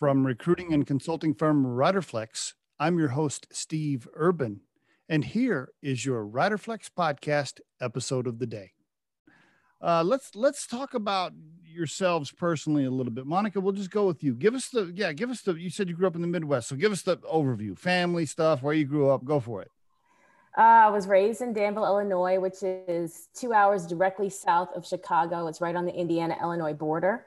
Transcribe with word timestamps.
From 0.00 0.26
recruiting 0.26 0.72
and 0.72 0.86
consulting 0.86 1.34
firm 1.34 1.62
Riderflex, 1.62 2.54
I'm 2.78 2.98
your 2.98 3.08
host, 3.08 3.46
Steve 3.52 4.08
Urban, 4.14 4.62
and 5.10 5.22
here 5.22 5.72
is 5.82 6.06
your 6.06 6.24
Riderflex 6.24 6.88
podcast 6.98 7.60
episode 7.82 8.26
of 8.26 8.38
the 8.38 8.46
day. 8.46 8.72
Uh, 9.78 10.02
let's 10.02 10.34
let's 10.34 10.66
talk 10.66 10.94
about 10.94 11.34
yourselves 11.62 12.32
personally 12.32 12.86
a 12.86 12.90
little 12.90 13.12
bit. 13.12 13.26
Monica, 13.26 13.60
we'll 13.60 13.74
just 13.74 13.90
go 13.90 14.06
with 14.06 14.24
you. 14.24 14.34
Give 14.34 14.54
us 14.54 14.70
the 14.70 14.90
yeah, 14.94 15.12
give 15.12 15.28
us 15.28 15.42
the. 15.42 15.52
You 15.52 15.68
said 15.68 15.90
you 15.90 15.94
grew 15.94 16.06
up 16.06 16.14
in 16.14 16.22
the 16.22 16.28
Midwest, 16.28 16.70
so 16.70 16.76
give 16.76 16.92
us 16.92 17.02
the 17.02 17.18
overview, 17.18 17.78
family 17.78 18.24
stuff, 18.24 18.62
where 18.62 18.72
you 18.72 18.86
grew 18.86 19.10
up. 19.10 19.22
Go 19.22 19.38
for 19.38 19.60
it. 19.60 19.70
Uh, 20.56 20.62
I 20.62 20.88
was 20.88 21.08
raised 21.08 21.42
in 21.42 21.52
Danville, 21.52 21.84
Illinois, 21.84 22.40
which 22.40 22.62
is 22.62 23.28
two 23.34 23.52
hours 23.52 23.86
directly 23.86 24.30
south 24.30 24.70
of 24.74 24.86
Chicago. 24.86 25.46
It's 25.46 25.60
right 25.60 25.76
on 25.76 25.84
the 25.84 25.92
Indiana 25.92 26.38
Illinois 26.40 26.72
border. 26.72 27.26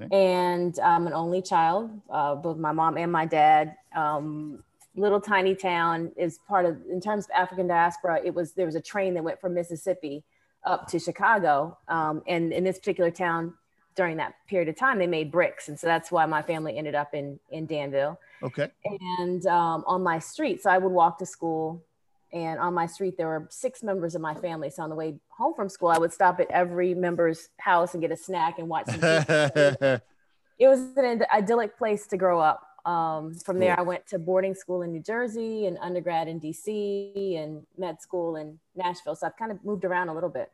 Okay. 0.00 0.14
And 0.16 0.78
I'm 0.80 1.06
an 1.06 1.12
only 1.12 1.42
child, 1.42 1.90
uh, 2.10 2.34
both 2.34 2.56
my 2.56 2.72
mom 2.72 2.96
and 2.96 3.12
my 3.12 3.26
dad. 3.26 3.76
Um, 3.94 4.64
little 4.94 5.20
tiny 5.20 5.54
town 5.54 6.12
is 6.16 6.38
part 6.48 6.66
of, 6.66 6.78
in 6.90 7.00
terms 7.00 7.26
of 7.26 7.30
African 7.32 7.66
diaspora, 7.66 8.20
it 8.24 8.34
was, 8.34 8.52
there 8.52 8.66
was 8.66 8.74
a 8.74 8.80
train 8.80 9.14
that 9.14 9.24
went 9.24 9.40
from 9.40 9.54
Mississippi 9.54 10.24
up 10.64 10.86
to 10.88 10.98
Chicago. 10.98 11.78
Um, 11.88 12.22
and 12.26 12.52
in 12.52 12.64
this 12.64 12.78
particular 12.78 13.10
town, 13.10 13.54
during 13.94 14.16
that 14.16 14.34
period 14.48 14.68
of 14.68 14.76
time, 14.76 14.98
they 14.98 15.06
made 15.06 15.30
bricks. 15.30 15.68
And 15.68 15.78
so 15.78 15.86
that's 15.86 16.10
why 16.10 16.24
my 16.26 16.42
family 16.42 16.78
ended 16.78 16.94
up 16.94 17.12
in, 17.14 17.38
in 17.50 17.66
Danville. 17.66 18.18
Okay. 18.42 18.70
And 19.20 19.46
um, 19.46 19.84
on 19.86 20.02
my 20.02 20.18
street, 20.18 20.62
so 20.62 20.70
I 20.70 20.78
would 20.78 20.92
walk 20.92 21.18
to 21.18 21.26
school 21.26 21.82
and 22.32 22.58
on 22.58 22.72
my 22.74 22.86
street 22.86 23.16
there 23.16 23.26
were 23.26 23.46
six 23.50 23.82
members 23.82 24.14
of 24.14 24.20
my 24.20 24.34
family. 24.34 24.70
So 24.70 24.82
on 24.82 24.90
the 24.90 24.96
way 24.96 25.14
home 25.28 25.54
from 25.54 25.68
school 25.68 25.88
i 25.88 25.98
would 25.98 26.12
stop 26.12 26.40
at 26.40 26.50
every 26.50 26.94
member's 26.94 27.48
house 27.58 27.94
and 27.94 28.02
get 28.02 28.10
a 28.10 28.16
snack 28.16 28.58
and 28.58 28.68
watch 28.68 28.86
some 28.86 29.00
it 29.02 30.68
was 30.68 30.80
an 30.96 31.24
idyllic 31.32 31.76
place 31.76 32.06
to 32.08 32.16
grow 32.16 32.40
up. 32.40 32.66
Um, 32.84 33.34
from 33.34 33.60
there 33.60 33.78
i 33.78 33.82
went 33.82 34.06
to 34.08 34.18
boarding 34.18 34.54
school 34.54 34.82
in 34.82 34.90
new 34.92 35.02
jersey 35.02 35.66
and 35.66 35.78
undergrad 35.80 36.26
in 36.26 36.40
dc 36.40 37.38
and 37.38 37.62
med 37.78 38.00
school 38.00 38.36
in 38.36 38.58
nashville. 38.74 39.14
So 39.14 39.26
i've 39.26 39.36
kind 39.36 39.52
of 39.52 39.64
moved 39.64 39.84
around 39.84 40.08
a 40.08 40.14
little 40.14 40.30
bit. 40.30 40.50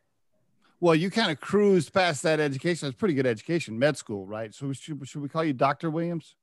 Well 0.81 0.95
you 0.95 1.11
kind 1.11 1.31
of 1.31 1.41
cruised 1.41 1.93
past 1.93 2.23
that 2.23 2.39
education. 2.39 2.87
That's 2.87 2.99
pretty 2.99 3.15
good 3.15 3.27
education 3.27 3.79
med 3.79 3.97
school 3.97 4.27
right? 4.27 4.55
So 4.55 4.73
should, 4.73 5.07
should 5.09 5.23
we 5.23 5.29
call 5.29 5.45
you 5.45 5.53
dr 5.53 5.89
williams? 5.91 6.35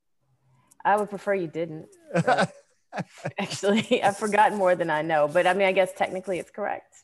I 0.83 0.97
would 0.97 1.09
prefer 1.09 1.33
you 1.33 1.47
didn't 1.47 1.88
Actually, 3.39 4.01
I've 4.03 4.17
forgotten 4.17 4.57
more 4.57 4.75
than 4.75 4.89
I 4.89 5.01
know, 5.01 5.27
but 5.27 5.47
I 5.47 5.53
mean, 5.53 5.67
I 5.67 5.71
guess 5.71 5.91
technically 5.95 6.39
it's 6.39 6.51
correct. 6.51 7.03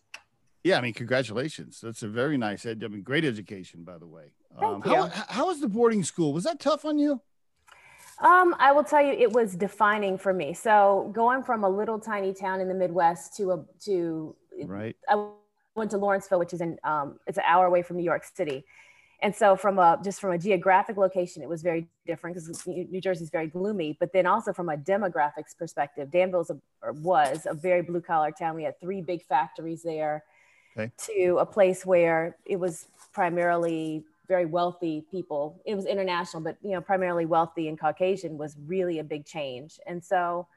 Yeah, 0.64 0.78
I 0.78 0.81
mean, 0.81 0.94
congratulations. 0.94 1.80
That's 1.81 2.03
a 2.03 2.08
very 2.08 2.38
nice, 2.38 2.66
ed- 2.66 2.83
I 2.83 2.88
mean, 2.88 3.02
great 3.02 3.25
education, 3.25 3.83
by 3.83 3.98
the 3.98 4.06
way. 4.06 4.31
Thank 4.59 4.86
um, 4.86 4.92
you. 4.92 4.98
How, 4.98 5.25
how 5.28 5.48
was 5.48 5.59
the 5.59 5.67
boarding 5.67 6.03
school? 6.03 6.33
Was 6.33 6.44
that 6.44 6.59
tough 6.59 6.86
on 6.86 7.00
you? 7.00 7.22
Um, 8.20 8.56
I 8.59 8.72
will 8.72 8.83
tell 8.83 9.03
you, 9.03 9.14
it 9.14 9.31
was 9.31 9.56
defining 9.56 10.17
for 10.17 10.31
me. 10.31 10.53
So 10.53 11.09
going 11.14 11.42
from 11.42 11.64
a 11.64 11.70
little 11.70 12.00
tiny 12.00 12.33
town 12.33 12.61
in 12.61 12.67
the 12.67 12.76
Midwest 12.76 13.36
to 13.38 13.52
a 13.52 13.66
to 13.86 14.36
right. 14.66 14.95
I 15.09 15.26
went 15.76 15.89
to 15.92 15.98
Lawrenceville, 15.98 16.38
which 16.38 16.53
is 16.53 16.61
in 16.61 16.78
um, 16.83 17.20
it's 17.26 17.39
an 17.39 17.44
hour 17.48 17.66
away 17.66 17.81
from 17.81 17.98
New 17.98 18.03
York 18.03 18.23
City, 18.23 18.64
and 19.22 19.36
so 19.36 19.55
from 19.55 19.77
a 19.80 20.00
just 20.03 20.19
from 20.19 20.31
a 20.31 20.38
geographic 20.38 20.97
location 20.97 21.44
it 21.44 21.50
was 21.50 21.61
very 21.61 21.88
different 22.05 22.36
because 22.36 22.66
new 22.67 23.02
jersey 23.02 23.23
is 23.23 23.30
very 23.30 23.47
gloomy 23.47 23.95
but 24.00 24.11
then 24.14 24.25
also 24.25 24.52
from 24.52 24.69
a 24.69 24.77
demographics 24.77 25.55
perspective 25.58 26.09
danville 26.11 26.45
was 26.83 27.45
a 27.45 27.53
very 27.53 27.81
blue 27.81 28.02
collar 28.02 28.31
town. 28.31 28.55
We 28.55 28.64
had 28.64 28.80
three 28.80 29.02
big 29.02 29.23
factories 29.23 29.83
there 29.83 30.23
okay. 30.77 30.92
to 31.05 31.38
a 31.39 31.45
place 31.45 31.86
where 31.86 32.38
it 32.45 32.59
was 32.59 32.88
primarily 33.14 34.03
very 34.27 34.45
wealthy 34.45 35.05
people. 35.11 35.61
It 35.66 35.75
was 35.75 35.86
international 35.86 36.44
but 36.44 36.58
you 36.61 36.72
know 36.72 36.81
primarily 36.81 37.25
wealthy 37.25 37.67
and 37.67 37.80
caucasian 37.80 38.38
was 38.38 38.55
really 38.66 38.99
a 38.99 39.03
big 39.03 39.25
change. 39.25 39.80
And 39.86 40.03
so 40.03 40.47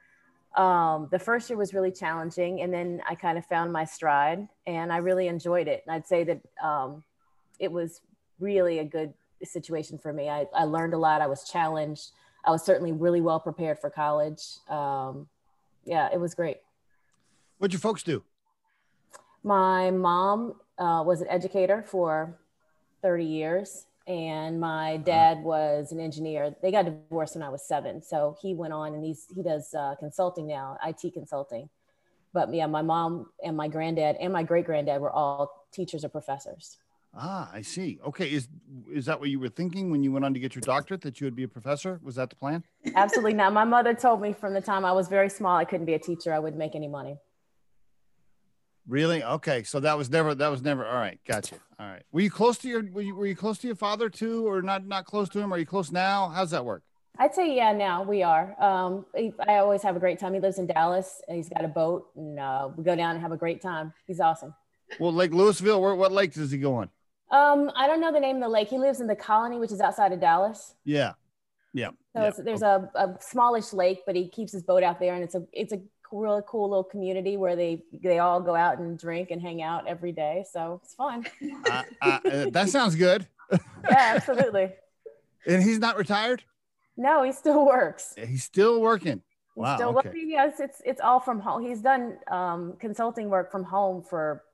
um, 0.55 1.09
the 1.11 1.19
first 1.19 1.49
year 1.49 1.57
was 1.57 1.73
really 1.73 1.91
challenging 1.91 2.61
and 2.61 2.73
then 2.73 3.01
i 3.09 3.13
kind 3.13 3.37
of 3.37 3.45
found 3.45 3.73
my 3.73 3.83
stride 3.83 4.47
and 4.65 4.93
i 4.93 4.97
really 4.97 5.27
enjoyed 5.27 5.67
it. 5.67 5.83
And 5.85 5.95
i'd 5.95 6.07
say 6.07 6.23
that 6.23 6.39
um, 6.63 7.03
it 7.59 7.71
was 7.71 8.01
really 8.39 8.79
a 8.79 8.85
good 8.85 9.13
situation 9.43 9.97
for 9.97 10.13
me. 10.13 10.29
I, 10.29 10.47
I 10.55 10.63
learned 10.63 10.93
a 10.93 10.97
lot. 10.97 11.21
I 11.21 11.27
was 11.27 11.49
challenged. 11.49 12.11
I 12.45 12.51
was 12.51 12.63
certainly 12.63 12.91
really 12.91 13.21
well 13.21 13.39
prepared 13.39 13.79
for 13.79 13.89
college. 13.89 14.41
Um, 14.69 15.27
yeah, 15.83 16.09
it 16.13 16.19
was 16.19 16.33
great. 16.33 16.57
What'd 17.57 17.73
your 17.73 17.79
folks 17.79 18.03
do? 18.03 18.23
My 19.43 19.91
mom 19.91 20.55
uh, 20.77 21.03
was 21.05 21.21
an 21.21 21.27
educator 21.29 21.83
for 21.87 22.37
30 23.01 23.23
years, 23.23 23.85
and 24.07 24.59
my 24.59 24.97
dad 24.97 25.43
was 25.43 25.91
an 25.91 25.99
engineer. 25.99 26.55
They 26.61 26.71
got 26.71 26.85
divorced 26.85 27.35
when 27.35 27.43
I 27.43 27.49
was 27.49 27.65
seven, 27.67 28.01
so 28.01 28.35
he 28.41 28.53
went 28.53 28.73
on 28.73 28.93
and 28.93 29.03
he's 29.03 29.27
he 29.33 29.43
does 29.43 29.73
uh, 29.73 29.95
consulting 29.99 30.47
now, 30.47 30.77
IT 30.85 31.13
consulting. 31.13 31.69
But 32.33 32.53
yeah, 32.53 32.65
my 32.65 32.81
mom 32.81 33.27
and 33.43 33.55
my 33.55 33.67
granddad 33.67 34.17
and 34.19 34.33
my 34.33 34.43
great 34.43 34.65
granddad 34.65 34.99
were 34.99 35.11
all 35.11 35.67
teachers 35.71 36.03
or 36.03 36.09
professors. 36.09 36.77
Ah, 37.17 37.49
I 37.53 37.61
see. 37.61 37.99
Okay, 38.05 38.29
is 38.31 38.49
is 38.91 39.05
that 39.05 39.19
what 39.19 39.29
you 39.29 39.39
were 39.39 39.49
thinking 39.49 39.89
when 39.89 40.03
you 40.03 40.11
went 40.11 40.25
on 40.25 40.33
to 40.33 40.39
get 40.39 40.53
your 40.53 40.61
doctorate 40.61 41.01
that 41.01 41.21
you 41.21 41.25
would 41.25 41.35
be 41.35 41.43
a 41.43 41.47
professor? 41.47 41.99
Was 42.03 42.15
that 42.15 42.29
the 42.29 42.35
plan? 42.35 42.63
Absolutely 42.93 43.33
not. 43.33 43.53
My 43.53 43.63
mother 43.63 43.93
told 43.93 44.21
me 44.21 44.33
from 44.33 44.53
the 44.53 44.61
time 44.61 44.83
I 44.83 44.91
was 44.91 45.07
very 45.07 45.29
small 45.29 45.55
I 45.55 45.63
couldn't 45.63 45.85
be 45.85 45.93
a 45.93 45.99
teacher. 45.99 46.33
I 46.33 46.39
wouldn't 46.39 46.59
make 46.59 46.75
any 46.75 46.89
money. 46.89 47.17
Really? 48.87 49.23
Okay, 49.23 49.63
so 49.63 49.79
that 49.79 49.97
was 49.97 50.09
never 50.09 50.35
that 50.35 50.49
was 50.49 50.61
never 50.61 50.85
all 50.85 50.97
right. 50.97 51.19
Gotcha. 51.25 51.55
All 51.79 51.87
right. 51.87 52.03
Were 52.11 52.21
you 52.21 52.29
close 52.29 52.57
to 52.59 52.67
your 52.67 52.83
were 52.91 53.01
you, 53.01 53.15
were 53.15 53.25
you 53.25 53.35
close 53.35 53.57
to 53.59 53.67
your 53.67 53.77
father 53.77 54.09
too, 54.09 54.47
or 54.47 54.61
not 54.61 54.85
not 54.85 55.05
close 55.05 55.29
to 55.29 55.39
him? 55.39 55.53
Are 55.53 55.57
you 55.57 55.65
close 55.65 55.91
now? 55.91 56.29
How's 56.29 56.51
that 56.51 56.65
work? 56.65 56.83
I'd 57.17 57.33
say 57.33 57.55
yeah. 57.55 57.71
Now 57.71 58.03
we 58.03 58.23
are. 58.23 58.61
Um, 58.61 59.05
I 59.47 59.57
always 59.57 59.81
have 59.83 59.95
a 59.95 59.99
great 59.99 60.19
time. 60.19 60.33
He 60.33 60.41
lives 60.41 60.59
in 60.59 60.67
Dallas, 60.67 61.21
and 61.27 61.37
he's 61.37 61.47
got 61.47 61.63
a 61.63 61.69
boat, 61.69 62.09
and 62.17 62.39
uh, 62.39 62.69
we 62.75 62.83
go 62.83 62.95
down 62.95 63.11
and 63.11 63.21
have 63.21 63.31
a 63.31 63.37
great 63.37 63.61
time. 63.61 63.93
He's 64.05 64.19
awesome. 64.19 64.53
Well, 64.99 65.13
Lake 65.13 65.31
Lewisville. 65.31 65.79
Where 65.79 65.95
what 65.95 66.11
lake 66.11 66.33
does 66.33 66.51
he 66.51 66.57
go 66.57 66.75
on? 66.75 66.89
Um, 67.35 67.69
I 67.75 67.87
don't 67.87 67.99
know 67.99 68.13
the 68.13 68.19
name 68.19 68.37
of 68.37 68.41
the 68.43 68.49
lake. 68.49 68.69
He 68.69 68.77
lives 68.77 69.01
in 69.01 69.07
the 69.07 69.15
colony, 69.15 69.59
which 69.59 69.71
is 69.71 69.81
outside 69.81 70.13
of 70.13 70.21
Dallas. 70.21 70.75
Yeah. 70.85 71.13
Yeah. 71.73 71.89
So 72.15 72.23
yeah. 72.23 72.31
there's 72.37 72.61
a, 72.61 72.89
a 72.95 73.15
smallish 73.19 73.73
lake, 73.73 74.03
but 74.05 74.15
he 74.15 74.29
keeps 74.29 74.53
his 74.53 74.63
boat 74.63 74.83
out 74.83 74.99
there 75.01 75.15
and 75.15 75.23
it's 75.23 75.35
a, 75.35 75.43
it's 75.51 75.73
a 75.73 75.81
really 76.13 76.41
cool 76.47 76.69
little 76.69 76.83
community 76.83 77.35
where 77.35 77.57
they, 77.57 77.83
they 77.91 78.19
all 78.19 78.39
go 78.39 78.55
out 78.55 78.77
and 78.77 78.97
drink 78.97 79.31
and 79.31 79.41
hang 79.41 79.61
out 79.61 79.85
every 79.85 80.13
day. 80.13 80.45
So 80.49 80.79
it's 80.81 80.93
fun. 80.93 81.25
uh, 81.69 81.83
uh, 82.01 82.19
that 82.51 82.69
sounds 82.69 82.95
good. 82.95 83.27
yeah, 83.51 84.13
absolutely. 84.15 84.71
and 85.45 85.61
he's 85.61 85.79
not 85.79 85.97
retired? 85.97 86.41
No, 86.95 87.23
he 87.23 87.33
still 87.33 87.65
works. 87.65 88.15
He's 88.17 88.45
still 88.45 88.79
working. 88.79 89.21
Wow. 89.57 89.75
Still 89.75 89.89
okay. 89.89 90.07
working. 90.07 90.29
Yes. 90.29 90.61
It's, 90.61 90.81
it's 90.85 91.01
all 91.01 91.19
from 91.19 91.41
home. 91.41 91.65
He's 91.65 91.81
done 91.81 92.17
um, 92.31 92.75
consulting 92.79 93.29
work 93.29 93.51
from 93.51 93.65
home 93.65 94.01
for 94.01 94.44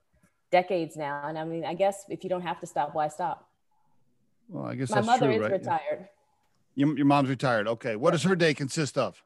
decades 0.52 0.98
now. 0.98 1.24
And 1.26 1.38
I 1.38 1.44
mean, 1.44 1.66
I 1.66 1.74
guess 1.74 2.06
if 2.10 2.24
you 2.24 2.30
don't 2.30 2.42
have 2.42 2.60
to 2.60 2.68
stop, 2.68 2.94
why 2.94 3.08
stop? 3.08 3.50
Well, 4.50 4.66
I 4.66 4.76
guess 4.76 4.92
my 4.92 5.02
mother 5.02 5.28
true, 5.28 5.36
is 5.36 5.42
right? 5.42 5.52
retired. 5.52 6.10
Your, 6.76 6.96
your 6.98 7.06
mom's 7.06 7.30
retired. 7.30 7.68
Okay. 7.68 7.96
What 7.96 8.12
does 8.12 8.24
her 8.24 8.36
day 8.36 8.54
consist 8.54 8.98
of? 8.98 9.22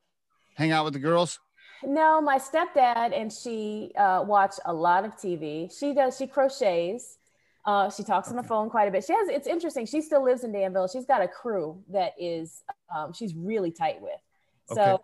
Hang 0.56 0.72
out 0.72 0.86
with 0.86 0.94
the 0.94 1.00
girls? 1.00 1.40
No, 1.84 2.22
my 2.22 2.38
stepdad 2.38 3.18
and 3.18 3.32
she 3.32 3.92
uh, 3.98 4.24
watch 4.26 4.54
a 4.66 4.74
lot 4.74 5.06
of 5.06 5.16
TV. 5.16 5.78
She 5.78 5.94
does, 5.94 6.18
she 6.18 6.28
crochets. 6.28 7.18
Uh, 7.66 7.90
she 7.90 8.04
talks 8.04 8.28
okay. 8.28 8.38
on 8.38 8.42
the 8.42 8.48
phone 8.48 8.70
quite 8.70 8.88
a 8.88 8.92
bit. 8.92 9.04
She 9.04 9.14
has, 9.14 9.28
it's 9.28 9.48
interesting. 9.48 9.86
She 9.86 10.02
still 10.02 10.24
lives 10.24 10.44
in 10.44 10.52
Danville. 10.52 10.88
She's 10.88 11.06
got 11.06 11.22
a 11.22 11.28
crew 11.28 11.82
that 11.92 12.14
is, 12.20 12.62
um, 12.96 13.12
she's 13.12 13.34
really 13.36 13.72
tight 13.72 14.00
with. 14.02 14.20
So 14.68 14.82
okay. 14.82 15.04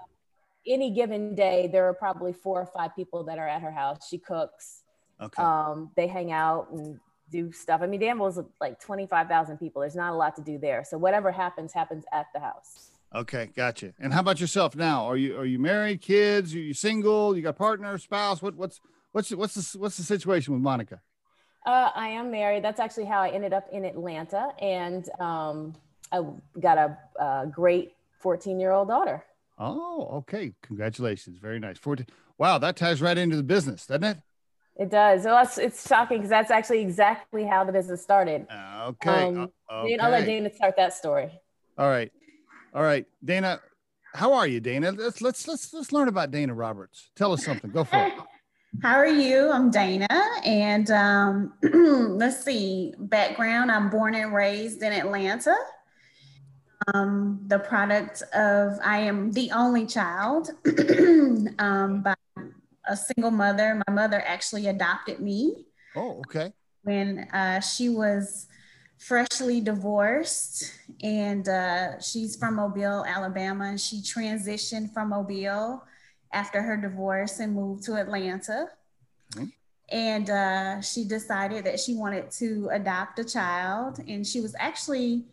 any 0.68 0.92
given 0.92 1.36
day, 1.36 1.70
there 1.72 1.88
are 1.88 1.94
probably 1.94 2.34
four 2.34 2.62
or 2.62 2.68
five 2.68 2.96
people 2.96 3.24
that 3.26 3.40
are 3.40 3.48
at 3.48 3.62
her 3.62 3.72
house. 3.72 4.08
She 4.08 4.20
cooks. 4.20 4.81
Okay. 5.22 5.42
Um, 5.42 5.92
they 5.96 6.08
hang 6.08 6.32
out 6.32 6.70
and 6.72 7.00
do 7.30 7.52
stuff. 7.52 7.82
I 7.82 7.88
mean, 7.88 8.00
Danville's 8.00 8.40
like 8.60 8.80
25,000 8.80 9.58
people. 9.58 9.82
There's 9.82 9.96
not 9.96 10.14
a 10.14 10.16
lot 10.16 10.36
to 10.36 10.42
do 10.42 10.58
there. 10.58 10.84
So 10.84 10.98
whatever 10.98 11.32
happens, 11.32 11.74
happens 11.74 12.04
at 12.12 12.28
the 12.34 12.40
house. 12.40 12.92
Okay, 13.14 13.50
gotcha. 13.56 13.94
And 14.00 14.14
how 14.14 14.22
about 14.22 14.40
yourself 14.40 14.76
now? 14.76 15.06
Are 15.06 15.18
you 15.18 15.38
are 15.38 15.46
you 15.46 15.60
married, 15.60 16.00
kids? 16.02 16.56
Are 16.56 16.60
you 16.60 16.74
single? 16.74 17.36
You 17.36 17.42
got 17.42 17.58
partner, 17.58 17.98
spouse? 17.98 18.42
What 18.42 18.56
what's 18.56 18.80
what's 19.12 19.32
what's 19.32 19.54
the 19.56 19.80
what's 19.80 19.98
the 19.98 20.04
situation 20.04 20.54
with 20.54 20.62
Monica? 20.62 21.02
Uh, 21.66 21.90
I 21.94 22.08
am 22.08 22.32
married. 22.32 22.64
That's 22.64 22.80
actually 22.80 23.06
how 23.06 23.20
I 23.20 23.30
ended 23.30 23.52
up 23.52 23.68
in 23.70 23.84
Atlanta, 23.84 24.48
and 24.62 25.10
um, 25.20 25.76
I 26.12 26.24
got 26.60 26.78
a, 26.78 26.98
a 27.22 27.48
great 27.48 27.96
14 28.20 28.60
year 28.60 28.72
old 28.72 28.88
daughter. 28.88 29.26
Oh, 29.58 30.08
okay. 30.20 30.54
Congratulations. 30.62 31.38
Very 31.38 31.60
nice. 31.60 31.78
14. 31.78 32.08
Wow, 32.38 32.58
that 32.60 32.78
ties 32.78 33.02
right 33.02 33.18
into 33.18 33.36
the 33.36 33.44
business, 33.44 33.86
doesn't 33.86 34.04
it? 34.04 34.18
It 34.82 34.90
does. 34.90 35.26
Well, 35.26 35.44
it's, 35.44 35.60
it's 35.60 35.88
shocking 35.88 36.18
because 36.18 36.32
that's 36.32 36.50
actually 36.50 36.82
exactly 36.82 37.46
how 37.46 37.64
the 37.64 37.72
business 37.72 38.02
started. 38.02 38.48
Uh, 38.50 38.88
okay. 38.88 39.28
Um, 39.28 39.52
uh, 39.72 39.82
okay. 39.82 39.98
I'll 40.00 40.10
let 40.10 40.26
Dana 40.26 40.52
start 40.52 40.76
that 40.78 40.96
story. 40.96 41.30
All 41.78 41.88
right. 41.88 42.12
All 42.74 42.82
right. 42.82 43.06
Dana, 43.24 43.60
how 44.16 44.34
are 44.34 44.48
you, 44.48 44.60
Dana? 44.60 44.92
Let's 44.92 45.22
let's 45.22 45.48
let's 45.48 45.72
let's 45.72 45.94
learn 45.94 46.08
about 46.08 46.32
Dana 46.32 46.56
Roberts. 46.56 47.12
Tell 47.16 47.32
us 47.32 47.46
something. 47.46 47.70
Go 47.70 47.84
for 47.84 48.08
it. 48.08 48.14
How 48.82 48.96
are 48.96 49.06
you? 49.06 49.52
I'm 49.52 49.70
Dana, 49.70 50.08
and 50.46 50.90
um, 50.90 51.54
let's 52.18 52.44
see. 52.44 52.96
Background: 52.98 53.70
I'm 53.70 53.90
born 53.92 54.16
and 54.16 54.34
raised 54.34 54.82
in 54.82 54.94
Atlanta. 54.94 55.56
um, 56.94 57.40
the 57.48 57.60
product 57.60 58.24
of 58.34 58.80
I 58.84 59.00
am 59.00 59.32
the 59.34 59.52
only 59.52 59.86
child 59.86 60.52
um, 61.60 62.02
by 62.02 62.16
a 62.92 62.98
single 62.98 63.32
mother. 63.32 63.82
My 63.88 63.94
mother 63.94 64.22
actually 64.26 64.68
adopted 64.68 65.20
me. 65.20 65.66
Oh, 65.96 66.20
okay. 66.28 66.54
When 66.84 67.20
uh, 67.34 67.62
she 67.62 67.90
was 67.90 68.48
freshly 69.00 69.62
divorced, 69.62 70.72
and 71.02 71.48
uh, 71.48 72.00
she's 72.00 72.36
from 72.36 72.56
Mobile, 72.56 73.04
Alabama, 73.08 73.66
and 73.66 73.80
she 73.80 74.02
transitioned 74.02 74.94
from 74.94 75.10
Mobile 75.10 75.84
after 76.34 76.62
her 76.62 76.78
divorce 76.78 77.40
and 77.40 77.56
moved 77.56 77.84
to 77.84 77.96
Atlanta. 77.96 78.68
Okay. 79.36 79.48
And 79.90 80.30
uh, 80.30 80.82
she 80.82 81.04
decided 81.04 81.66
that 81.66 81.80
she 81.80 81.96
wanted 81.96 82.30
to 82.32 82.70
adopt 82.72 83.20
a 83.20 83.26
child, 83.26 84.00
and 84.08 84.26
she 84.26 84.40
was 84.40 84.54
actually 84.60 85.26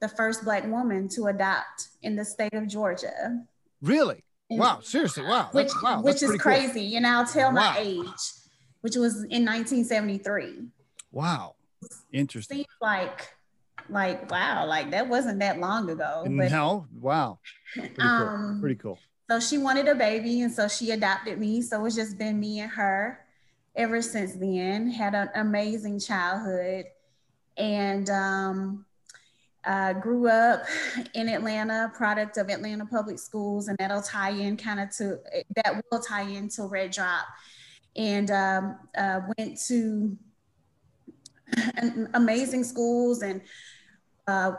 the 0.00 0.08
first 0.08 0.44
Black 0.44 0.64
woman 0.66 1.08
to 1.08 1.26
adopt 1.26 1.88
in 2.02 2.16
the 2.16 2.24
state 2.24 2.54
of 2.54 2.68
Georgia. 2.68 3.40
Really? 3.80 4.22
And 4.50 4.60
wow, 4.60 4.80
seriously, 4.82 5.24
wow. 5.24 5.48
Which, 5.52 5.70
wow, 5.82 6.02
which 6.02 6.22
is 6.22 6.36
crazy. 6.36 6.88
Cool. 6.90 6.96
And 6.98 7.06
I'll 7.06 7.26
tell 7.26 7.48
wow. 7.48 7.54
my 7.54 7.78
age, 7.78 8.32
which 8.80 8.96
was 8.96 9.24
in 9.24 9.44
1973. 9.44 10.68
Wow. 11.10 11.54
Interesting. 12.12 12.58
Seems 12.58 12.66
like, 12.80 13.28
like, 13.88 14.30
wow, 14.30 14.66
like 14.66 14.90
that 14.90 15.08
wasn't 15.08 15.40
that 15.40 15.58
long 15.58 15.90
ago. 15.90 16.22
But, 16.24 16.50
no, 16.50 16.86
wow. 17.00 17.38
Pretty 17.74 17.94
cool. 17.94 18.06
Um, 18.06 18.58
Pretty 18.60 18.76
cool. 18.76 18.98
So 19.28 19.40
she 19.40 19.58
wanted 19.58 19.88
a 19.88 19.94
baby, 19.94 20.42
and 20.42 20.52
so 20.52 20.68
she 20.68 20.92
adopted 20.92 21.38
me. 21.38 21.60
So 21.60 21.84
it's 21.84 21.96
just 21.96 22.16
been 22.16 22.38
me 22.38 22.60
and 22.60 22.70
her 22.70 23.26
ever 23.74 24.00
since 24.00 24.34
then. 24.34 24.88
Had 24.88 25.14
an 25.14 25.30
amazing 25.34 25.98
childhood. 25.98 26.86
And 27.56 28.08
um, 28.08 28.86
uh, 29.66 29.92
grew 29.94 30.28
up 30.28 30.62
in 31.14 31.28
Atlanta, 31.28 31.92
product 31.94 32.36
of 32.38 32.48
Atlanta 32.48 32.86
Public 32.86 33.18
Schools, 33.18 33.68
and 33.68 33.76
that'll 33.78 34.02
tie 34.02 34.30
in 34.30 34.56
kind 34.56 34.80
of 34.80 34.90
to 34.96 35.18
that 35.56 35.82
will 35.90 36.00
tie 36.00 36.22
into 36.22 36.66
Red 36.66 36.92
Drop. 36.92 37.26
And 37.96 38.30
um, 38.30 38.78
uh, 38.96 39.20
went 39.36 39.58
to 39.68 40.16
amazing 42.14 42.64
schools 42.64 43.22
and 43.22 43.40
uh, 44.26 44.52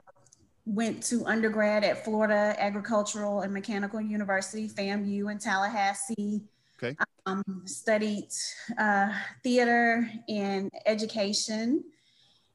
went 0.66 1.04
to 1.04 1.26
undergrad 1.26 1.84
at 1.84 2.04
Florida 2.04 2.56
Agricultural 2.58 3.42
and 3.42 3.54
Mechanical 3.54 4.02
University, 4.02 4.68
FAMU 4.68 5.32
in 5.32 5.38
Tallahassee. 5.38 6.42
Okay. 6.82 6.96
Um, 7.26 7.64
studied 7.66 8.30
uh, 8.78 9.12
theater 9.44 10.10
and 10.28 10.72
education 10.86 11.84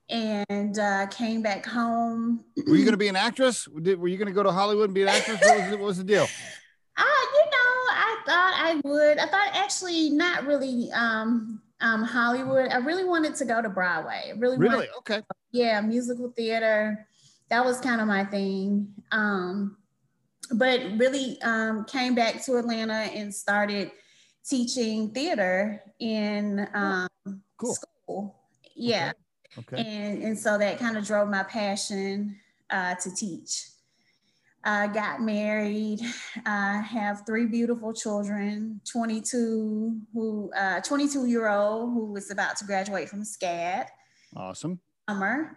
and 0.08 0.78
uh, 0.78 1.06
came 1.08 1.42
back 1.42 1.64
home. 1.64 2.44
Were 2.66 2.76
you 2.76 2.84
going 2.84 2.92
to 2.92 2.98
be 2.98 3.08
an 3.08 3.16
actress? 3.16 3.66
Were 3.68 4.08
you 4.08 4.16
going 4.16 4.26
to 4.26 4.32
go 4.32 4.42
to 4.42 4.52
Hollywood 4.52 4.86
and 4.86 4.94
be 4.94 5.02
an 5.02 5.08
actress? 5.08 5.40
What 5.42 5.58
was, 5.58 5.70
what 5.70 5.80
was 5.80 5.98
the 5.98 6.04
deal? 6.04 6.26
Uh, 6.94 7.04
you 7.04 7.44
know, 7.50 7.88
I 7.90 8.22
thought 8.26 8.52
I 8.54 8.80
would. 8.84 9.16
I 9.16 9.24
thought 9.24 9.48
actually 9.54 10.10
not 10.10 10.44
really 10.44 10.90
um, 10.92 11.62
um, 11.80 12.02
Hollywood. 12.02 12.70
I 12.70 12.76
really 12.76 13.04
wanted 13.04 13.34
to 13.36 13.46
go 13.46 13.62
to 13.62 13.70
Broadway. 13.70 14.34
really, 14.36 14.58
really, 14.58 14.74
wanted, 14.74 14.90
okay. 14.98 15.22
Yeah, 15.52 15.80
musical 15.80 16.30
theater. 16.36 17.06
That 17.48 17.64
was 17.64 17.80
kind 17.80 18.02
of 18.02 18.06
my 18.06 18.26
thing. 18.26 18.92
Um, 19.10 19.78
but 20.52 20.80
really 20.98 21.40
um, 21.40 21.86
came 21.86 22.14
back 22.14 22.44
to 22.44 22.56
Atlanta 22.56 22.92
and 22.92 23.34
started 23.34 23.90
teaching 24.44 25.10
theater 25.10 25.82
in 25.98 26.68
um, 26.74 27.08
cool. 27.56 27.74
school. 27.74 28.36
Yeah. 28.74 29.10
Okay. 29.10 29.21
Okay. 29.58 29.76
And, 29.76 30.22
and 30.22 30.38
so 30.38 30.58
that 30.58 30.78
kind 30.78 30.96
of 30.96 31.06
drove 31.06 31.28
my 31.28 31.42
passion 31.42 32.36
uh, 32.70 32.94
to 32.96 33.14
teach. 33.14 33.68
I 34.64 34.86
got 34.86 35.20
married. 35.20 36.00
I 36.46 36.80
have 36.80 37.24
three 37.26 37.46
beautiful 37.46 37.92
children. 37.92 38.80
22 38.90 40.00
who, 40.12 40.52
uh, 40.56 40.80
22 40.80 41.26
year 41.26 41.48
old 41.48 41.92
who 41.92 42.12
was 42.12 42.30
about 42.30 42.56
to 42.58 42.64
graduate 42.64 43.08
from 43.08 43.22
SCAD. 43.22 43.86
Awesome. 44.36 44.78
Summer, 45.08 45.56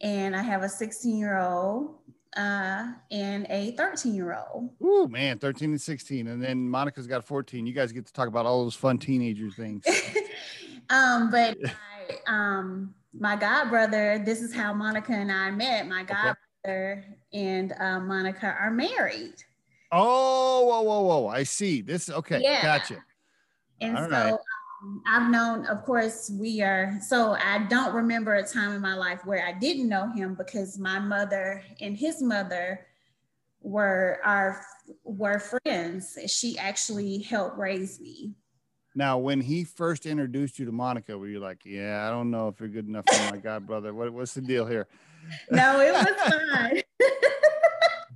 and 0.00 0.34
I 0.34 0.42
have 0.42 0.62
a 0.62 0.68
16 0.68 1.18
year 1.18 1.38
old 1.38 1.96
uh, 2.36 2.92
and 3.10 3.46
a 3.50 3.72
13 3.72 4.14
year 4.14 4.36
old. 4.36 4.70
Ooh, 4.82 5.08
man, 5.08 5.38
13 5.38 5.70
and 5.70 5.80
16. 5.80 6.26
And 6.26 6.42
then 6.42 6.68
Monica's 6.68 7.06
got 7.06 7.24
14. 7.24 7.66
You 7.66 7.72
guys 7.72 7.92
get 7.92 8.06
to 8.06 8.12
talk 8.12 8.28
about 8.28 8.46
all 8.46 8.64
those 8.64 8.74
fun 8.74 8.98
teenager 8.98 9.50
things. 9.50 9.84
um, 10.90 11.30
but 11.30 11.56
I, 11.66 12.16
um, 12.26 12.94
my 13.18 13.36
god 13.36 13.70
brother, 13.70 14.22
this 14.24 14.42
is 14.42 14.54
how 14.54 14.72
Monica 14.72 15.12
and 15.12 15.30
I 15.30 15.50
met. 15.50 15.88
My 15.88 16.02
god 16.02 16.36
brother 16.62 17.04
and 17.32 17.72
uh, 17.78 18.00
Monica 18.00 18.46
are 18.46 18.70
married. 18.70 19.34
Oh, 19.92 20.66
whoa, 20.66 20.82
whoa, 20.82 21.00
whoa! 21.02 21.26
I 21.28 21.44
see. 21.44 21.80
This 21.80 22.10
okay. 22.10 22.40
Yeah. 22.42 22.62
Gotcha. 22.62 22.96
And 23.80 23.96
All 23.96 24.04
so 24.04 24.10
right. 24.10 24.32
um, 24.32 25.02
I've 25.06 25.30
known, 25.30 25.66
of 25.66 25.84
course, 25.84 26.30
we 26.38 26.60
are. 26.62 26.98
So 27.06 27.36
I 27.42 27.66
don't 27.68 27.94
remember 27.94 28.34
a 28.34 28.46
time 28.46 28.72
in 28.72 28.80
my 28.80 28.94
life 28.94 29.24
where 29.24 29.46
I 29.46 29.52
didn't 29.52 29.88
know 29.88 30.10
him 30.10 30.34
because 30.34 30.78
my 30.78 30.98
mother 30.98 31.62
and 31.80 31.96
his 31.96 32.22
mother 32.22 32.86
were 33.60 34.20
our 34.24 34.60
were 35.04 35.38
friends. 35.38 36.18
She 36.26 36.58
actually 36.58 37.18
helped 37.18 37.58
raise 37.58 38.00
me. 38.00 38.32
Now, 38.96 39.18
when 39.18 39.42
he 39.42 39.62
first 39.62 40.06
introduced 40.06 40.58
you 40.58 40.64
to 40.64 40.72
Monica, 40.72 41.18
were 41.18 41.28
you 41.28 41.38
like, 41.38 41.66
"Yeah, 41.66 42.08
I 42.08 42.10
don't 42.10 42.30
know 42.30 42.48
if 42.48 42.58
you're 42.58 42.70
good 42.70 42.88
enough 42.88 43.04
for 43.06 43.30
my 43.30 43.36
god 43.42 43.66
brother"? 43.66 43.92
What, 43.92 44.10
what's 44.10 44.32
the 44.32 44.40
deal 44.40 44.64
here? 44.64 44.88
No, 45.50 45.80
it 45.80 45.92
was 45.92 46.32
fine. 46.32 46.82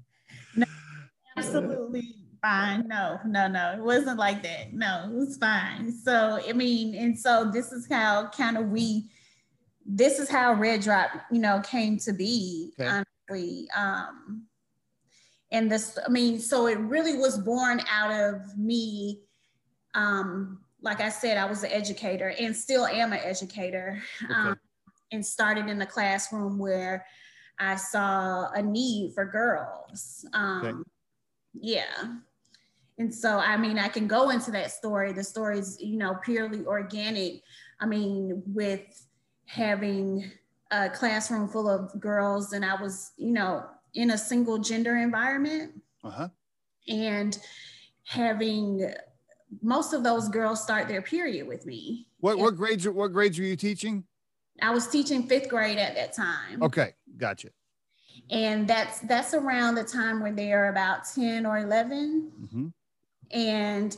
no, 0.56 0.66
absolutely 1.36 2.14
fine. 2.40 2.88
No, 2.88 3.20
no, 3.26 3.46
no, 3.46 3.74
it 3.76 3.82
wasn't 3.82 4.18
like 4.18 4.42
that. 4.42 4.72
No, 4.72 5.04
it 5.04 5.14
was 5.14 5.36
fine. 5.36 5.92
So, 5.92 6.40
I 6.48 6.54
mean, 6.54 6.94
and 6.94 7.18
so 7.18 7.50
this 7.52 7.72
is 7.72 7.86
how 7.86 8.28
kind 8.28 8.56
of 8.56 8.70
we, 8.70 9.10
this 9.84 10.18
is 10.18 10.30
how 10.30 10.54
Red 10.54 10.80
Drop, 10.80 11.10
you 11.30 11.40
know, 11.40 11.60
came 11.60 11.98
to 11.98 12.12
be. 12.14 12.72
Okay. 12.80 13.02
Honestly, 13.28 13.68
um, 13.76 14.46
and 15.50 15.70
this, 15.70 15.98
I 16.06 16.10
mean, 16.10 16.38
so 16.38 16.68
it 16.68 16.78
really 16.78 17.18
was 17.18 17.36
born 17.36 17.82
out 17.90 18.12
of 18.12 18.56
me 18.56 19.20
um, 19.94 20.60
like 20.82 21.00
I 21.00 21.08
said, 21.08 21.36
I 21.36 21.44
was 21.44 21.62
an 21.62 21.70
educator 21.70 22.34
and 22.38 22.54
still 22.56 22.86
am 22.86 23.12
an 23.12 23.20
educator. 23.22 24.02
Okay. 24.24 24.32
Um, 24.32 24.58
and 25.12 25.24
started 25.26 25.68
in 25.68 25.78
the 25.78 25.86
classroom 25.86 26.58
where 26.58 27.04
I 27.58 27.76
saw 27.76 28.50
a 28.52 28.62
need 28.62 29.12
for 29.14 29.24
girls. 29.24 30.24
Um, 30.32 30.64
okay. 30.64 30.78
Yeah. 31.54 32.14
And 32.98 33.14
so, 33.14 33.38
I 33.38 33.56
mean, 33.56 33.78
I 33.78 33.88
can 33.88 34.06
go 34.06 34.30
into 34.30 34.50
that 34.52 34.70
story. 34.70 35.12
The 35.12 35.24
story 35.24 35.58
is, 35.58 35.78
you 35.80 35.96
know, 35.96 36.16
purely 36.22 36.64
organic. 36.64 37.42
I 37.80 37.86
mean, 37.86 38.42
with 38.46 39.06
having 39.46 40.30
a 40.70 40.88
classroom 40.90 41.48
full 41.48 41.68
of 41.68 41.98
girls, 41.98 42.52
and 42.52 42.64
I 42.64 42.80
was, 42.80 43.12
you 43.16 43.32
know, 43.32 43.64
in 43.94 44.10
a 44.10 44.18
single 44.18 44.58
gender 44.58 44.96
environment. 44.96 45.72
Uh-huh. 46.04 46.28
And 46.88 47.38
having 48.04 48.92
most 49.62 49.92
of 49.92 50.02
those 50.04 50.28
girls 50.28 50.62
start 50.62 50.88
their 50.88 51.02
period 51.02 51.46
with 51.46 51.66
me. 51.66 52.06
What 52.20 52.38
what 52.38 52.56
grades 52.56 52.88
what 52.88 53.12
grades 53.12 53.38
were 53.38 53.44
you 53.44 53.56
teaching? 53.56 54.04
I 54.62 54.70
was 54.72 54.86
teaching 54.88 55.26
fifth 55.26 55.48
grade 55.48 55.78
at 55.78 55.94
that 55.94 56.12
time. 56.12 56.62
Okay, 56.62 56.94
gotcha. 57.16 57.48
And 58.30 58.68
that's 58.68 59.00
that's 59.00 59.34
around 59.34 59.74
the 59.74 59.84
time 59.84 60.20
when 60.20 60.36
they 60.36 60.52
are 60.52 60.68
about 60.68 61.06
10 61.14 61.46
or 61.46 61.58
11. 61.58 62.30
Mm-hmm. 62.42 62.66
And 63.32 63.96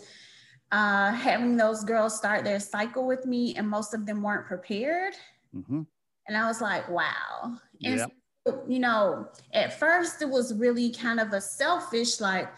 uh, 0.71 1.13
having 1.13 1.57
those 1.57 1.85
girls 1.85 2.17
start 2.17 2.45
their 2.45 2.61
cycle 2.61 3.07
with 3.07 3.27
me, 3.27 3.55
and 3.57 3.69
most 3.69 3.93
of 3.95 4.07
them 4.07 4.23
weren't 4.23 4.47
prepared. 4.47 5.15
Mm-hmm. 5.55 5.83
And 6.29 6.37
I 6.37 6.47
was 6.47 6.61
like, 6.61 6.89
wow. 6.89 7.59
And 7.85 8.07
so, 8.47 8.63
you 8.67 8.79
know, 8.79 9.29
at 9.53 9.79
first 9.79 10.23
it 10.23 10.29
was 10.29 10.55
really 10.55 10.91
kind 10.91 11.21
of 11.21 11.33
a 11.33 11.41
selfish, 11.41 12.21
like, 12.21 12.49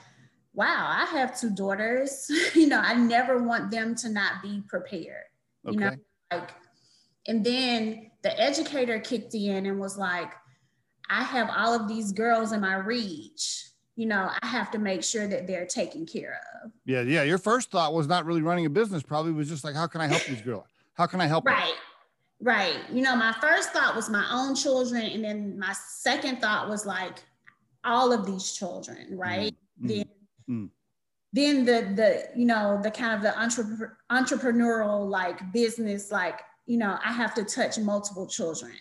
wow, 0.54 0.87
I 0.88 1.04
have 1.06 1.38
two 1.38 1.50
daughters. 1.50 2.30
you 2.54 2.66
know, 2.66 2.80
I 2.80 2.94
never 2.94 3.42
want 3.42 3.70
them 3.70 3.94
to 3.96 4.08
not 4.08 4.42
be 4.42 4.62
prepared. 4.66 5.25
Okay. 5.66 5.75
You 5.75 5.80
know, 5.80 5.92
like, 6.32 6.50
and 7.26 7.44
then 7.44 8.11
the 8.23 8.38
educator 8.40 9.00
kicked 9.00 9.34
in 9.34 9.66
and 9.66 9.80
was 9.80 9.99
like, 9.99 10.32
I 11.11 11.23
have 11.23 11.50
all 11.54 11.75
of 11.75 11.88
these 11.88 12.12
girls 12.12 12.52
in 12.52 12.61
my 12.61 12.76
reach. 12.76 13.68
You 13.96 14.06
know, 14.06 14.30
I 14.42 14.46
have 14.46 14.70
to 14.73 14.78
make 14.78 15.04
sure 15.04 15.28
that 15.28 15.46
they're 15.46 15.66
taken 15.66 16.06
care 16.06 16.40
of. 16.62 16.73
Yeah, 16.84 17.02
yeah. 17.02 17.23
Your 17.23 17.38
first 17.38 17.70
thought 17.70 17.94
was 17.94 18.08
not 18.08 18.25
really 18.25 18.42
running 18.42 18.66
a 18.66 18.70
business, 18.70 19.02
probably 19.02 19.32
was 19.32 19.49
just 19.49 19.62
like, 19.62 19.75
how 19.75 19.87
can 19.87 20.00
I 20.00 20.06
help 20.06 20.25
these 20.25 20.40
girls? 20.40 20.64
How 20.94 21.06
can 21.06 21.20
I 21.20 21.26
help? 21.26 21.44
Right. 21.46 21.64
Them? 21.64 21.76
Right. 22.40 22.76
You 22.92 23.02
know, 23.02 23.14
my 23.14 23.32
first 23.40 23.70
thought 23.70 23.94
was 23.94 24.11
my 24.11 24.26
own 24.32 24.54
children. 24.54 25.02
And 25.02 25.25
then 25.25 25.58
my 25.58 25.73
second 25.73 26.40
thought 26.40 26.68
was 26.68 26.84
like 26.84 27.18
all 27.84 28.12
of 28.12 28.26
these 28.26 28.52
children, 28.52 29.16
right? 29.16 29.54
Mm-hmm. 29.80 29.88
Then 29.88 30.04
Mm. 30.48 30.70
Then 31.32 31.64
the 31.64 31.92
the 31.94 32.28
you 32.36 32.46
know 32.46 32.80
the 32.82 32.90
kind 32.90 33.14
of 33.14 33.22
the 33.22 33.38
entrepreneur, 33.38 33.98
entrepreneurial 34.10 35.08
like 35.08 35.52
business 35.52 36.12
like 36.12 36.40
you 36.66 36.78
know 36.78 36.98
I 37.04 37.12
have 37.12 37.34
to 37.34 37.44
touch 37.44 37.78
multiple 37.78 38.26
children 38.26 38.72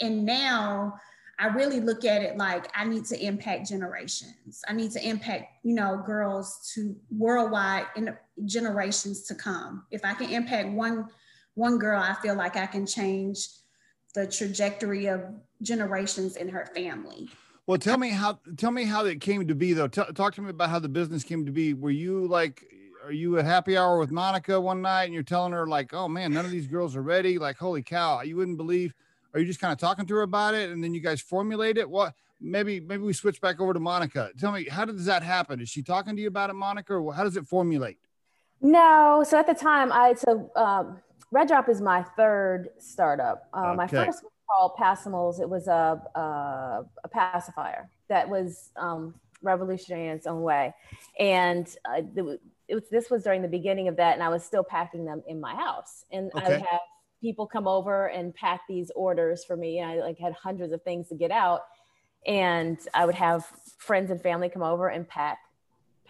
and 0.00 0.24
now 0.24 0.94
I 1.38 1.46
really 1.46 1.80
look 1.80 2.04
at 2.04 2.22
it 2.22 2.36
like 2.36 2.70
I 2.74 2.84
need 2.84 3.04
to 3.06 3.20
impact 3.20 3.68
generations. 3.68 4.62
I 4.68 4.74
need 4.74 4.92
to 4.92 5.04
impact, 5.04 5.46
you 5.64 5.74
know, 5.74 6.00
girls 6.06 6.70
to 6.74 6.94
worldwide 7.10 7.86
in 7.96 8.16
generations 8.44 9.22
to 9.24 9.34
come. 9.34 9.84
If 9.90 10.04
I 10.04 10.14
can 10.14 10.30
impact 10.30 10.68
one 10.68 11.08
one 11.54 11.78
girl, 11.78 12.00
I 12.00 12.14
feel 12.14 12.34
like 12.34 12.56
I 12.56 12.66
can 12.66 12.86
change 12.86 13.48
the 14.14 14.26
trajectory 14.26 15.06
of 15.06 15.22
generations 15.62 16.36
in 16.36 16.48
her 16.48 16.66
family. 16.74 17.28
Well, 17.66 17.78
tell 17.78 17.96
me 17.96 18.10
how 18.10 18.40
tell 18.56 18.72
me 18.72 18.84
how 18.84 19.04
it 19.04 19.20
came 19.20 19.46
to 19.46 19.54
be 19.54 19.72
though. 19.72 19.88
T- 19.88 20.02
talk 20.14 20.34
to 20.34 20.42
me 20.42 20.50
about 20.50 20.70
how 20.70 20.78
the 20.78 20.88
business 20.88 21.22
came 21.22 21.46
to 21.46 21.52
be. 21.52 21.74
Were 21.74 21.90
you 21.90 22.26
like 22.26 22.64
are 23.04 23.12
you 23.12 23.38
at 23.38 23.44
happy 23.44 23.76
hour 23.76 23.98
with 23.98 24.10
Monica 24.10 24.60
one 24.60 24.82
night 24.82 25.04
and 25.04 25.14
you're 25.14 25.22
telling 25.22 25.52
her 25.52 25.66
like, 25.66 25.94
"Oh 25.94 26.08
man, 26.08 26.32
none 26.32 26.44
of 26.44 26.50
these 26.50 26.66
girls 26.66 26.96
are 26.96 27.02
ready." 27.02 27.38
Like, 27.38 27.56
"Holy 27.56 27.82
cow, 27.82 28.22
you 28.22 28.36
wouldn't 28.36 28.56
believe." 28.56 28.94
Are 29.34 29.40
you 29.40 29.46
just 29.46 29.60
kind 29.60 29.72
of 29.72 29.78
talking 29.78 30.06
to 30.06 30.14
her 30.14 30.22
about 30.22 30.54
it 30.54 30.70
and 30.70 30.82
then 30.82 30.92
you 30.92 31.00
guys 31.00 31.20
formulate 31.20 31.78
it? 31.78 31.88
What 31.88 32.14
maybe 32.40 32.80
maybe 32.80 33.02
we 33.02 33.12
switch 33.12 33.40
back 33.40 33.60
over 33.60 33.72
to 33.72 33.80
Monica. 33.80 34.30
Tell 34.38 34.52
me, 34.52 34.64
how 34.68 34.84
does 34.84 35.04
that 35.06 35.22
happen? 35.22 35.60
Is 35.60 35.68
she 35.68 35.82
talking 35.82 36.16
to 36.16 36.22
you 36.22 36.28
about 36.28 36.50
it, 36.50 36.54
Monica, 36.54 36.94
or 36.94 37.14
how 37.14 37.24
does 37.24 37.36
it 37.36 37.46
formulate? 37.46 37.98
No. 38.60 39.24
So 39.26 39.38
at 39.38 39.46
the 39.46 39.54
time, 39.54 39.92
I 39.92 40.14
so 40.14 40.50
um, 40.56 40.98
Red 41.30 41.48
Drop 41.48 41.68
is 41.68 41.80
my 41.80 42.02
third 42.02 42.70
startup. 42.78 43.48
Uh, 43.54 43.68
okay. 43.68 43.76
My 43.76 43.86
first 43.86 44.24
called 44.52 44.76
Passimals. 44.76 45.40
It 45.40 45.48
was 45.48 45.68
a, 45.68 46.02
a, 46.14 46.84
a 47.04 47.08
pacifier 47.08 47.88
that 48.08 48.28
was 48.28 48.70
um, 48.76 49.14
revolutionary 49.42 50.08
in 50.08 50.16
its 50.16 50.26
own 50.26 50.42
way, 50.42 50.74
and 51.18 51.66
uh, 51.84 52.02
it, 52.16 52.40
it 52.68 52.74
was, 52.74 52.84
this 52.90 53.10
was 53.10 53.22
during 53.22 53.42
the 53.42 53.48
beginning 53.48 53.88
of 53.88 53.96
that, 53.96 54.14
and 54.14 54.22
I 54.22 54.28
was 54.28 54.44
still 54.44 54.64
packing 54.64 55.04
them 55.04 55.22
in 55.26 55.40
my 55.40 55.54
house, 55.54 56.04
and 56.10 56.30
okay. 56.34 56.44
I 56.44 56.48
would 56.50 56.62
have 56.62 56.80
people 57.22 57.46
come 57.46 57.68
over 57.68 58.08
and 58.08 58.34
pack 58.34 58.62
these 58.68 58.90
orders 58.96 59.44
for 59.44 59.56
me. 59.56 59.78
And 59.78 59.88
I 59.88 60.00
like 60.00 60.18
had 60.18 60.32
hundreds 60.32 60.72
of 60.72 60.82
things 60.82 61.08
to 61.08 61.14
get 61.14 61.30
out, 61.30 61.62
and 62.26 62.78
I 62.92 63.06
would 63.06 63.14
have 63.14 63.46
friends 63.78 64.10
and 64.10 64.20
family 64.20 64.48
come 64.48 64.62
over 64.62 64.88
and 64.88 65.08
pack 65.08 65.38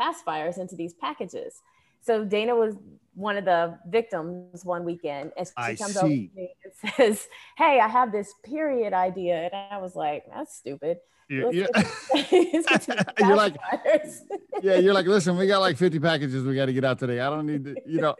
pacifiers 0.00 0.58
into 0.58 0.74
these 0.74 0.94
packages. 0.94 1.60
So 2.00 2.24
Dana 2.24 2.56
was 2.56 2.74
one 3.14 3.36
of 3.36 3.44
the 3.44 3.78
victims 3.88 4.64
one 4.64 4.84
weekend 4.84 5.32
and 5.36 5.46
she 5.46 5.52
I 5.56 5.74
comes 5.76 5.94
see. 5.94 5.98
over 5.98 6.08
to 6.08 6.14
me 6.14 6.54
and 6.64 6.94
says, 6.96 7.28
Hey, 7.56 7.80
I 7.80 7.88
have 7.88 8.12
this 8.12 8.32
period 8.44 8.92
idea. 8.92 9.50
And 9.52 9.54
I 9.70 9.78
was 9.78 9.94
like, 9.94 10.24
That's 10.32 10.54
stupid. 10.54 10.98
Yeah, 11.28 11.50
yeah. 11.50 11.66
you're 13.20 13.36
like, 13.36 13.56
yeah, 14.62 14.76
you're 14.76 14.92
like, 14.92 15.06
listen, 15.06 15.36
we 15.36 15.46
got 15.46 15.60
like 15.60 15.78
50 15.78 15.98
packages 15.98 16.44
we 16.44 16.54
got 16.54 16.66
to 16.66 16.72
get 16.74 16.84
out 16.84 16.98
today. 16.98 17.20
I 17.20 17.30
don't 17.30 17.46
need 17.46 17.64
to, 17.64 17.76
you 17.86 18.00
know. 18.02 18.14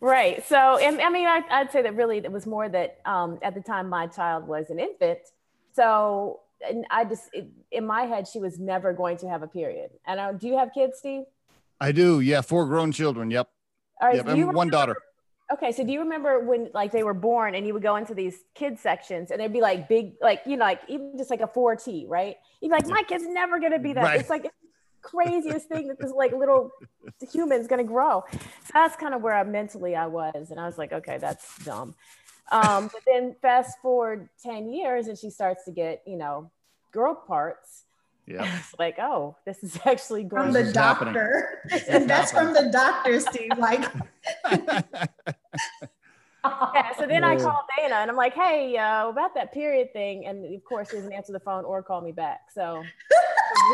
right. 0.00 0.44
So, 0.48 0.78
and 0.78 1.00
I 1.00 1.08
mean, 1.10 1.26
I, 1.28 1.62
would 1.62 1.70
say 1.70 1.82
that 1.82 1.94
really 1.94 2.18
it 2.18 2.32
was 2.32 2.46
more 2.46 2.68
that 2.68 2.98
um, 3.04 3.38
at 3.42 3.54
the 3.54 3.60
time 3.60 3.88
my 3.88 4.08
child 4.08 4.48
was 4.48 4.70
an 4.70 4.80
infant. 4.80 5.20
So, 5.72 6.40
and 6.66 6.84
I 6.90 7.04
just, 7.04 7.28
it, 7.32 7.48
in 7.70 7.86
my 7.86 8.02
head, 8.02 8.26
she 8.26 8.40
was 8.40 8.58
never 8.58 8.92
going 8.92 9.18
to 9.18 9.28
have 9.28 9.42
a 9.42 9.48
period. 9.48 9.90
And 10.06 10.18
uh, 10.18 10.32
do 10.32 10.48
you 10.48 10.58
have 10.58 10.70
kids, 10.74 10.98
Steve? 10.98 11.24
I 11.82 11.90
do. 11.90 12.20
Yeah, 12.20 12.42
four 12.42 12.66
grown 12.66 12.92
children. 12.92 13.30
Yep. 13.30 13.48
All 14.00 14.08
right. 14.08 14.16
Yep. 14.16 14.26
and 14.26 14.32
remember, 14.38 14.56
one 14.56 14.68
daughter. 14.68 14.96
Okay, 15.52 15.72
so 15.72 15.84
do 15.84 15.92
you 15.92 15.98
remember 16.00 16.38
when 16.38 16.70
like 16.72 16.92
they 16.92 17.02
were 17.02 17.12
born 17.12 17.56
and 17.56 17.66
you 17.66 17.74
would 17.74 17.82
go 17.82 17.96
into 17.96 18.14
these 18.14 18.44
kid 18.54 18.78
sections 18.78 19.30
and 19.30 19.40
there'd 19.40 19.52
be 19.52 19.60
like 19.60 19.88
big, 19.88 20.12
like 20.22 20.42
you 20.46 20.56
know, 20.56 20.64
like 20.64 20.80
even 20.88 21.18
just 21.18 21.28
like 21.28 21.40
a 21.40 21.48
4T, 21.48 22.08
right? 22.08 22.36
You'd 22.60 22.68
be 22.68 22.74
like, 22.74 22.86
my 22.86 23.02
kid's 23.02 23.26
never 23.26 23.58
gonna 23.58 23.80
be 23.80 23.92
that. 23.94 24.04
Right. 24.04 24.20
It's 24.20 24.30
like 24.30 24.46
craziest 25.02 25.68
thing 25.68 25.88
that 25.88 25.98
this 25.98 26.12
like 26.12 26.32
little 26.32 26.70
human's 27.32 27.66
gonna 27.66 27.82
grow. 27.82 28.22
So 28.30 28.70
that's 28.72 28.94
kind 28.94 29.12
of 29.12 29.20
where 29.20 29.34
I 29.34 29.42
mentally 29.42 29.96
I 29.96 30.06
was, 30.06 30.52
and 30.52 30.60
I 30.60 30.66
was 30.66 30.78
like, 30.78 30.92
okay, 30.92 31.18
that's 31.18 31.64
dumb. 31.64 31.96
Um, 32.52 32.90
but 32.92 33.02
then 33.06 33.34
fast 33.42 33.78
forward 33.80 34.28
10 34.42 34.70
years 34.70 35.08
and 35.08 35.18
she 35.18 35.30
starts 35.30 35.64
to 35.64 35.72
get, 35.72 36.02
you 36.06 36.16
know, 36.16 36.50
girl 36.92 37.14
parts 37.14 37.84
yeah. 38.26 38.58
It's 38.58 38.74
like, 38.78 38.98
oh, 38.98 39.36
this 39.44 39.62
is 39.62 39.78
actually 39.86 40.24
going 40.24 40.52
from 40.52 40.52
the 40.52 40.72
doctor. 40.72 41.62
and 41.88 42.08
that's 42.08 42.32
from 42.32 42.52
the 42.52 42.70
doctor, 42.72 43.20
Steve. 43.20 43.50
Like 43.58 43.84
yeah, 46.74 46.92
so 46.98 47.06
then 47.06 47.22
I 47.24 47.36
called 47.36 47.64
Dana 47.76 47.96
and 47.96 48.10
I'm 48.10 48.16
like, 48.16 48.34
hey, 48.34 48.76
uh, 48.76 49.08
about 49.08 49.34
that 49.34 49.52
period 49.52 49.92
thing. 49.92 50.26
And 50.26 50.54
of 50.54 50.64
course, 50.64 50.90
he 50.90 50.96
doesn't 50.96 51.12
answer 51.12 51.32
the 51.32 51.40
phone 51.40 51.64
or 51.64 51.82
call 51.82 52.00
me 52.00 52.12
back. 52.12 52.40
So 52.52 52.82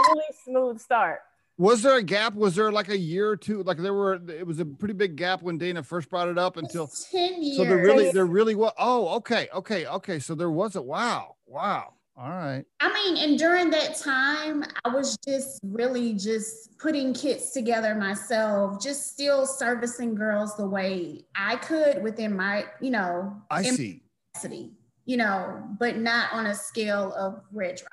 really 0.07 0.25
smooth 0.45 0.81
start. 0.81 1.21
Was 1.57 1.83
there 1.83 1.97
a 1.97 2.03
gap? 2.03 2.35
Was 2.35 2.55
there 2.55 2.71
like 2.71 2.89
a 2.89 2.97
year 2.97 3.29
or 3.29 3.37
two? 3.37 3.63
Like 3.65 3.79
there 3.79 3.95
were, 3.95 4.21
it 4.29 4.47
was 4.47 4.61
a 4.61 4.65
pretty 4.65 4.95
big 4.95 5.17
gap 5.17 5.43
when 5.43 5.59
Dana 5.59 5.83
first 5.83 6.09
brought 6.09 6.29
it 6.29 6.39
up 6.39 6.57
until 6.57 6.89
10 7.11 7.43
years. 7.43 7.57
So 7.57 7.65
there 7.65 7.79
really, 7.79 8.13
there 8.13 8.27
really 8.27 8.55
was. 8.55 8.73
Oh, 8.79 9.17
okay. 9.17 9.49
Okay. 9.53 9.87
Okay. 9.87 10.19
So 10.21 10.35
there 10.35 10.51
was 10.51 10.77
a, 10.77 10.83
wow. 10.83 11.35
Wow. 11.47 11.95
All 12.21 12.31
right. 12.31 12.65
I 12.81 12.93
mean, 12.93 13.17
and 13.17 13.39
during 13.39 13.71
that 13.71 13.97
time, 13.97 14.65
I 14.85 14.89
was 14.89 15.17
just 15.19 15.61
really 15.63 16.15
just 16.15 16.77
putting 16.79 17.15
kits 17.15 17.53
together 17.53 17.95
myself, 17.95 18.83
just 18.83 19.13
still 19.13 19.47
servicing 19.47 20.17
girls 20.17 20.57
the 20.57 20.67
way 20.67 21.27
I 21.37 21.57
could 21.57 22.03
within 22.03 22.35
my, 22.35 22.65
you 22.81 22.91
know, 22.91 23.41
I 23.53 23.63
see. 23.63 24.03
Capacity, 24.35 24.73
you 25.05 25.17
know, 25.17 25.63
but 25.79 25.99
not 25.99 26.33
on 26.33 26.47
a 26.47 26.57
scale 26.57 27.13
of 27.13 27.41
red 27.53 27.77
drop. 27.77 27.93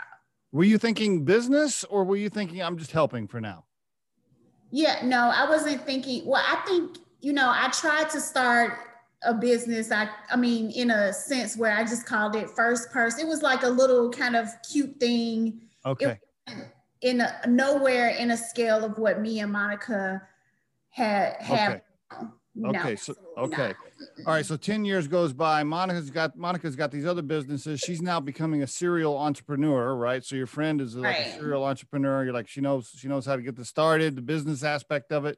Were 0.52 0.64
you 0.64 0.80
thinking 0.80 1.24
business 1.24 1.84
or 1.84 2.04
were 2.04 2.16
you 2.16 2.30
thinking 2.30 2.64
I'm 2.64 2.78
just 2.78 2.94
helping 2.94 3.28
for 3.28 3.40
now? 3.40 3.66
Yeah, 4.72 5.02
no, 5.04 5.30
I 5.36 5.48
wasn't 5.48 5.86
thinking. 5.86 6.26
Well, 6.26 6.44
I 6.44 6.56
think, 6.66 6.98
you 7.22 7.32
know, 7.32 7.52
I 7.54 7.70
tried 7.70 8.10
to 8.10 8.20
start 8.20 8.80
a 9.26 9.34
business. 9.34 9.92
I 9.92 10.10
I 10.30 10.36
mean, 10.36 10.72
in 10.72 10.92
a 10.92 11.12
sense 11.14 11.58
where 11.58 11.76
I 11.76 11.84
just 11.84 12.06
called 12.06 12.36
it 12.36 12.50
first 12.50 12.92
person. 12.92 13.22
It 13.22 13.28
was 13.28 13.42
like 13.42 13.64
a 13.64 13.70
little 13.70 14.10
kind 14.10 14.36
of 14.36 14.48
cute 14.70 15.00
thing. 15.00 15.62
Okay. 15.86 16.20
in 17.02 17.22
a, 17.22 17.42
nowhere 17.48 18.10
in 18.10 18.32
a 18.32 18.38
scale 18.38 18.84
of 18.84 18.98
what 18.98 19.22
me 19.22 19.40
and 19.40 19.52
Monica 19.52 20.22
had 20.90 21.36
have. 21.40 21.72
Okay. 21.72 21.82
No, 22.58 22.70
okay. 22.70 22.96
So 22.96 23.14
okay. 23.38 23.68
Not. 23.68 23.76
All 24.26 24.34
right. 24.34 24.46
So 24.46 24.56
10 24.56 24.86
years 24.86 25.08
goes 25.08 25.34
by. 25.34 25.64
Monica's 25.64 26.10
got 26.10 26.38
Monica's 26.38 26.76
got 26.76 26.90
these 26.90 27.06
other 27.06 27.22
businesses. 27.22 27.82
She's 27.82 28.02
now 28.02 28.20
becoming 28.22 28.64
a 28.64 28.68
serial 28.68 29.18
entrepreneur, 29.18 29.96
right? 29.96 30.24
So 30.24 30.36
your 30.38 30.48
friend 30.48 30.80
is 30.80 30.96
like 30.96 31.18
right. 31.18 31.28
a 31.28 31.38
serial 31.38 31.66
entrepreneur. 31.66 32.24
You're 32.24 32.34
like, 32.34 32.48
she 32.48 32.62
knows 32.62 32.92
she 32.96 33.10
knows 33.10 33.26
how 33.26 33.36
to 33.36 33.42
get 33.42 33.58
this 33.58 33.68
started, 33.68 34.16
the 34.16 34.22
business 34.22 34.64
aspect 34.64 35.12
of 35.12 35.26
it 35.26 35.38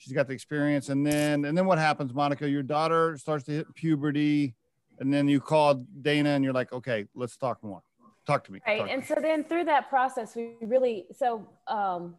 she's 0.00 0.12
got 0.14 0.26
the 0.26 0.32
experience. 0.32 0.88
And 0.88 1.06
then 1.06 1.44
and 1.44 1.56
then 1.56 1.66
what 1.66 1.78
happens 1.78 2.12
monica? 2.12 2.48
Your 2.48 2.62
daughter 2.62 3.16
starts 3.18 3.44
to 3.44 3.52
hit 3.52 3.74
puberty 3.74 4.54
and 4.98 5.12
then 5.12 5.28
you 5.28 5.40
call 5.40 5.86
dana 6.02 6.30
and 6.30 6.42
you're 6.42 6.52
like 6.52 6.72
okay 6.72 7.06
let's 7.14 7.36
talk 7.36 7.62
more. 7.62 7.82
Talk 8.26 8.44
to 8.44 8.52
me. 8.52 8.60
Right. 8.66 8.88
And 8.88 9.02
me. 9.02 9.06
so 9.06 9.16
then 9.20 9.44
through 9.44 9.64
that 9.64 9.88
process 9.88 10.34
we 10.34 10.54
really 10.62 11.06
so 11.16 11.46
um 11.68 12.16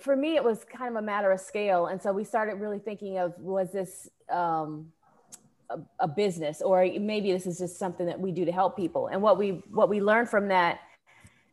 for 0.00 0.16
me 0.16 0.36
it 0.36 0.42
was 0.42 0.64
kind 0.64 0.90
of 0.90 1.02
a 1.02 1.06
matter 1.06 1.30
of 1.30 1.40
scale. 1.40 1.86
And 1.86 2.02
so 2.02 2.12
we 2.12 2.24
started 2.24 2.54
really 2.54 2.78
thinking 2.78 3.18
of 3.18 3.38
was 3.38 3.70
this 3.72 4.08
um 4.30 4.92
a, 5.70 5.78
a 6.00 6.08
business 6.08 6.62
or 6.62 6.82
maybe 6.98 7.30
this 7.30 7.46
is 7.46 7.58
just 7.58 7.78
something 7.78 8.06
that 8.06 8.18
we 8.18 8.32
do 8.32 8.46
to 8.46 8.52
help 8.52 8.74
people. 8.74 9.08
And 9.08 9.20
what 9.20 9.36
we 9.36 9.62
what 9.70 9.90
we 9.90 10.00
learned 10.00 10.30
from 10.30 10.48
that 10.48 10.80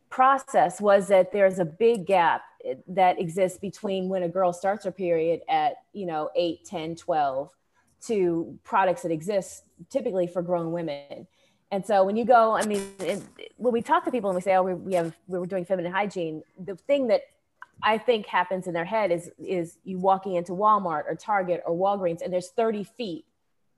process 0.08 0.80
was 0.80 1.08
that 1.08 1.32
there's 1.32 1.58
a 1.58 1.64
big 1.64 2.06
gap 2.06 2.42
that 2.88 3.20
exists 3.20 3.58
between 3.58 4.08
when 4.08 4.22
a 4.22 4.28
girl 4.28 4.52
starts 4.52 4.84
her 4.84 4.90
period 4.90 5.40
at 5.48 5.74
you 5.92 6.06
know 6.06 6.30
8 6.34 6.64
10 6.64 6.96
12 6.96 7.50
to 8.06 8.58
products 8.64 9.02
that 9.02 9.10
exist 9.10 9.64
typically 9.90 10.26
for 10.26 10.42
grown 10.42 10.72
women. 10.72 11.26
And 11.72 11.84
so 11.84 12.04
when 12.04 12.16
you 12.16 12.24
go 12.24 12.52
i 12.52 12.64
mean 12.64 12.82
it, 13.00 13.22
when 13.56 13.72
we 13.72 13.82
talk 13.82 14.04
to 14.04 14.10
people 14.10 14.30
and 14.30 14.36
we 14.36 14.40
say 14.40 14.54
oh 14.54 14.62
we, 14.62 14.74
we 14.74 14.94
have 14.94 15.16
we 15.26 15.38
were 15.38 15.46
doing 15.46 15.64
feminine 15.64 15.92
hygiene 15.92 16.42
the 16.64 16.76
thing 16.76 17.08
that 17.08 17.22
i 17.82 17.98
think 17.98 18.24
happens 18.26 18.68
in 18.68 18.72
their 18.72 18.84
head 18.84 19.10
is 19.10 19.30
is 19.44 19.78
you 19.82 19.98
walking 19.98 20.36
into 20.36 20.52
walmart 20.52 21.02
or 21.08 21.16
target 21.16 21.62
or 21.66 21.74
walgreens 21.76 22.22
and 22.22 22.32
there's 22.32 22.50
30 22.50 22.84
feet 22.84 23.24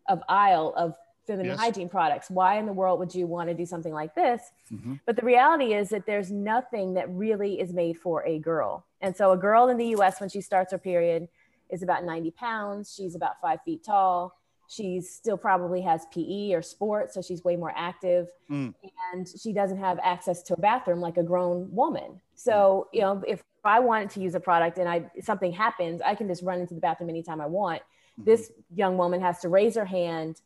of 0.06 0.22
aisle 0.28 0.74
of 0.76 0.96
feminine 1.28 1.52
yes. 1.52 1.60
hygiene 1.60 1.88
products. 1.88 2.30
Why 2.30 2.58
in 2.58 2.66
the 2.66 2.72
world 2.72 2.98
would 2.98 3.14
you 3.14 3.26
want 3.26 3.48
to 3.50 3.54
do 3.54 3.66
something 3.66 3.92
like 3.92 4.14
this? 4.14 4.42
Mm-hmm. 4.72 4.94
But 5.06 5.14
the 5.14 5.22
reality 5.22 5.74
is 5.74 5.90
that 5.90 6.06
there's 6.06 6.32
nothing 6.32 6.94
that 6.94 7.08
really 7.10 7.60
is 7.60 7.72
made 7.72 7.98
for 7.98 8.26
a 8.26 8.38
girl. 8.38 8.86
And 9.00 9.14
so 9.14 9.30
a 9.30 9.36
girl 9.36 9.68
in 9.68 9.76
the 9.76 9.86
US, 9.96 10.20
when 10.20 10.30
she 10.30 10.40
starts 10.40 10.72
her 10.72 10.78
period, 10.78 11.28
is 11.70 11.82
about 11.82 12.02
90 12.02 12.30
pounds. 12.32 12.94
She's 12.96 13.14
about 13.14 13.40
five 13.40 13.60
feet 13.64 13.84
tall. 13.84 14.34
She 14.68 15.00
still 15.00 15.38
probably 15.38 15.80
has 15.82 16.06
PE 16.12 16.52
or 16.52 16.60
sports, 16.60 17.14
so 17.14 17.22
she's 17.22 17.42
way 17.42 17.56
more 17.56 17.72
active. 17.74 18.28
Mm. 18.50 18.74
And 19.12 19.26
she 19.26 19.52
doesn't 19.52 19.78
have 19.78 19.98
access 20.02 20.42
to 20.44 20.54
a 20.54 20.60
bathroom 20.60 21.00
like 21.00 21.16
a 21.16 21.22
grown 21.22 21.68
woman. 21.70 22.20
So, 22.34 22.88
you 22.92 23.00
know, 23.00 23.22
if 23.26 23.42
I 23.64 23.80
wanted 23.80 24.10
to 24.10 24.20
use 24.20 24.34
a 24.34 24.40
product 24.40 24.78
and 24.78 24.88
I 24.88 25.10
something 25.22 25.52
happens, 25.52 26.00
I 26.02 26.14
can 26.14 26.28
just 26.28 26.42
run 26.42 26.60
into 26.60 26.74
the 26.74 26.80
bathroom 26.80 27.10
anytime 27.10 27.40
I 27.40 27.46
want. 27.46 27.80
Mm-hmm. 27.80 28.24
This 28.24 28.52
young 28.74 28.98
woman 28.98 29.20
has 29.20 29.38
to 29.40 29.48
raise 29.48 29.74
her 29.74 29.86
hand 29.86 30.40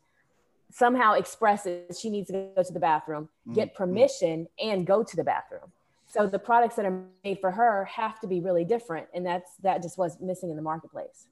somehow 0.73 1.13
expresses 1.13 1.99
she 1.99 2.09
needs 2.09 2.27
to 2.27 2.49
go 2.55 2.63
to 2.63 2.73
the 2.73 2.79
bathroom, 2.79 3.29
mm-hmm. 3.47 3.53
get 3.53 3.75
permission, 3.75 4.47
and 4.59 4.85
go 4.85 5.03
to 5.03 5.15
the 5.15 5.23
bathroom. 5.23 5.71
So 6.07 6.27
the 6.27 6.39
products 6.39 6.75
that 6.75 6.85
are 6.85 7.03
made 7.23 7.39
for 7.39 7.51
her 7.51 7.85
have 7.85 8.19
to 8.19 8.27
be 8.27 8.39
really 8.39 8.65
different, 8.65 9.07
and 9.13 9.25
that's 9.25 9.51
that 9.61 9.81
just 9.81 9.97
was 9.97 10.19
missing 10.19 10.49
in 10.49 10.55
the 10.55 10.61
marketplace. 10.61 11.27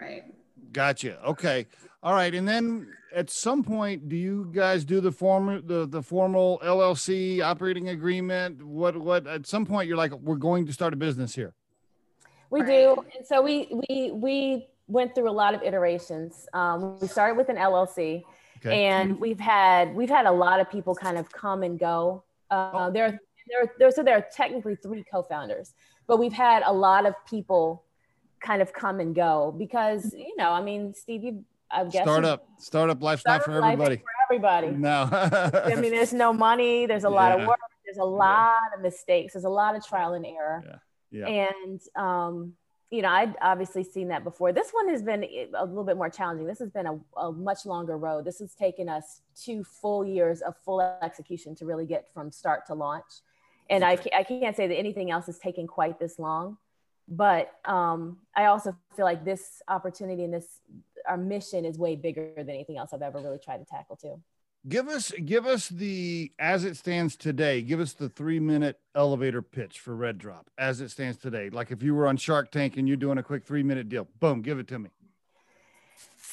Right. 0.00 0.24
Gotcha. 0.72 1.22
Okay. 1.24 1.66
All 2.02 2.12
right. 2.12 2.34
And 2.34 2.46
then 2.46 2.88
at 3.14 3.30
some 3.30 3.62
point, 3.62 4.08
do 4.08 4.16
you 4.16 4.50
guys 4.52 4.84
do 4.84 5.00
the 5.00 5.12
form 5.12 5.62
the 5.66 5.86
the 5.86 6.02
formal 6.02 6.60
LLC 6.64 7.42
operating 7.42 7.90
agreement? 7.90 8.62
What 8.62 8.96
what 8.96 9.26
at 9.26 9.46
some 9.46 9.64
point 9.64 9.88
you're 9.88 9.96
like, 9.96 10.12
we're 10.12 10.36
going 10.36 10.66
to 10.66 10.72
start 10.72 10.92
a 10.92 10.96
business 10.96 11.34
here. 11.34 11.54
We 12.50 12.60
Right. 12.60 12.68
do, 12.68 13.04
and 13.16 13.26
so 13.26 13.42
we 13.42 13.68
we 13.88 14.12
we 14.12 14.68
went 14.88 15.14
through 15.14 15.28
a 15.28 15.32
lot 15.32 15.54
of 15.54 15.62
iterations. 15.62 16.46
Um, 16.52 16.98
we 17.00 17.08
started 17.08 17.36
with 17.36 17.48
an 17.48 17.56
LLC, 17.56 18.22
Okay. 18.66 18.84
and 18.84 19.20
we've 19.20 19.40
had 19.40 19.94
we've 19.94 20.10
had 20.10 20.26
a 20.26 20.32
lot 20.32 20.60
of 20.60 20.70
people 20.70 20.94
kind 20.94 21.18
of 21.18 21.30
come 21.30 21.62
and 21.62 21.78
go. 21.78 22.24
Uh, 22.50 22.90
there 22.90 23.06
are 23.06 23.20
there 23.48 23.72
there 23.78 23.90
so 23.90 24.02
there 24.02 24.16
are 24.16 24.26
technically 24.34 24.76
three 24.76 25.04
co-founders, 25.10 25.74
but 26.06 26.18
we've 26.18 26.32
had 26.32 26.62
a 26.64 26.72
lot 26.72 27.06
of 27.06 27.14
people 27.28 27.84
kind 28.40 28.60
of 28.62 28.72
come 28.72 29.00
and 29.00 29.14
go 29.14 29.54
because 29.56 30.12
you 30.14 30.36
know 30.36 30.50
I 30.50 30.62
mean 30.62 30.94
Steve, 30.94 31.24
you 31.24 31.44
I 31.70 31.84
guess 31.84 32.02
startup 32.02 32.48
startup 32.58 33.02
life's 33.02 33.24
not 33.26 33.38
for 33.38 33.52
startup 33.52 33.62
life 33.62 33.72
ain't 33.72 33.80
everybody. 33.80 33.96
For 33.96 34.34
everybody. 34.34 34.70
No. 34.70 35.08
I 35.12 35.74
mean, 35.76 35.92
there's 35.92 36.12
no 36.12 36.32
money. 36.48 36.86
There's 36.86 37.04
a 37.04 37.10
lot 37.10 37.38
of 37.38 37.46
work. 37.46 37.58
There's 37.84 37.98
a 37.98 38.04
lot 38.04 38.58
of 38.74 38.82
mistakes. 38.82 39.34
There's 39.34 39.44
a 39.44 39.48
lot 39.48 39.76
of 39.76 39.86
trial 39.86 40.14
and 40.14 40.26
error. 40.26 40.80
Yeah. 41.10 41.28
yeah. 41.28 41.48
And 41.60 41.80
um, 41.94 42.52
you 42.90 43.02
know, 43.02 43.08
I'd 43.08 43.34
obviously 43.42 43.82
seen 43.82 44.08
that 44.08 44.22
before. 44.22 44.52
This 44.52 44.70
one 44.70 44.88
has 44.88 45.02
been 45.02 45.24
a 45.54 45.64
little 45.64 45.84
bit 45.84 45.96
more 45.96 46.08
challenging. 46.08 46.46
This 46.46 46.60
has 46.60 46.70
been 46.70 46.86
a, 46.86 46.98
a 47.18 47.32
much 47.32 47.66
longer 47.66 47.98
road. 47.98 48.24
This 48.24 48.38
has 48.38 48.54
taken 48.54 48.88
us 48.88 49.22
two 49.34 49.64
full 49.64 50.04
years 50.04 50.40
of 50.40 50.54
full 50.64 50.80
execution 51.02 51.54
to 51.56 51.66
really 51.66 51.86
get 51.86 52.08
from 52.12 52.30
start 52.30 52.66
to 52.66 52.74
launch. 52.74 53.22
And 53.68 53.84
I, 53.84 53.98
I 54.16 54.22
can't 54.22 54.56
say 54.56 54.68
that 54.68 54.76
anything 54.76 55.10
else 55.10 55.26
has 55.26 55.38
taken 55.38 55.66
quite 55.66 55.98
this 55.98 56.18
long. 56.18 56.58
But 57.08 57.52
um, 57.64 58.18
I 58.36 58.46
also 58.46 58.76
feel 58.94 59.04
like 59.04 59.24
this 59.24 59.62
opportunity 59.68 60.24
and 60.24 60.34
this 60.34 60.60
our 61.06 61.16
mission 61.16 61.64
is 61.64 61.78
way 61.78 61.94
bigger 61.94 62.32
than 62.36 62.50
anything 62.50 62.78
else 62.78 62.92
I've 62.92 63.02
ever 63.02 63.20
really 63.20 63.38
tried 63.38 63.58
to 63.58 63.64
tackle 63.64 63.96
too. 63.96 64.20
Give 64.68 64.88
us 64.88 65.12
give 65.24 65.46
us 65.46 65.68
the 65.68 66.32
as 66.38 66.64
it 66.64 66.76
stands 66.76 67.16
today 67.16 67.62
give 67.62 67.80
us 67.80 67.92
the 67.92 68.08
three 68.08 68.40
minute 68.40 68.80
elevator 68.94 69.42
pitch 69.42 69.78
for 69.80 69.94
red 69.94 70.18
drop 70.18 70.50
as 70.58 70.80
it 70.80 70.90
stands 70.90 71.16
today 71.16 71.50
like 71.50 71.70
if 71.70 71.82
you 71.82 71.94
were 71.94 72.06
on 72.06 72.16
shark 72.16 72.50
tank 72.50 72.76
and 72.76 72.88
you're 72.88 72.96
doing 72.96 73.18
a 73.18 73.22
quick 73.22 73.44
three 73.44 73.62
minute 73.62 73.88
deal 73.88 74.08
boom 74.20 74.42
give 74.42 74.58
it 74.58 74.68
to 74.68 74.78
me 74.78 74.90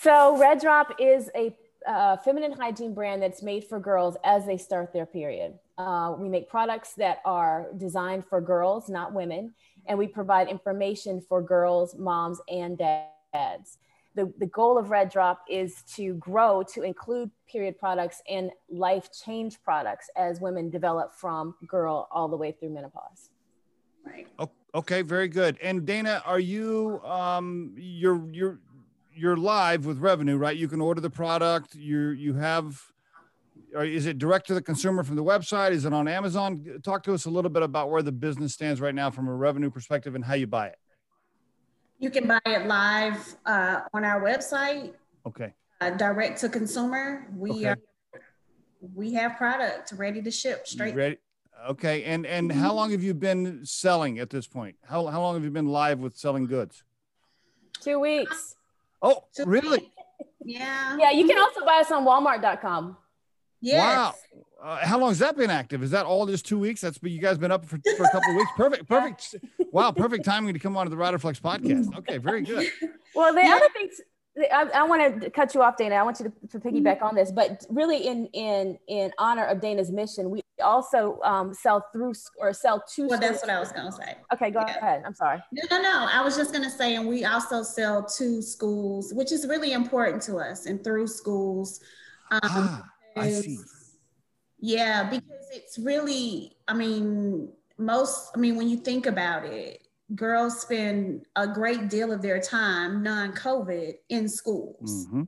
So 0.04 0.38
Red 0.38 0.60
Drop 0.60 0.96
is 1.00 1.30
a 1.34 1.56
uh, 1.88 2.18
feminine 2.18 2.52
hygiene 2.52 2.94
brand 2.94 3.22
that's 3.22 3.42
made 3.42 3.64
for 3.64 3.80
girls 3.80 4.18
as 4.24 4.46
they 4.46 4.58
start 4.58 4.92
their 4.92 5.06
period. 5.06 5.54
Uh, 5.78 6.14
we 6.18 6.28
make 6.28 6.50
products 6.50 6.94
that 6.96 7.20
are 7.26 7.68
designed 7.78 8.26
for 8.26 8.42
girls, 8.42 8.90
not 8.90 9.14
women, 9.14 9.54
and 9.86 9.98
we 9.98 10.08
provide 10.08 10.50
information 10.50 11.22
for 11.22 11.42
girls, 11.42 11.96
moms, 11.98 12.40
and 12.50 12.78
dads. 12.78 13.78
The, 14.16 14.32
the 14.38 14.46
goal 14.46 14.78
of 14.78 14.92
Red 14.92 15.10
Drop 15.10 15.44
is 15.50 15.82
to 15.96 16.14
grow 16.16 16.64
to 16.74 16.84
include 16.84 17.32
period 17.50 17.80
products 17.80 18.22
and 18.30 18.52
life 18.70 19.10
change 19.12 19.62
products 19.64 20.10
as 20.16 20.40
women 20.40 20.70
develop 20.70 21.16
from 21.16 21.56
girl 21.68 22.08
all 22.12 22.28
the 22.28 22.38
way 22.38 22.52
through 22.52 22.70
menopause. 22.70 23.30
Right. 24.06 24.28
Okay 24.76 25.02
very 25.02 25.28
good. 25.28 25.58
And 25.62 25.86
dana 25.86 26.22
are 26.26 26.40
you 26.40 27.02
um 27.04 27.74
you're 27.78 28.28
you're 28.32 28.60
you're 29.16 29.38
live 29.38 29.86
with 29.86 30.00
revenue 30.00 30.38
right? 30.38 30.58
You 30.58 30.68
can 30.68 30.82
order 30.82 31.00
the 31.00 31.10
product. 31.10 31.76
You 31.76 32.10
you 32.10 32.34
have 32.34 32.82
or 33.76 33.86
is 33.86 34.06
it 34.06 34.18
direct 34.20 34.48
to 34.48 34.54
the 34.54 34.62
consumer 34.62 35.04
from 35.04 35.16
the 35.16 35.24
website? 35.24 35.72
Is 35.72 35.86
it 35.86 35.94
on 35.94 36.08
amazon? 36.08 36.82
Talk 36.84 37.04
to 37.04 37.14
us 37.14 37.26
a 37.26 37.30
little 37.30 37.52
bit 37.52 37.64
about 37.64 37.90
where 37.90 38.02
the 38.02 38.12
business 38.12 38.54
stands 38.54 38.82
right 38.82 38.94
now 38.94 39.10
from 39.10 39.28
a 39.28 39.34
revenue 39.34 39.70
perspective 39.70 40.16
and 40.16 40.26
how 40.26 40.34
you 40.34 40.48
buy 40.48 40.68
it 40.68 40.78
You 42.04 42.10
can 42.10 42.28
buy 42.28 42.42
it 42.46 42.68
live 42.68 43.36
uh, 43.46 43.80
on 43.94 44.04
our 44.04 44.22
website, 44.22 44.92
okay 45.26 45.54
uh, 45.80 45.92
direct 45.92 46.38
to 46.42 46.50
consumer. 46.50 47.26
We 47.34 47.52
Okay. 47.52 47.66
are 47.68 47.78
we 48.94 49.14
have 49.14 49.38
product 49.38 49.94
ready 49.96 50.22
to 50.22 50.30
ship 50.30 50.68
straight. 50.68 50.96
Ready? 50.96 51.18
Okay. 51.70 52.04
And 52.04 52.26
and 52.26 52.52
how 52.52 52.74
long 52.74 52.92
have 52.92 53.02
you 53.02 53.14
been 53.14 53.66
selling 53.66 54.20
at 54.20 54.30
this 54.30 54.48
point? 54.48 54.76
How 54.84 55.06
how 55.08 55.22
long 55.22 55.36
have 55.36 55.46
you 55.46 55.50
been 55.52 55.68
live 55.70 56.00
with 56.00 56.18
selling 56.18 56.46
goods? 56.46 56.84
Two 57.80 58.00
weeks. 58.00 58.56
Oh, 59.02 59.24
So- 59.32 59.46
really? 59.46 59.90
Yeah. 60.44 60.98
Yeah, 61.00 61.12
you 61.12 61.26
can 61.26 61.38
also 61.40 61.64
buy 61.66 61.78
us 61.80 61.90
on 61.90 62.04
walmart.com. 62.06 62.98
Yes. 63.64 63.82
Wow. 63.82 64.14
Uh, 64.64 64.78
how 64.86 64.98
long 65.00 65.10
has 65.10 65.20
that 65.20 65.36
been 65.36 65.50
active? 65.50 65.84
Is 65.84 65.92
that 65.92 66.06
all 66.06 66.26
just 66.26 66.46
two 66.46 66.60
weeks? 66.60 66.82
That's 66.82 66.98
you 67.02 67.20
guys 67.20 67.38
been 67.38 67.52
up 67.52 67.66
for, 67.66 67.78
for 67.98 68.04
a 68.04 68.10
couple 68.12 68.32
of 68.32 68.38
weeks. 68.38 68.52
Perfect. 68.56 68.88
Perfect. 68.88 69.36
Wow. 69.72 69.92
Perfect 69.92 70.24
timing 70.26 70.54
to 70.54 70.60
come 70.60 70.78
on 70.78 70.86
to 70.86 70.90
the 70.90 70.96
Riderflex 70.96 71.42
podcast. 71.42 71.98
Okay. 72.00 72.18
Very 72.18 72.42
good. 72.44 72.70
Well, 73.16 73.32
the 73.32 73.42
Yeah. 73.42 73.58
other 73.58 73.68
things 73.74 74.02
I, 74.52 74.68
I 74.74 74.84
want 74.88 75.22
to 75.22 75.30
cut 75.30 75.54
you 75.54 75.62
off, 75.62 75.78
Dana. 75.78 75.94
I 75.96 76.02
want 76.02 76.20
you 76.20 76.34
to, 76.42 76.48
to 76.48 76.60
piggyback 76.60 77.04
on 77.04 77.14
this, 77.14 77.32
but 77.32 77.64
really, 77.70 78.08
in 78.08 78.26
in 78.34 78.80
in 78.88 79.12
honor 79.20 79.46
of 79.46 79.62
Dana's 79.62 79.92
mission, 79.92 80.32
we 80.32 80.42
also 80.64 81.20
um, 81.24 81.54
sell 81.54 81.86
through 81.94 82.14
or 82.40 82.52
sell 82.54 82.84
to. 82.96 83.08
Well, 83.08 83.20
that's 83.20 83.42
schools. 83.42 83.42
what 83.44 83.50
I 83.52 83.60
was 83.60 83.72
gonna 83.72 83.92
say. 83.92 84.16
Okay, 84.34 84.50
go 84.50 84.62
yeah. 84.62 84.78
ahead. 84.78 85.04
I'm 85.06 85.14
sorry. 85.14 85.44
No, 85.52 85.62
no, 85.78 85.84
no. 85.84 86.08
I 86.12 86.24
was 86.24 86.36
just 86.36 86.52
gonna 86.52 86.72
say, 86.72 86.96
and 86.96 87.08
we 87.08 87.24
also 87.26 87.62
sell 87.62 88.04
to 88.18 88.42
schools, 88.42 89.14
which 89.14 89.32
is 89.32 89.46
really 89.48 89.74
important 89.74 90.24
to 90.24 90.38
us, 90.38 90.66
and 90.66 90.84
through 90.84 91.06
schools. 91.06 91.80
Um, 92.32 92.40
Ah, 92.42 92.90
I 93.16 93.30
see. 93.30 93.60
Yeah, 94.60 95.10
because 95.10 95.50
it's 95.52 95.78
really, 95.78 96.56
I 96.68 96.74
mean, 96.74 97.50
most, 97.78 98.32
I 98.36 98.40
mean, 98.40 98.56
when 98.56 98.70
you 98.70 98.78
think 98.78 99.06
about 99.06 99.46
it, 99.46 99.88
girls 100.16 100.62
spend 100.62 101.26
a 101.36 101.48
great 101.48 101.90
deal 101.90 102.12
of 102.12 102.22
their 102.22 102.40
time 102.40 103.04
non-COVID 103.04 103.96
in 104.10 104.30
schools. 104.30 105.08
Mhm. 105.08 105.28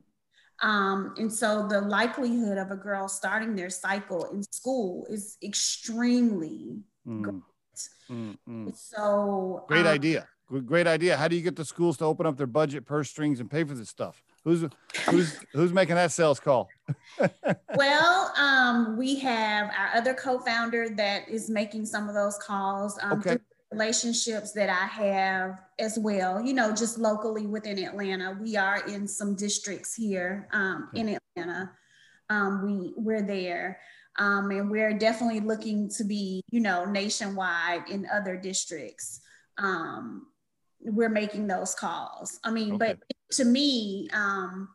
Um, 0.62 1.14
and 1.18 1.30
so 1.30 1.66
the 1.68 1.82
likelihood 1.82 2.56
of 2.56 2.70
a 2.70 2.76
girl 2.76 3.08
starting 3.08 3.54
their 3.54 3.68
cycle 3.68 4.24
in 4.30 4.42
school 4.42 5.06
is 5.10 5.36
extremely 5.42 6.78
Mm, 7.06 7.42
mm, 8.10 8.36
mm. 8.48 8.76
so 8.76 9.64
Great 9.68 9.86
um, 9.86 9.86
idea. 9.86 10.26
Great 10.48 10.86
idea. 10.86 11.16
How 11.16 11.28
do 11.28 11.36
you 11.36 11.42
get 11.42 11.56
the 11.56 11.64
schools 11.64 11.96
to 11.98 12.04
open 12.04 12.26
up 12.26 12.36
their 12.36 12.46
budget, 12.46 12.84
purse 12.84 13.10
strings, 13.10 13.40
and 13.40 13.50
pay 13.50 13.64
for 13.64 13.74
this 13.74 13.88
stuff? 13.88 14.22
Who's 14.46 14.64
who's 15.10 15.40
who's 15.52 15.72
making 15.72 15.96
that 15.96 16.12
sales 16.12 16.38
call? 16.38 16.68
Well, 17.76 18.32
um, 18.38 18.96
we 18.96 19.18
have 19.18 19.70
our 19.76 19.96
other 19.96 20.14
co-founder 20.14 20.90
that 20.90 21.28
is 21.28 21.50
making 21.50 21.84
some 21.86 22.08
of 22.08 22.14
those 22.14 22.38
calls. 22.38 22.96
Um, 23.02 23.18
Okay. 23.18 23.38
Relationships 23.72 24.52
that 24.52 24.70
I 24.70 24.86
have 24.86 25.60
as 25.80 25.98
well, 25.98 26.40
you 26.40 26.54
know, 26.54 26.72
just 26.72 26.98
locally 26.98 27.46
within 27.46 27.82
Atlanta. 27.82 28.38
We 28.40 28.56
are 28.56 28.86
in 28.86 29.08
some 29.08 29.34
districts 29.34 29.94
here 29.96 30.48
um, 30.52 30.88
in 30.94 31.18
Atlanta. 31.36 31.72
Um, 32.30 32.62
we 32.64 32.94
we're 32.96 33.26
there, 33.26 33.80
um, 34.18 34.52
and 34.52 34.70
we're 34.70 34.96
definitely 34.96 35.40
looking 35.40 35.90
to 35.96 36.04
be, 36.04 36.44
you 36.52 36.60
know, 36.60 36.84
nationwide 36.84 37.88
in 37.90 38.06
other 38.14 38.36
districts. 38.36 39.20
Um, 39.58 40.28
we're 40.80 41.08
making 41.08 41.48
those 41.48 41.74
calls. 41.74 42.38
I 42.44 42.52
mean, 42.52 42.78
but 42.78 42.98
to 43.32 43.44
me, 43.44 44.08
um, 44.12 44.68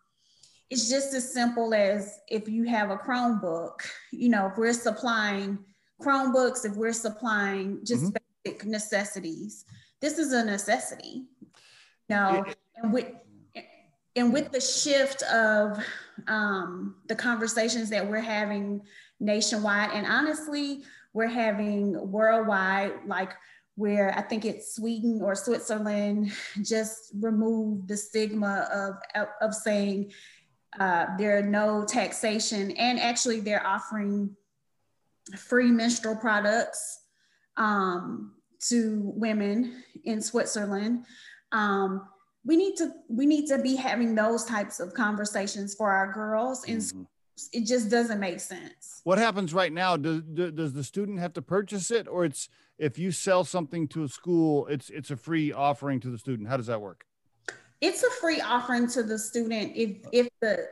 it's 0.69 0.89
just 0.89 1.13
as 1.13 1.33
simple 1.33 1.73
as 1.73 2.19
if 2.29 2.47
you 2.47 2.63
have 2.63 2.91
a 2.91 2.97
Chromebook, 2.97 3.81
you 4.11 4.29
know, 4.29 4.47
if 4.47 4.57
we're 4.57 4.73
supplying 4.73 5.59
Chromebooks, 6.01 6.65
if 6.65 6.75
we're 6.75 6.93
supplying 6.93 7.83
just 7.85 8.05
Mhm. 8.05 8.15
basic 8.45 8.65
necessities, 8.65 9.65
this 9.99 10.17
is 10.17 10.31
a 10.33 10.43
necessity. 10.43 11.27
You 12.09 12.15
know, 12.15 12.43
It- 12.47 12.57
and 12.75 12.93
with 12.93 13.07
and 14.17 14.33
with 14.33 14.51
the 14.51 14.59
shift 14.59 15.23
of 15.23 15.81
um, 16.27 16.97
the 17.07 17.15
conversations 17.15 17.89
that 17.89 18.05
we're 18.07 18.19
having 18.19 18.85
nationwide, 19.21 19.91
and 19.91 20.05
honestly, 20.05 20.83
we're 21.13 21.27
having 21.27 22.11
worldwide, 22.11 23.05
like 23.07 23.31
where 23.75 24.15
I 24.17 24.21
think 24.21 24.45
it's 24.45 24.75
Sweden 24.75 25.21
or 25.21 25.35
Switzerland 25.35 26.31
just 26.63 27.11
removed 27.19 27.87
the 27.87 27.97
stigma 27.97 28.67
of, 28.73 29.27
of, 29.41 29.53
saying 29.53 30.11
uh, 30.79 31.05
there 31.17 31.37
are 31.37 31.43
no 31.43 31.85
taxation, 31.85 32.71
and 32.71 32.99
actually 32.99 33.39
they're 33.39 33.65
offering 33.65 34.35
free 35.37 35.71
menstrual 35.71 36.15
products 36.15 36.99
um, 37.57 38.33
to 38.67 39.01
women 39.15 39.83
in 40.03 40.21
Switzerland. 40.21 41.05
Um, 41.51 42.07
we 42.45 42.57
need 42.57 42.75
to 42.77 42.91
we 43.07 43.25
need 43.25 43.47
to 43.47 43.59
be 43.59 43.75
having 43.75 44.15
those 44.15 44.45
types 44.45 44.79
of 44.79 44.93
conversations 44.93 45.75
for 45.75 45.91
our 45.91 46.11
girls, 46.11 46.65
and 46.67 46.81
Mhm. 46.81 47.05
it 47.53 47.65
just 47.67 47.89
doesn't 47.89 48.19
make 48.19 48.39
sense. 48.39 49.01
What 49.03 49.19
happens 49.19 49.53
right 49.53 49.71
now? 49.71 49.95
Does 49.97 50.21
does 50.23 50.73
the 50.73 50.83
student 50.83 51.19
have 51.19 51.33
to 51.33 51.41
purchase 51.41 51.91
it, 51.91 52.07
or 52.07 52.25
it's 52.25 52.49
if 52.81 52.97
you 52.97 53.11
sell 53.11 53.43
something 53.43 53.87
to 53.89 54.03
a 54.03 54.07
school, 54.07 54.65
it's 54.65 54.89
it's 54.89 55.11
a 55.11 55.15
free 55.15 55.53
offering 55.53 55.99
to 55.99 56.09
the 56.09 56.17
student? 56.17 56.49
How 56.49 56.57
does 56.57 56.65
that 56.65 56.81
work? 56.81 57.05
It's 57.79 58.03
a 58.03 58.09
free 58.09 58.41
offering 58.41 58.87
to 58.89 59.03
the 59.03 59.19
student 59.19 59.73
if 59.75 59.97
if 60.11 60.27
the 60.41 60.67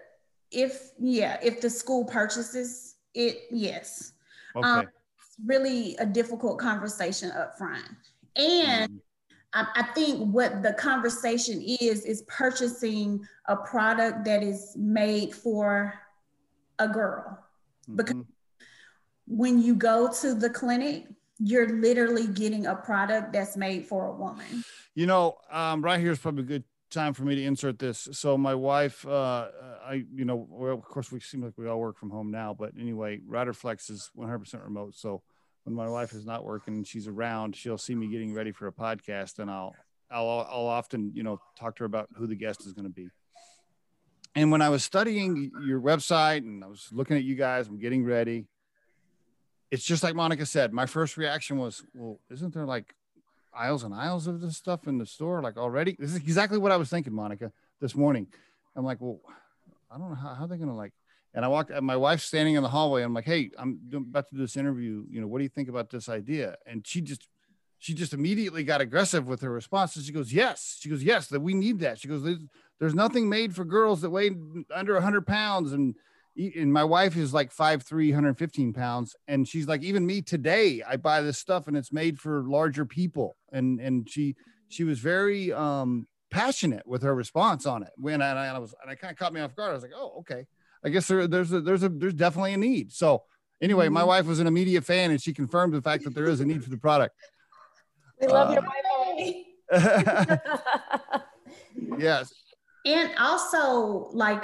if 0.52 0.92
yeah 1.00 1.38
if 1.44 1.62
the 1.62 1.70
school 1.70 2.04
purchases 2.06 2.96
it 3.14 3.44
yes 3.52 4.14
Okay. 4.56 4.68
Um, 4.68 4.80
it's 4.80 5.36
really 5.46 5.96
a 5.98 6.06
difficult 6.08 6.58
conversation 6.58 7.30
up 7.32 7.56
front. 7.56 7.86
And 8.36 8.92
Mhm. 8.92 9.02
I, 9.54 9.84
think 9.94 10.34
what 10.34 10.64
the 10.64 10.74
conversation 10.74 11.62
is 11.62 12.04
is 12.04 12.24
purchasing 12.24 13.24
a 13.46 13.56
product 13.58 14.26
that 14.26 14.42
is 14.42 14.76
made 14.76 15.36
for 15.36 15.94
a 16.80 16.88
girl 16.88 17.38
because 17.96 18.16
Mhm. 18.16 18.26
when 19.28 19.62
you 19.62 19.76
go 19.76 20.12
to 20.22 20.34
the 20.34 20.50
clinic 20.50 21.08
you're 21.40 21.70
literally 21.70 22.28
getting 22.28 22.66
a 22.66 22.76
product 22.76 23.32
that's 23.34 23.56
made 23.56 23.86
for 23.86 24.08
a 24.08 24.12
woman 24.12 24.64
You 24.96 25.06
know, 25.06 25.38
um, 25.52 25.82
right 25.82 26.00
here 26.00 26.12
is 26.12 26.20
probably 26.20 26.44
a 26.44 26.48
good 26.48 26.64
time 26.90 27.14
for 27.14 27.24
me 27.24 27.36
to 27.36 27.44
insert 27.44 27.80
this. 27.80 28.10
So 28.12 28.38
my 28.38 28.56
wife, 28.56 29.06
uh, 29.08 29.48
I, 29.86 30.04
you 30.14 30.26
know, 30.26 30.48
of 30.62 30.84
course 30.84 31.12
we 31.12 31.20
seem 31.20 31.44
like 31.44 31.54
we 31.58 31.68
all 31.68 31.80
work 31.80 31.98
from 31.98 32.10
home 32.10 32.32
now, 32.32 32.56
but 32.58 32.72
anyway, 32.80 33.20
Riderflex 33.20 33.90
is 33.90 34.10
100% 34.18 34.64
remote. 34.64 34.96
So 34.96 35.22
when 35.64 35.76
my 35.76 35.88
wife 35.88 36.14
is 36.14 36.26
not 36.26 36.44
working 36.44 36.76
and 36.76 36.88
she's 36.88 37.08
around, 37.08 37.56
she'll 37.56 37.78
see 37.78 37.96
me 37.96 38.08
getting 38.08 38.34
ready 38.34 38.52
for 38.52 38.68
a 38.68 38.72
podcast, 38.72 39.40
and 39.40 39.50
I'll, 39.52 39.76
I'll, 40.10 40.48
I'll 40.50 40.68
often, 40.68 41.12
you 41.14 41.24
know, 41.24 41.40
talk 41.58 41.76
to 41.78 41.82
her 41.82 41.86
about 41.86 42.10
who 42.16 42.28
the 42.28 42.36
guest 42.36 42.66
is 42.66 42.74
going 42.74 42.86
to 42.88 42.94
be. 42.94 43.10
And 44.36 44.52
when 44.52 44.62
I 44.62 44.70
was 44.70 44.84
studying 44.84 45.52
your 45.66 45.82
website 45.82 46.40
and 46.40 46.64
I 46.64 46.68
was 46.68 46.88
looking 46.92 47.18
at 47.18 47.24
you 47.24 47.36
guys, 47.36 47.68
I'm 47.68 47.80
getting 47.80 48.04
ready. 48.04 48.48
It's 49.72 49.84
just 49.84 50.04
like 50.04 50.16
Monica 50.16 50.46
said. 50.46 50.74
My 50.74 50.86
first 50.86 51.16
reaction 51.18 51.58
was, 51.58 51.84
"Well, 51.94 52.20
isn't 52.30 52.54
there 52.54 52.66
like 52.66 52.96
aisles 53.54 53.84
and 53.84 53.94
aisles 53.94 54.28
of 54.28 54.42
this 54.42 54.58
stuff 54.58 54.88
in 54.88 54.98
the 54.98 55.06
store 55.06 55.42
like 55.42 55.58
already? 55.58 55.96
This 56.00 56.12
is 56.12 56.18
exactly 56.18 56.58
what 56.58 56.72
i 56.72 56.78
was 56.78 56.90
thinking 56.90 57.14
monica 57.14 57.52
this 57.82 57.96
morning. 57.96 58.28
I'm 58.76 58.86
like 58.86 59.00
well 59.02 59.20
i 59.92 59.98
don't 59.98 60.10
know 60.10 60.16
how, 60.16 60.34
how 60.36 60.48
they're 60.48 60.58
gonna 60.58 60.76
like 60.76 60.94
and 61.34 61.44
i 61.44 61.48
walked 61.48 61.72
my 61.82 61.98
wife's 61.98 62.24
standing 62.24 62.56
in 62.56 62.64
the 62.64 62.70
hallway 62.70 63.02
i'm 63.02 63.14
like 63.14 63.26
hey 63.26 63.50
i'm 63.58 63.80
about 63.94 64.30
to 64.30 64.36
do 64.36 64.42
this 64.42 64.56
interview 64.56 65.04
you 65.10 65.20
know 65.20 65.28
what 65.28 65.40
do 65.40 65.44
you 65.44 65.50
think 65.50 65.70
about 65.70 65.90
this 65.90 66.10
idea? 66.10 66.56
And 66.66 66.86
she 66.86 67.02
just 67.02 67.28
she 67.80 67.94
just 67.94 68.14
immediately 68.14 68.64
got 68.64 68.82
aggressive 68.82 69.28
with 69.28 69.42
her 69.42 69.52
response 69.52 69.96
and 69.96 70.06
she 70.06 70.12
goes 70.12 70.34
yes. 70.34 70.78
She 70.80 70.90
goes 70.90 71.02
yes 71.02 71.28
that 71.28 71.40
we 71.40 71.54
need 71.54 71.80
that. 71.80 71.98
She 72.00 72.08
goes 72.08 72.24
there's, 72.24 72.40
there's 72.80 72.96
nothing 72.96 73.30
made 73.30 73.56
for 73.56 73.64
girls 73.64 74.02
that 74.02 74.10
weigh 74.10 74.32
under 74.74 74.94
100 74.94 75.26
pounds 75.26 75.72
and 75.72 75.96
and 76.40 76.72
my 76.72 76.84
wife 76.84 77.18
is 77.18 77.34
like 77.34 77.52
5'3 77.54 78.10
115 78.10 78.74
pounds 78.74 79.16
and 79.28 79.48
she's 79.48 79.68
like 79.68 79.84
even 79.84 80.06
me 80.06 80.22
today 80.22 80.82
i 80.88 80.96
buy 80.96 81.22
this 81.22 81.38
stuff 81.38 81.68
and 81.68 81.76
it's 81.76 81.92
made 81.92 82.18
for 82.20 82.44
larger 82.48 82.86
people. 82.86 83.36
And 83.52 83.80
and 83.82 84.08
she 84.10 84.36
she 84.70 84.84
was 84.84 85.00
very 85.00 85.52
um 85.52 86.08
passionate 86.32 86.88
with 86.88 87.02
her 87.02 87.14
response 87.16 87.66
on 87.66 87.82
it. 87.84 87.90
When 87.98 88.22
I, 88.22 88.30
and 88.30 88.40
I 88.40 88.60
was 88.60 88.74
and 88.82 88.90
I 88.92 88.96
kind 88.96 89.12
of 89.12 89.18
caught 89.18 89.34
me 89.34 89.42
off 89.42 89.56
guard. 89.56 89.72
I 89.72 89.74
was 89.74 89.82
like 89.84 89.92
oh 89.96 90.20
okay. 90.20 90.46
I 90.86 90.90
guess 90.90 91.08
there, 91.08 91.28
there's 91.28 91.52
a 91.52 91.60
there's 91.62 91.84
a 91.84 91.90
there's 91.90 92.14
definitely 92.14 92.54
a 92.54 92.58
need. 92.58 92.92
So 92.94 93.24
anyway 93.62 93.90
my 93.90 94.04
Mhm. 94.04 94.08
wife 94.08 94.26
was 94.28 94.40
an 94.40 94.48
immediate 94.48 94.86
fan 94.86 95.12
and 95.12 95.22
she 95.22 95.34
confirmed 95.34 95.74
the 95.74 95.82
fact 95.82 96.04
that 96.06 96.14
there 96.14 96.28
is 96.28 96.40
a 96.40 96.46
need 96.46 96.64
for 96.64 96.70
the 96.70 96.78
product. 96.78 97.16
We 98.22 98.28
love 98.28 98.54
your 98.54 98.64
Uh, 98.64 98.68
wife 98.68 98.86
already. 98.98 99.46
yes 102.00 102.32
and 102.90 103.12
also 103.18 104.10
like 104.14 104.44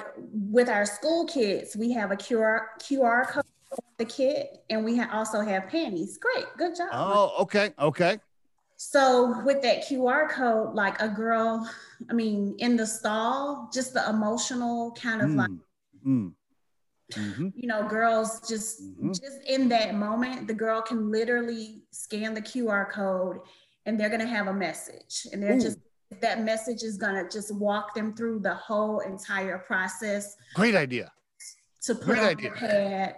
with 0.55 0.69
our 0.69 0.85
school 0.85 1.25
kids 1.25 1.75
we 1.75 1.91
have 1.91 2.11
a 2.11 2.15
qr 2.15 2.59
qr 2.79 3.27
code 3.31 3.43
for 3.69 3.83
the 3.97 4.05
kit 4.05 4.63
and 4.69 4.83
we 4.85 4.97
ha- 4.97 5.09
also 5.11 5.41
have 5.41 5.67
panties 5.67 6.17
great 6.25 6.45
good 6.57 6.75
job 6.75 6.89
oh 6.93 7.33
okay 7.43 7.67
okay 7.79 8.15
So 8.77 9.03
with 9.47 9.61
that 9.63 9.77
QR 9.87 10.27
code, 10.29 10.75
like 10.75 11.01
a 11.01 11.07
girl, 11.07 11.49
I 12.09 12.13
mean, 12.13 12.55
in 12.59 12.75
the 12.75 12.85
stall, 12.85 13.69
just 13.73 13.93
the 13.93 14.03
emotional 14.09 14.91
kind 15.05 15.21
of 15.21 15.33
like, 15.33 15.49
Mm, 15.49 15.59
mm, 16.05 16.33
mhm. 17.17 17.53
you 17.55 17.67
know, 17.71 17.87
girls 17.87 18.29
just 18.47 18.81
Mhm. 18.81 19.15
just 19.25 19.39
in 19.47 19.69
that 19.69 19.95
moment, 19.95 20.47
the 20.47 20.53
girl 20.53 20.81
can 20.81 21.09
literally 21.09 21.83
scan 21.91 22.33
the 22.33 22.41
QR 22.41 22.85
code 22.91 23.37
and 23.85 23.99
they're 23.99 24.09
gonna 24.09 24.27
have 24.37 24.47
a 24.47 24.53
message. 24.53 25.27
And 25.31 25.41
they're 25.41 25.55
Ooh. 25.57 25.61
just 25.67 25.77
that 26.21 26.43
message 26.43 26.83
is 26.83 26.97
gonna 26.97 27.27
just 27.29 27.53
walk 27.55 27.93
them 27.93 28.15
through 28.15 28.39
the 28.39 28.53
whole 28.53 28.99
entire 29.01 29.57
process 29.59 30.35
great 30.53 30.75
idea 30.75 31.11
to 31.81 31.93
put 31.95 32.05
Great 32.05 32.19
on 32.19 32.25
idea. 32.25 32.49
the 32.49 32.55
pad, 32.55 33.15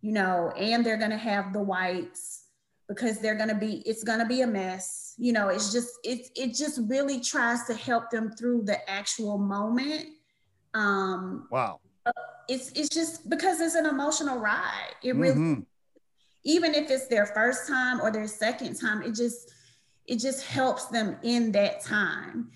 you 0.00 0.12
know, 0.12 0.50
and 0.56 0.84
they're 0.84 0.96
gonna 0.96 1.18
have 1.18 1.52
the 1.52 1.60
whites 1.62 2.44
because 2.88 3.18
they're 3.20 3.34
gonna 3.34 3.54
be 3.58 3.82
it's 3.84 4.02
gonna 4.02 4.26
be 4.26 4.40
a 4.40 4.46
mess. 4.46 5.14
You 5.18 5.32
know, 5.34 5.48
it's 5.48 5.72
just 5.72 5.90
it 6.04 6.30
it 6.34 6.54
just 6.54 6.80
really 6.86 7.20
tries 7.20 7.64
to 7.64 7.74
help 7.74 8.10
them 8.10 8.30
through 8.32 8.62
the 8.62 8.88
actual 8.88 9.36
moment. 9.36 10.06
Um, 10.74 11.48
wow 11.50 11.80
it's 12.48 12.72
it's 12.72 12.88
just 12.88 13.28
because 13.28 13.60
it's 13.60 13.74
an 13.74 13.86
emotional 13.86 14.38
ride. 14.38 14.94
It 15.02 15.14
really 15.14 15.38
Mhm. 15.38 15.66
even 16.44 16.74
if 16.74 16.90
it's 16.90 17.08
their 17.08 17.26
first 17.26 17.68
time 17.68 18.00
or 18.00 18.10
their 18.10 18.26
second 18.26 18.80
time, 18.80 19.02
it 19.02 19.14
just 19.14 19.52
it 20.08 20.18
just 20.18 20.44
helps 20.44 20.86
them 20.86 21.16
in 21.22 21.52
that 21.52 21.84
time. 21.84 22.50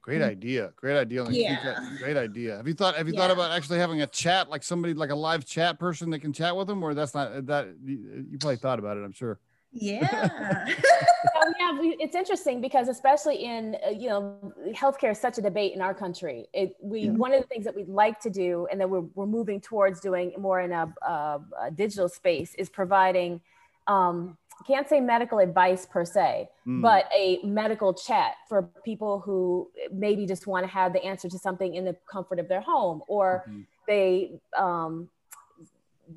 Great 0.00 0.22
idea. 0.22 0.72
Great 0.76 0.98
idea. 0.98 1.24
I 1.24 1.30
Yeah. 1.30 1.96
Great 1.98 2.16
idea. 2.18 2.56
Have 2.58 2.68
you 2.68 2.74
thought 2.74 2.94
have 2.94 3.08
you 3.08 3.14
thought 3.14 3.30
about 3.30 3.50
actually 3.50 3.78
having 3.78 4.02
a 4.02 4.06
chat 4.06 4.50
like 4.50 4.62
somebody 4.62 4.92
like 4.92 5.10
a 5.10 5.14
live 5.14 5.46
chat 5.46 5.78
person 5.78 6.10
that 6.10 6.20
can 6.20 6.32
chat 6.32 6.54
with 6.54 6.66
them 6.66 6.82
or 6.82 6.92
that's 6.92 7.14
not 7.14 7.46
that 7.46 7.68
you 7.82 8.26
you 8.30 8.38
probably 8.38 8.56
thought 8.56 8.78
about 8.78 8.98
it, 8.98 9.00
I'm 9.04 9.12
sure. 9.12 9.40
Yeah. 9.72 10.66
So, 10.66 10.74
yeah, 11.58 11.80
we, 11.80 11.96
it's 11.98 12.14
interesting 12.14 12.60
because 12.60 12.88
especially 12.88 13.36
in 13.44 13.76
uh, 13.84 13.90
you 13.90 14.08
know 14.10 14.54
healthcare 14.72 15.10
is 15.12 15.18
such 15.18 15.38
a 15.38 15.42
debate 15.42 15.72
in 15.74 15.80
our 15.80 15.94
country. 15.94 16.46
It, 16.52 16.76
we 16.82 17.00
Yeah. 17.00 17.12
one 17.12 17.32
of 17.32 17.40
the 17.40 17.48
things 17.48 17.64
that 17.64 17.74
we'd 17.74 17.88
like 17.88 18.20
to 18.20 18.30
do, 18.30 18.68
and 18.70 18.80
that 18.80 18.88
we're 18.88 19.06
we're 19.14 19.26
moving 19.26 19.60
towards 19.60 20.00
doing 20.00 20.32
more 20.38 20.60
in 20.60 20.70
a, 20.70 20.92
a, 21.02 21.40
a 21.62 21.70
digital 21.70 22.08
space, 22.08 22.54
is 22.56 22.68
providing. 22.68 23.40
Um, 23.86 24.38
can't 24.66 24.88
say 24.88 25.00
medical 25.00 25.38
advice 25.38 25.86
per 25.86 26.04
se, 26.04 26.48
Mm. 26.66 26.82
but 26.82 27.06
a 27.14 27.40
medical 27.44 27.92
chat 27.92 28.34
for 28.48 28.62
people 28.84 29.20
who 29.20 29.70
maybe 29.92 30.26
just 30.26 30.46
want 30.46 30.64
to 30.64 30.72
have 30.72 30.92
the 30.92 31.04
answer 31.04 31.28
to 31.28 31.38
something 31.38 31.74
in 31.74 31.84
the 31.84 31.96
comfort 32.06 32.38
of 32.38 32.48
their 32.48 32.60
home, 32.60 33.02
or 33.08 33.44
Mhm. 33.48 33.66
they 33.86 34.40
um, 34.56 35.10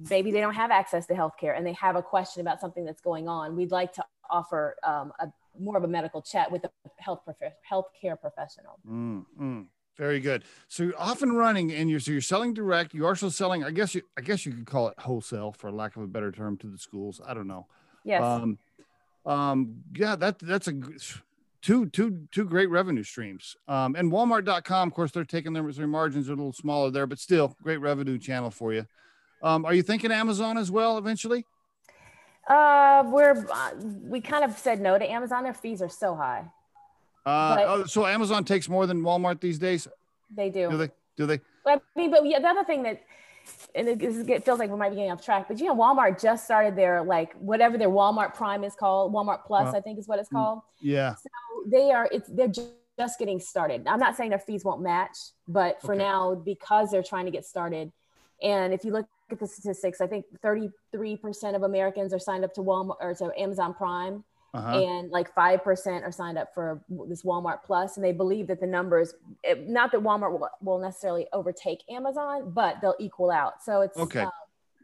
maybe 0.09 0.31
they 0.31 0.41
don't 0.41 0.53
have 0.53 0.69
access 0.69 1.07
to 1.07 1.13
healthcare 1.13 1.55
and 1.57 1.65
they 1.65 1.73
have 1.73 1.95
a 1.95 2.01
question 2.01 2.41
about 2.41 2.59
something 2.59 2.83
that's 2.85 3.01
going 3.01 3.27
on. 3.27 3.55
We'd 3.55 3.71
like 3.71 3.93
to 3.93 4.05
offer 4.29 4.75
um, 4.83 5.13
a 5.19 5.31
more 5.59 5.77
of 5.77 5.83
a 5.83 5.87
medical 5.87 6.21
chat 6.21 6.51
with 6.51 6.63
a 6.65 6.71
health 6.97 7.21
prof- 7.23 7.53
healthcare 7.69 8.19
professional. 8.19 8.79
Mm, 8.87 9.25
mm. 9.39 9.67
Very 9.95 10.19
good. 10.19 10.43
So 10.67 10.83
you're 10.83 10.99
off 10.99 11.23
and 11.23 11.35
running, 11.35 11.71
and 11.71 11.89
you're 11.89 11.99
so 11.99 12.11
you're 12.11 12.21
selling 12.21 12.53
direct. 12.53 12.93
You're 12.93 13.15
still 13.15 13.31
selling. 13.31 13.63
I 13.63 13.71
guess 13.71 13.95
you. 13.95 14.03
I 14.15 14.21
guess 14.21 14.45
you 14.45 14.51
could 14.53 14.67
call 14.67 14.89
it 14.89 14.99
wholesale, 14.99 15.51
for 15.53 15.71
lack 15.71 15.95
of 15.95 16.03
a 16.03 16.07
better 16.07 16.31
term, 16.31 16.55
to 16.57 16.67
the 16.67 16.77
schools. 16.77 17.19
I 17.25 17.33
don't 17.33 17.47
know. 17.47 17.65
Yes. 18.07 18.23
Um, 18.23 18.57
um, 19.25 19.83
yeah, 19.95 20.15
that 20.15 20.39
that's 20.39 20.69
a 20.69 20.73
two 21.61 21.87
two 21.87 22.27
two 22.31 22.45
great 22.45 22.69
revenue 22.69 23.03
streams. 23.03 23.57
Um, 23.67 23.95
and 23.95 24.11
Walmart.com, 24.11 24.87
of 24.87 24.93
course, 24.93 25.11
they're 25.11 25.25
taking 25.25 25.51
their, 25.51 25.69
their 25.71 25.87
margins 25.87 26.29
are 26.29 26.33
a 26.33 26.35
little 26.35 26.53
smaller 26.53 26.89
there, 26.89 27.05
but 27.05 27.19
still 27.19 27.55
great 27.61 27.77
revenue 27.77 28.17
channel 28.17 28.49
for 28.49 28.73
you. 28.73 28.87
Um, 29.43 29.65
are 29.65 29.73
you 29.73 29.83
thinking 29.83 30.11
Amazon 30.11 30.57
as 30.57 30.71
well 30.71 30.97
eventually? 30.97 31.45
uh, 32.47 33.03
we're 33.05 33.45
uh, 33.51 33.71
we 34.03 34.21
kind 34.21 34.45
of 34.45 34.57
said 34.57 34.79
no 34.79 34.97
to 34.97 35.11
Amazon. 35.11 35.43
Their 35.43 35.53
fees 35.53 35.81
are 35.81 35.89
so 35.89 36.15
high. 36.15 36.45
Uh, 37.25 37.55
But- 37.55 37.67
oh, 37.67 37.85
so 37.85 38.05
Amazon 38.05 38.45
takes 38.45 38.69
more 38.69 38.87
than 38.87 39.01
Walmart 39.01 39.41
these 39.41 39.59
days. 39.59 39.85
They 40.33 40.49
do. 40.49 40.69
Do 40.71 40.77
they? 40.77 40.89
Do 41.17 41.25
they? 41.25 41.41
But 41.65 41.81
I 41.95 41.99
mean, 41.99 42.11
but 42.11 42.25
yeah, 42.25 42.39
the 42.39 42.47
other 42.47 42.63
thing 42.63 42.83
that, 42.83 43.01
and 43.75 43.87
it, 43.87 44.01
it 44.01 44.43
feels 44.45 44.59
like 44.59 44.69
we 44.69 44.77
might 44.77 44.89
be 44.89 44.95
getting 44.95 45.11
off 45.11 45.23
track, 45.23 45.47
but 45.47 45.59
you 45.59 45.65
know, 45.65 45.75
Walmart 45.75 46.21
just 46.21 46.45
started 46.45 46.75
their 46.75 47.03
like 47.03 47.33
whatever 47.35 47.77
their 47.77 47.89
Walmart 47.89 48.33
Prime 48.33 48.63
is 48.63 48.75
called, 48.75 49.13
Walmart 49.13 49.45
Plus, 49.45 49.73
Uh, 49.73 49.77
I 49.77 49.81
think 49.81 49.99
is 49.99 50.07
what 50.07 50.19
it's 50.19 50.29
mm. 50.29 50.33
called. 50.33 50.61
Yeah. 50.81 51.15
So 51.15 51.29
They 51.67 51.91
are, 51.91 52.09
it's 52.11 52.29
they're 52.29 52.51
just 52.97 53.19
getting 53.19 53.39
started. 53.39 53.85
I'm 53.87 53.99
not 53.99 54.15
saying 54.15 54.31
their 54.31 54.39
fees 54.39 54.65
won't 54.65 54.81
match, 54.81 55.17
but 55.47 55.81
for 55.81 55.93
Okay. 55.93 56.03
now, 56.03 56.35
because 56.35 56.89
they're 56.91 57.03
trying 57.03 57.25
to 57.25 57.31
get 57.31 57.45
started, 57.45 57.91
and 58.41 58.73
if 58.73 58.83
you 58.83 58.91
look 58.91 59.07
at 59.31 59.39
the 59.39 59.47
statistics, 59.47 59.99
I 60.01 60.07
think 60.07 60.25
33% 60.43 61.55
of 61.55 61.63
Americans 61.63 62.13
are 62.13 62.19
signed 62.19 62.43
up 62.45 62.53
to 62.53 62.61
Walmart 62.61 62.97
or 62.99 63.13
to 63.15 63.31
Amazon 63.39 63.73
Prime 63.73 64.23
Uh-huh. 64.57 64.79
and 64.79 65.11
like 65.11 65.33
5% 65.35 66.03
are 66.03 66.11
signed 66.11 66.37
up 66.37 66.53
for 66.53 66.81
this 67.07 67.23
Walmart 67.23 67.59
Plus, 67.63 67.95
and 67.97 68.03
they 68.03 68.11
believe 68.11 68.47
that 68.47 68.59
the 68.59 68.67
numbers, 68.67 69.13
it- 69.43 69.67
not 69.69 69.91
that 69.91 70.01
Walmart 70.01 70.31
will, 70.31 70.49
will 70.61 70.79
necessarily 70.79 71.27
overtake 71.33 71.83
Amazon, 71.89 72.51
but 72.51 72.77
they'll 72.81 72.95
equal 72.99 73.31
out. 73.31 73.63
So 73.63 73.81
it's 73.81 73.97
Okay. 73.97 74.21
uh, 74.21 74.29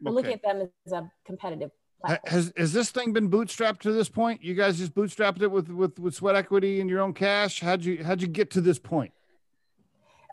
we're 0.02 0.12
looking 0.12 0.34
at 0.34 0.42
them 0.42 0.68
as 0.86 0.92
a 0.92 1.10
competitive 1.24 1.70
platform. 2.00 2.32
Has 2.32 2.52
has 2.56 2.72
this 2.72 2.90
thing 2.90 3.12
been 3.12 3.30
bootstrapped 3.30 3.80
to 3.80 3.92
this 3.92 4.08
point? 4.08 4.42
You 4.42 4.54
guys 4.54 4.78
just 4.78 4.94
bootstrapped 4.94 5.40
it 5.42 5.48
with 5.50 5.68
with 5.68 5.98
with 5.98 6.14
sweat 6.14 6.36
equity 6.36 6.80
and 6.80 6.88
your 6.90 7.00
own 7.00 7.14
cash. 7.14 7.60
How'd 7.60 7.84
you 7.84 8.04
how'd 8.04 8.20
you 8.20 8.28
get 8.28 8.50
to 8.52 8.60
this 8.60 8.78
point? 8.78 9.12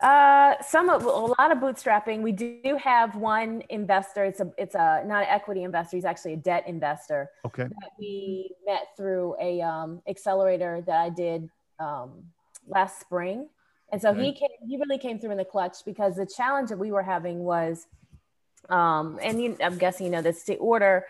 Uh, 0.02 0.60
some 0.62 0.88
of 0.90 1.04
a 1.04 1.08
lot 1.08 1.52
of 1.52 1.58
bootstrapping. 1.58 2.22
We 2.22 2.32
do 2.32 2.76
have 2.82 3.14
one 3.14 3.62
investor. 3.70 4.24
It's 4.24 4.40
a 4.40 4.50
it's 4.58 4.74
a 4.74 5.04
not 5.06 5.22
an 5.22 5.28
equity 5.28 5.62
investor. 5.62 5.96
He's 5.96 6.04
actually 6.04 6.32
a 6.32 6.38
debt 6.38 6.64
investor 6.66 7.30
Okay. 7.44 7.64
that 7.64 7.90
we 7.98 8.50
met 8.66 8.88
through 8.96 9.36
a 9.40 9.60
um, 9.62 10.02
accelerator 10.08 10.82
that 10.86 10.96
I 11.00 11.08
did 11.08 11.48
um, 11.78 12.24
last 12.66 12.98
spring. 13.00 13.48
And 13.92 14.00
so 14.02 14.12
he 14.14 14.32
came, 14.32 14.48
he 14.66 14.76
really 14.76 14.98
came 14.98 15.18
through 15.18 15.32
in 15.32 15.36
the 15.36 15.44
clutch 15.44 15.78
because 15.84 16.16
the 16.16 16.26
challenge 16.26 16.70
that 16.70 16.78
we 16.78 16.90
were 16.90 17.02
having 17.02 17.40
was, 17.40 17.86
um, 18.70 19.18
and 19.22 19.40
you, 19.42 19.56
I'm 19.62 19.76
guessing 19.76 20.06
you 20.06 20.12
know 20.12 20.22
this, 20.22 20.44
to 20.44 20.56
order 20.56 21.04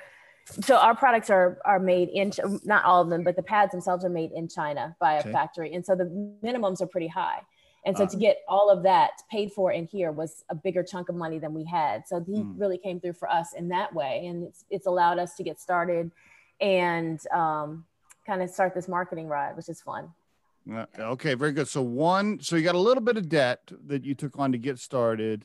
so 0.60 0.76
our 0.76 0.94
products 0.96 1.30
are 1.30 1.58
are 1.64 1.78
made 1.78 2.08
in 2.08 2.32
not 2.64 2.84
all 2.84 3.00
of 3.00 3.08
them, 3.08 3.22
but 3.22 3.36
the 3.36 3.42
pads 3.42 3.70
themselves 3.72 4.04
are 4.04 4.10
made 4.10 4.32
in 4.32 4.48
China 4.48 4.96
by 5.00 5.14
a 5.14 5.20
Okay. 5.20 5.32
factory, 5.32 5.72
and 5.74 5.86
so 5.86 5.94
the 5.94 6.04
minimums 6.44 6.82
are 6.82 6.86
pretty 6.86 7.06
high. 7.06 7.40
And 7.84 7.96
so 7.96 8.04
Ah. 8.04 8.06
to 8.06 8.16
get 8.16 8.38
all 8.46 8.70
of 8.70 8.82
that 8.84 9.10
paid 9.30 9.52
for 9.52 9.72
in 9.72 9.86
here 9.86 10.12
was 10.12 10.44
a 10.48 10.54
bigger 10.54 10.82
chunk 10.84 11.08
of 11.08 11.16
money 11.16 11.38
than 11.40 11.52
we 11.52 11.64
had. 11.64 12.06
So 12.06 12.20
he 12.20 12.44
Mm. 12.44 12.60
really 12.60 12.78
came 12.78 13.00
through 13.00 13.14
for 13.14 13.28
us 13.28 13.52
in 13.54 13.68
that 13.68 13.92
way, 13.92 14.26
and 14.26 14.44
it's 14.44 14.64
it's 14.70 14.86
allowed 14.86 15.18
us 15.18 15.34
to 15.36 15.42
get 15.42 15.58
started 15.60 16.12
and 16.60 17.20
um, 17.32 17.84
kind 18.24 18.40
of 18.42 18.50
start 18.50 18.74
this 18.74 18.86
marketing 18.88 19.26
ride, 19.28 19.56
which 19.56 19.68
is 19.68 19.80
fun. 19.82 20.12
Uh, 20.72 20.86
Okay, 20.96 21.34
very 21.34 21.50
good. 21.50 21.66
So 21.66 21.82
one, 21.82 22.38
so 22.40 22.54
you 22.54 22.62
got 22.62 22.76
a 22.76 22.78
little 22.78 23.02
bit 23.02 23.16
of 23.16 23.28
debt 23.28 23.72
that 23.86 24.04
you 24.04 24.14
took 24.14 24.38
on 24.38 24.52
to 24.52 24.58
get 24.58 24.78
started. 24.78 25.44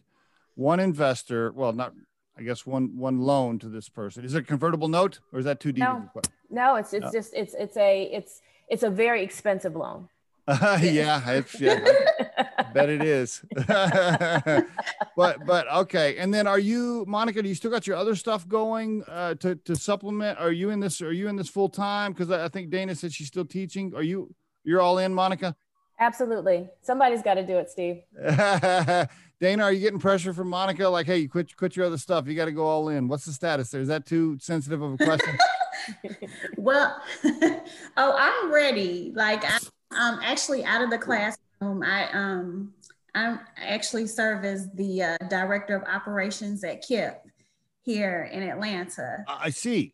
One 0.53 0.79
investor, 0.79 1.51
well, 1.53 1.73
not, 1.73 1.93
I 2.37 2.43
guess 2.43 2.67
one 2.67 2.95
one 2.97 3.19
loan 3.21 3.57
to 3.59 3.69
this 3.69 3.89
person. 3.89 4.23
Is 4.23 4.35
it 4.35 4.43
a 4.43 4.45
convertible 4.45 4.87
note 4.89 5.19
or 5.33 5.39
is 5.39 5.45
that 5.45 5.59
too 5.59 5.71
deep? 5.71 5.83
No. 5.83 6.11
No, 6.51 6.75
it's 6.75 6.93
it's 6.93 7.05
No. 7.05 7.11
just 7.11 7.33
it's 7.33 7.55
it's 7.55 7.77
a 7.77 8.03
it's 8.13 8.41
it's 8.69 8.83
a 8.83 8.89
very 8.91 9.23
expensive 9.23 9.75
loan. 9.75 10.07
yeah, 10.81 11.29
it's, 11.29 11.59
yeah, 11.59 11.77
I 12.57 12.63
bet 12.73 12.87
it 12.87 13.03
is. 13.03 13.43
but 13.67 15.45
but 15.45 15.69
okay, 15.73 16.17
and 16.19 16.33
then 16.33 16.47
are 16.47 16.57
you, 16.57 17.03
Monica? 17.05 17.43
Do 17.43 17.49
you 17.49 17.55
still 17.55 17.69
got 17.69 17.85
your 17.85 17.97
other 17.97 18.15
stuff 18.15 18.47
going 18.47 19.03
uh, 19.09 19.33
to 19.35 19.55
to 19.55 19.75
supplement? 19.75 20.39
Are 20.39 20.53
you 20.53 20.69
in 20.69 20.79
this? 20.79 21.01
Are 21.01 21.11
you 21.11 21.27
in 21.27 21.35
this 21.35 21.49
full 21.49 21.67
time? 21.67 22.13
Because 22.13 22.31
I 22.31 22.45
I 22.45 22.47
think 22.47 22.69
Dana 22.69 22.95
said 22.95 23.11
she's 23.11 23.27
still 23.27 23.43
teaching. 23.43 23.93
Are 23.93 24.01
you? 24.01 24.33
You're 24.63 24.79
all 24.79 24.99
in, 24.99 25.13
Monica. 25.13 25.53
Absolutely, 25.99 26.69
somebody's 26.81 27.21
got 27.21 27.33
to 27.33 27.45
do 27.45 27.57
it, 27.57 27.69
Steve. 27.69 28.03
Dana, 29.39 29.63
are 29.63 29.73
you 29.73 29.81
getting 29.81 29.99
pressure 29.99 30.33
from 30.33 30.47
Monica? 30.47 30.87
Like, 30.87 31.07
hey, 31.07 31.17
you 31.17 31.29
quit 31.29 31.57
quit 31.57 31.75
your 31.75 31.85
other 31.87 31.97
stuff. 31.97 32.25
You 32.25 32.35
got 32.35 32.45
to 32.45 32.53
go 32.53 32.65
all 32.65 32.87
in. 32.87 33.09
What's 33.09 33.25
the 33.25 33.33
status 33.33 33.69
there? 33.69 33.81
Is 33.81 33.89
that 33.89 34.05
too 34.05 34.37
sensitive 34.39 34.81
of 34.81 34.93
a 34.93 34.97
question? 34.97 35.37
Well, 36.57 37.01
oh, 37.97 38.15
I'm 38.17 38.53
ready. 38.53 39.11
Like 39.15 39.45
I, 39.45 39.59
I'm 39.91 40.19
actually 40.19 40.63
out 40.65 40.81
of 40.81 40.89
the 40.89 40.97
classroom. 40.97 41.83
I 41.83 42.09
um 42.11 42.73
I 43.15 43.39
actually 43.57 44.07
serve 44.07 44.45
as 44.45 44.69
the 44.73 45.01
uh, 45.03 45.17
director 45.29 45.75
of 45.75 45.83
operations 45.83 46.63
at 46.63 46.83
KIPP 46.87 47.15
here 47.81 48.29
in 48.31 48.43
Atlanta. 48.43 49.23
I 49.27 49.45
I 49.45 49.49
see. 49.49 49.93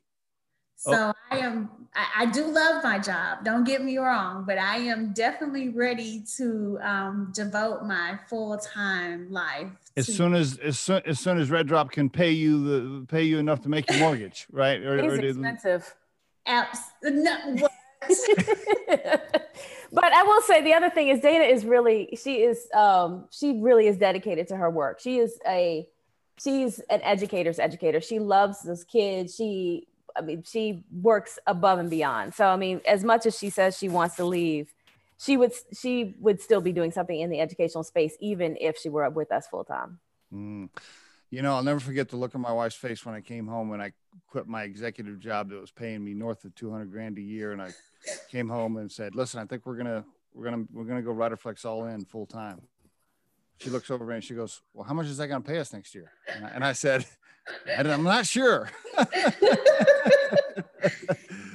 So 0.76 1.14
I 1.32 1.38
am 1.38 1.70
I, 1.96 2.24
I 2.24 2.26
do 2.26 2.46
love 2.46 2.84
my 2.84 3.00
job. 3.00 3.46
Don't 3.46 3.64
get 3.64 3.82
me 3.82 3.98
wrong, 3.98 4.44
but 4.46 4.58
I 4.58 4.78
am 4.78 5.14
definitely 5.14 5.70
ready 5.70 6.26
to 6.36 6.78
um, 6.82 7.32
devote 7.34 7.84
my 7.84 8.20
full 8.28 8.58
time 8.58 9.32
life. 9.32 9.68
As 9.96 10.08
to- 10.08 10.12
soon 10.12 10.34
as 10.34 10.58
as 10.58 10.78
soon 10.78 11.02
as 11.06 11.20
soon 11.20 11.38
as 11.38 11.50
Red 11.50 11.68
Drop 11.68 11.92
can 11.92 12.10
pay 12.10 12.32
you 12.32 12.64
the 13.00 13.06
pay 13.06 13.24
you 13.24 13.38
enough 13.40 13.62
to 13.62 13.70
make 13.70 13.90
your 13.90 14.00
mortgage, 14.00 14.46
right? 14.52 14.82
Or, 14.82 15.02
He's 15.02 15.14
or 15.14 15.18
do- 15.22 15.28
expensive. 15.30 15.96
Abs- 16.46 16.80
no, 17.04 17.38
what? 17.60 17.72
but 19.92 20.14
I 20.14 20.24
will 20.24 20.42
say 20.42 20.62
the 20.62 20.74
other 20.74 20.90
thing 20.90 21.10
is 21.10 21.20
Dana 21.20 21.46
is 21.46 21.66
really 21.66 22.18
she 22.22 22.44
is 22.44 22.68
um 22.74 23.26
she 23.32 23.60
really 23.60 23.88
is 23.88 23.98
dedicated 23.98 24.48
to 24.50 24.58
her 24.58 24.70
work. 24.70 25.00
She 25.00 25.18
is 25.18 25.38
a 25.48 25.88
she's 26.42 26.80
an 26.90 27.02
educator's 27.02 27.60
educator. 27.60 28.02
She 28.02 28.20
loves 28.20 28.64
those 28.64 28.84
kids. 28.84 29.36
She 29.36 29.88
I 30.16 30.22
mean 30.22 30.44
she 30.44 30.84
works 30.92 31.40
above 31.48 31.80
and 31.80 31.90
beyond. 31.90 32.34
So 32.34 32.48
I 32.48 32.56
mean 32.56 32.82
as 32.88 33.04
much 33.04 33.26
as 33.26 33.38
she 33.38 33.50
says 33.50 33.78
she 33.78 33.90
wants 33.90 34.16
to 34.18 34.26
leave, 34.26 34.74
she 35.18 35.38
would 35.38 35.54
she 35.74 36.16
would 36.20 36.42
still 36.42 36.62
be 36.62 36.72
doing 36.72 36.92
something 36.92 37.20
in 37.20 37.30
the 37.30 37.40
educational 37.40 37.84
space 37.84 38.16
even 38.20 38.58
if 38.60 38.78
she 38.78 38.90
were 38.90 39.04
up 39.06 39.14
with 39.14 39.32
us 39.32 39.48
full 39.48 39.64
time. 39.64 40.00
Mm. 40.34 40.70
You 41.34 41.42
know, 41.42 41.56
I'll 41.56 41.64
never 41.64 41.80
forget 41.80 42.10
the 42.10 42.16
look 42.16 42.36
on 42.36 42.42
my 42.42 42.52
wife's 42.52 42.76
face 42.76 43.04
when 43.08 43.16
I 43.16 43.22
came 43.22 43.48
home 43.48 43.68
when 43.68 43.82
I 43.82 43.92
quit 44.28 44.46
my 44.46 44.62
executive 44.62 45.20
job 45.20 45.50
that 45.50 45.60
was 45.60 45.72
paying 45.72 46.04
me 46.06 46.14
north 46.14 46.46
of 46.46 46.54
200 46.54 46.92
grand 46.92 47.18
a 47.18 47.22
year. 47.22 47.54
And 47.54 47.60
I 47.60 47.72
came 48.30 48.48
home 48.48 48.78
and 48.78 48.92
said, 48.92 49.16
listen, 49.16 49.40
I 49.40 49.46
think 49.46 49.66
we're 49.66 49.74
going 49.78 49.88
to, 49.88 50.06
we're 50.36 50.52
going 50.52 50.68
to, 50.68 50.72
we're 50.72 50.84
going 50.84 50.98
to 50.98 51.02
go 51.02 51.12
Riderflex 51.12 51.66
all 51.66 51.86
in 51.86 52.06
full 52.06 52.28
time. 52.28 52.62
She 53.58 53.72
looks 53.72 53.90
over 53.90 54.06
me 54.06 54.14
and 54.14 54.24
she 54.24 54.36
goes, 54.36 54.62
well, 54.76 54.84
how 54.84 54.94
much 54.94 55.08
is 55.08 55.18
that 55.18 55.28
going 55.28 55.42
to 55.42 55.50
pay 55.50 55.58
us 55.58 55.74
next 55.74 55.96
year? 55.96 56.12
And 56.36 56.46
I, 56.46 56.50
and 56.50 56.64
I 56.64 56.74
said, 56.74 57.04
"I- 57.68 57.82
I'm 57.82 58.04
not 58.04 58.28
sure. 58.28 58.70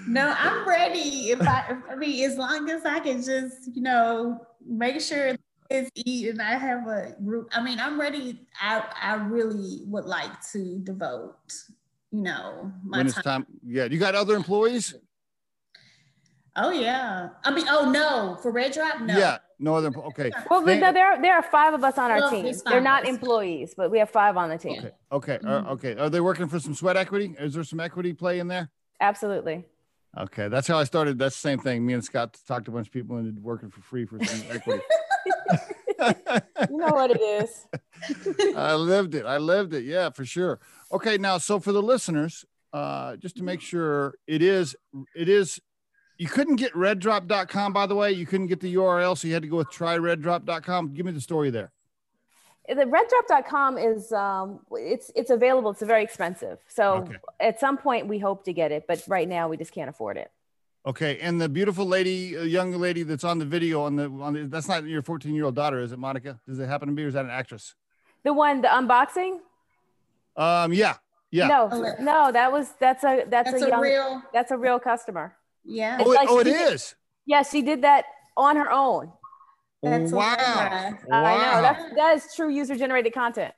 No, 0.08 0.34
I'm 0.38 0.66
ready. 0.66 1.32
If 1.32 1.42
I, 1.42 1.76
I 1.90 1.94
mean, 1.94 2.24
as 2.24 2.38
long 2.38 2.70
as 2.70 2.86
I 2.86 2.98
can 3.00 3.22
just, 3.22 3.76
you 3.76 3.82
know, 3.82 4.40
make 4.66 5.02
sure 5.02 5.36
it's 5.70 5.90
eat 5.94 6.28
and 6.28 6.40
I 6.40 6.57
have 6.57 6.87
a 6.88 7.14
group. 7.24 7.48
I 7.52 7.62
mean, 7.62 7.78
I'm 7.78 8.00
ready. 8.00 8.40
I, 8.61 8.83
I 9.00 9.14
really 9.16 9.81
would 9.87 10.04
like 10.07 10.33
to 10.52 10.78
devote, 10.78 11.37
you 12.11 12.22
know, 12.22 12.72
my 12.85 12.98
when 12.98 13.07
it's 13.07 13.14
time. 13.16 13.44
time. 13.44 13.46
Yeah. 13.66 13.85
You 13.85 13.98
got 13.98 14.14
other 14.14 14.35
employees? 14.35 14.94
Oh 16.57 16.70
yeah. 16.70 17.28
I 17.44 17.54
mean, 17.54 17.66
oh 17.68 17.90
no, 17.90 18.37
for 18.42 18.50
Red 18.50 18.72
Drop, 18.72 19.00
no. 19.02 19.16
Yeah. 19.16 19.38
No 19.61 19.74
other. 19.74 19.88
Okay. 19.96 20.31
Well, 20.50 20.61
but 20.61 20.66
Thank- 20.66 20.81
no, 20.83 20.92
there 20.92 21.20
there 21.20 21.35
are 21.35 21.42
five 21.42 21.74
of 21.74 21.83
us 21.85 21.98
on 21.98 22.11
our 22.11 22.18
Well, 22.20 22.31
team. 22.31 22.52
They're 22.64 22.81
not 22.81 23.07
employees, 23.07 23.74
but 23.76 23.90
we 23.90 23.98
have 23.98 24.11
five 24.11 24.37
on 24.37 24.48
the 24.50 24.59
team. 24.59 24.78
Okay. 24.78 24.90
Okay. 25.12 25.35
uh, 25.46 25.62
Mhm. 25.62 25.68
okay. 25.70 25.96
Are 25.96 26.09
they 26.11 26.20
working 26.20 26.48
for 26.48 26.59
some 26.61 26.74
sweat 26.74 26.96
equity? 26.96 27.35
Is 27.38 27.54
there 27.54 27.64
some 27.64 27.81
equity 27.81 28.12
play 28.12 28.38
in 28.38 28.48
there? 28.48 28.70
Absolutely. 29.00 29.64
Okay, 30.16 30.48
that's 30.48 30.66
how 30.66 30.78
I 30.78 30.85
started. 30.85 31.18
That's 31.18 31.37
the 31.37 31.40
same 31.48 31.59
thing. 31.59 31.85
Me 31.85 31.92
and 31.92 32.02
Scott 32.04 32.37
talked 32.46 32.64
to 32.64 32.70
a 32.70 32.74
bunch 32.74 32.87
of 32.88 32.92
people 32.92 33.16
and 33.18 33.38
working 33.42 33.70
for 33.70 33.81
free 33.83 34.07
for 34.07 34.24
some 34.24 34.42
equity. 34.50 34.83
You 36.70 36.76
know 36.76 36.92
what 36.92 37.11
it 37.11 37.20
is. 37.20 37.66
I 38.56 38.74
lived 38.74 39.14
it. 39.14 39.26
I 39.26 39.38
lived 39.38 39.74
it. 39.74 39.84
Yeah, 39.84 40.11
for 40.11 40.24
sure. 40.24 40.61
Okay, 40.92 41.18
now 41.18 41.38
so 41.38 41.58
for 41.58 41.72
the 41.72 41.82
listeners, 41.82 42.44
uh, 42.72 43.16
just 43.16 43.37
to 43.38 43.42
make 43.42 43.61
sure, 43.61 44.14
it 44.26 44.42
is 44.42 44.76
it 45.16 45.28
is. 45.28 45.61
You 46.18 46.26
couldn't 46.28 46.56
get 46.56 46.72
reddrop.com, 46.74 47.72
by 47.72 47.87
the 47.87 47.94
way. 47.94 48.12
You 48.12 48.26
couldn't 48.26 48.48
get 48.48 48.61
the 48.61 48.74
URL, 48.74 49.16
so 49.16 49.26
you 49.28 49.34
had 49.34 49.42
to 49.42 49.48
go 49.48 49.56
with 49.56 49.70
tryreddrop.com. 49.70 50.94
Give 50.94 51.06
me 51.06 51.12
the 51.12 51.20
story 51.20 51.50
there. 51.50 51.72
the 52.68 52.74
reddrop.com 52.84 53.78
is 53.78 54.12
um 54.12 54.61
it's 54.72 55.11
it's 55.16 55.30
available 55.30 55.70
it's 55.70 55.82
very 55.82 56.04
expensive 56.04 56.58
so 56.68 56.84
Okay. 56.98 57.16
at 57.40 57.58
some 57.58 57.78
point 57.78 58.06
we 58.06 58.18
hope 58.18 58.44
to 58.44 58.52
get 58.52 58.70
it 58.72 58.84
but 58.87 59.02
right 59.08 59.26
now 59.28 59.48
we 59.48 59.56
just 59.56 59.72
can't 59.72 59.88
afford 59.88 60.16
it 60.18 60.30
Okay, 60.86 61.18
and 61.18 61.40
the 61.40 61.48
beautiful 61.48 61.84
lady, 61.84 62.36
uh, 62.36 62.42
young 62.42 62.72
lady 62.72 63.02
that's 63.02 63.24
on 63.24 63.38
the 63.38 63.44
video 63.44 63.82
on 63.82 63.96
the 63.96 64.08
on 64.22 64.32
the, 64.32 64.44
that's 64.46 64.68
not 64.68 64.84
your 64.84 65.02
14 65.02 65.34
year 65.34 65.44
old 65.44 65.54
daughter, 65.54 65.80
is 65.80 65.92
it, 65.92 65.98
Monica? 65.98 66.40
Does 66.46 66.58
it 66.58 66.66
happen 66.66 66.88
to 66.88 66.94
be, 66.94 67.04
or 67.04 67.08
is 67.08 67.14
that 67.14 67.24
an 67.24 67.30
actress? 67.30 67.74
the 68.24 68.32
one 68.32 68.60
the 68.62 68.68
unboxing 68.68 69.38
Um, 70.36 70.72
yeah, 70.72 70.94
yeah. 71.30 71.46
no 71.46 71.68
Oh, 71.70 71.94
no 72.00 72.32
that 72.32 72.50
was 72.50 72.72
that's 72.80 73.04
a 73.04 73.24
that's, 73.28 73.50
That's 73.52 73.62
a, 73.62 73.66
a 73.66 73.68
young 73.68 73.80
real, 73.80 74.22
that's 74.32 74.50
a 74.50 74.56
real 74.56 74.78
customer 74.80 75.36
yeah. 75.64 75.98
Oh, 76.00 76.10
it, 76.10 76.14
like 76.16 76.28
oh, 76.30 76.38
it 76.40 76.46
she 76.46 76.52
did- 76.52 76.72
is. 76.72 76.94
yeah 77.26 77.42
she 77.42 77.62
did 77.62 77.82
that 77.82 78.06
on 78.36 78.56
her 78.56 78.70
own 78.72 79.12
That's 79.82 80.10
wow. 80.10 80.34
hilarious. 80.36 81.04
wow. 81.06 81.24
i 81.24 81.34
know 81.36 81.62
that's 81.62 81.94
that 81.94 82.16
is 82.16 82.34
true 82.34 82.48
user 82.48 82.76
generated 82.76 83.12
content 83.14 83.54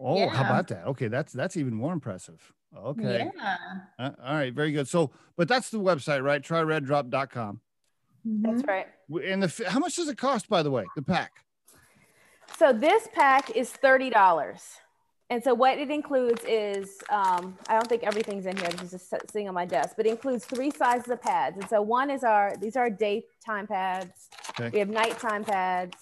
Oh, 0.00 0.28
how 0.28 0.44
about 0.44 0.68
that? 0.68 0.86
Okay, 0.86 1.08
that's 1.08 1.32
that's 1.32 1.56
even 1.56 1.74
more 1.74 1.92
impressive. 1.92 2.52
Okay. 2.76 3.30
Yeah. 3.34 3.56
Uh, 3.98 4.10
all 4.24 4.34
right, 4.34 4.52
very 4.52 4.72
good. 4.72 4.86
So, 4.88 5.10
but 5.36 5.48
that's 5.48 5.70
the 5.70 5.78
website, 5.80 6.22
right? 6.22 6.42
Tryreddrop.com. 6.42 7.60
that's 8.24 8.62
Mhm. 8.62 8.68
right 8.68 8.86
And 9.24 9.42
the 9.42 9.68
how 9.70 9.78
much 9.78 9.96
does 9.96 10.08
it 10.08 10.18
cost, 10.18 10.48
by 10.48 10.62
the 10.62 10.70
way, 10.70 10.84
the 10.96 11.02
pack? 11.02 11.32
so 12.58 12.72
this 12.72 13.08
pack 13.14 13.50
is 13.50 13.70
$30 13.72 14.80
and 15.30 15.42
so 15.44 15.52
what 15.54 15.78
it 15.78 15.90
includes 15.90 16.42
is 16.46 16.98
um, 17.10 17.56
i 17.68 17.74
don't 17.74 17.86
think 17.88 18.02
everything's 18.02 18.46
in 18.46 18.56
here 18.56 18.68
this 18.70 18.82
is 18.82 18.90
just 19.10 19.30
sitting 19.30 19.46
on 19.48 19.54
my 19.54 19.64
desk 19.66 19.94
but 19.96 20.06
it 20.06 20.10
includes 20.10 20.44
three 20.46 20.70
sizes 20.70 21.08
of 21.10 21.20
pads 21.20 21.56
and 21.58 21.68
so 21.68 21.80
one 21.82 22.10
is 22.10 22.24
our 22.24 22.56
these 22.56 22.74
are 22.76 22.84
our 22.84 22.90
daytime 22.90 23.66
pads 23.66 24.28
Okay. 24.50 24.70
we 24.72 24.78
have 24.78 24.88
nighttime 24.88 25.44
pads 25.44 25.96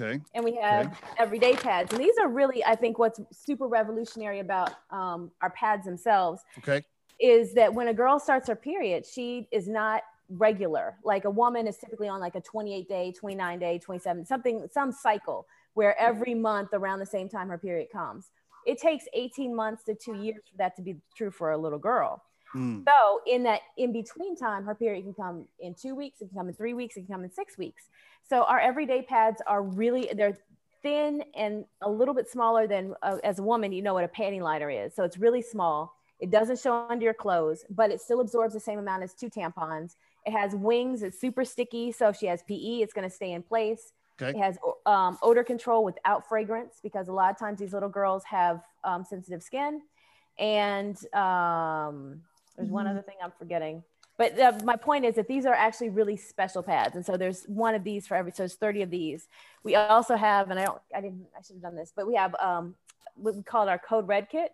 Okay. 0.00 0.20
and 0.34 0.44
we 0.44 0.56
have 0.56 1.00
everyday 1.18 1.54
pads 1.54 1.92
and 1.92 2.00
these 2.00 2.14
are 2.22 2.28
really 2.28 2.64
i 2.64 2.74
think 2.74 2.98
what's 2.98 3.20
super 3.32 3.66
revolutionary 3.66 4.40
about 4.40 4.70
um, 4.90 5.30
our 5.42 5.50
pads 5.50 5.84
themselves 5.84 6.42
Okay. 6.58 6.82
is 7.20 7.54
that 7.54 7.72
when 7.72 7.88
a 7.88 7.94
girl 7.94 8.18
starts 8.18 8.48
her 8.48 8.56
period, 8.56 9.04
she 9.04 9.48
is 9.50 9.68
not 9.68 10.02
regular. 10.28 10.96
Like 11.04 11.24
a 11.24 11.30
woman 11.30 11.66
is 11.66 11.76
typically 11.78 12.08
on 12.08 12.20
like 12.20 12.34
a 12.34 12.40
28 12.40 12.88
day, 12.88 13.12
29 13.12 13.58
day, 13.58 13.78
27, 13.78 14.24
something, 14.26 14.66
some 14.72 14.92
cycle 14.92 15.46
where 15.74 15.98
every 16.00 16.34
month 16.34 16.70
around 16.72 16.98
the 16.98 17.06
same 17.06 17.28
time 17.28 17.48
her 17.48 17.58
period 17.58 17.88
comes. 17.92 18.30
It 18.66 18.78
takes 18.78 19.04
18 19.14 19.54
months 19.54 19.84
to 19.84 19.94
two 19.94 20.14
years 20.14 20.42
for 20.50 20.56
that 20.58 20.76
to 20.76 20.82
be 20.82 20.96
true 21.16 21.30
for 21.30 21.52
a 21.52 21.58
little 21.58 21.78
girl. 21.78 22.22
Mm. 22.54 22.84
So 22.84 23.20
in 23.26 23.42
that 23.44 23.60
in 23.76 23.92
between 23.92 24.36
time, 24.36 24.64
her 24.64 24.74
period 24.74 25.04
can 25.04 25.14
come 25.14 25.46
in 25.60 25.74
two 25.74 25.94
weeks, 25.94 26.20
it 26.20 26.28
can 26.28 26.38
come 26.38 26.48
in 26.48 26.54
three 26.54 26.74
weeks, 26.74 26.96
it 26.96 27.00
can 27.06 27.14
come 27.14 27.24
in 27.24 27.30
six 27.30 27.58
weeks. 27.58 27.84
So 28.28 28.44
our 28.44 28.58
everyday 28.58 29.02
pads 29.02 29.42
are 29.46 29.62
really 29.62 30.10
they're 30.14 30.38
thin 30.82 31.24
and 31.34 31.64
a 31.82 31.90
little 31.90 32.14
bit 32.14 32.28
smaller 32.28 32.66
than 32.66 32.94
uh, 33.02 33.18
as 33.24 33.38
a 33.38 33.42
woman, 33.42 33.72
you 33.72 33.82
know 33.82 33.94
what 33.94 34.04
a 34.04 34.08
panty 34.08 34.40
liner 34.40 34.70
is. 34.70 34.94
So 34.94 35.04
it's 35.04 35.18
really 35.18 35.42
small. 35.42 35.94
It 36.20 36.30
doesn't 36.30 36.58
show 36.58 36.86
under 36.88 37.04
your 37.04 37.14
clothes, 37.14 37.64
but 37.70 37.90
it 37.90 38.00
still 38.00 38.20
absorbs 38.20 38.54
the 38.54 38.60
same 38.60 38.78
amount 38.78 39.02
as 39.02 39.14
two 39.14 39.30
tampons. 39.30 39.94
It 40.26 40.32
has 40.32 40.54
wings. 40.54 41.02
It's 41.02 41.20
super 41.20 41.44
sticky. 41.44 41.92
So 41.92 42.08
if 42.08 42.16
she 42.16 42.26
has 42.26 42.42
PE, 42.42 42.80
it's 42.80 42.92
going 42.92 43.08
to 43.08 43.14
stay 43.14 43.32
in 43.32 43.42
place. 43.42 43.92
Okay. 44.20 44.36
It 44.36 44.42
has 44.42 44.58
um, 44.84 45.16
odor 45.22 45.44
control 45.44 45.84
without 45.84 46.28
fragrance 46.28 46.80
because 46.82 47.06
a 47.06 47.12
lot 47.12 47.30
of 47.30 47.38
times 47.38 47.60
these 47.60 47.72
little 47.72 47.88
girls 47.88 48.24
have 48.24 48.62
um, 48.82 49.04
sensitive 49.04 49.42
skin. 49.42 49.80
and 50.38 50.96
um, 51.14 52.22
there's 52.58 52.70
one 52.70 52.86
Mhm. 52.86 52.90
other 52.90 53.02
thing 53.02 53.14
I'm 53.22 53.32
forgetting. 53.38 53.84
But 54.16 54.38
uh, 54.38 54.58
my 54.64 54.74
point 54.74 55.04
is 55.04 55.14
that 55.14 55.28
these 55.28 55.46
are 55.46 55.54
actually 55.54 55.90
really 55.90 56.16
special 56.16 56.60
pads, 56.62 56.96
and 56.96 57.06
so 57.06 57.16
there's 57.16 57.44
one 57.44 57.76
of 57.76 57.84
these 57.84 58.06
for 58.08 58.16
every. 58.16 58.32
So 58.32 58.38
there's 58.42 58.56
30 58.56 58.82
of 58.82 58.90
these. 58.90 59.28
We 59.62 59.76
also 59.76 60.16
have, 60.16 60.50
and 60.50 60.58
I 60.58 60.64
don't, 60.64 60.80
I 60.94 61.00
didn't, 61.00 61.26
I 61.38 61.42
should 61.42 61.54
have 61.54 61.62
done 61.62 61.76
this, 61.76 61.92
but 61.94 62.08
we 62.08 62.16
have 62.16 62.34
um, 62.40 62.74
what 63.14 63.36
we 63.36 63.42
call 63.44 63.62
it 63.62 63.70
our 63.70 63.78
Code 63.78 64.08
Red 64.08 64.28
kit, 64.28 64.52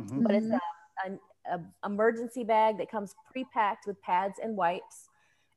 Mhm. 0.00 0.24
but 0.24 0.34
it's 0.34 0.46
a, 0.46 0.60
an 1.06 1.20
a 1.46 1.60
emergency 1.86 2.42
bag 2.42 2.78
that 2.78 2.90
comes 2.90 3.14
pre-packed 3.30 3.86
with 3.86 4.00
pads 4.02 4.40
and 4.42 4.56
wipes, 4.56 5.08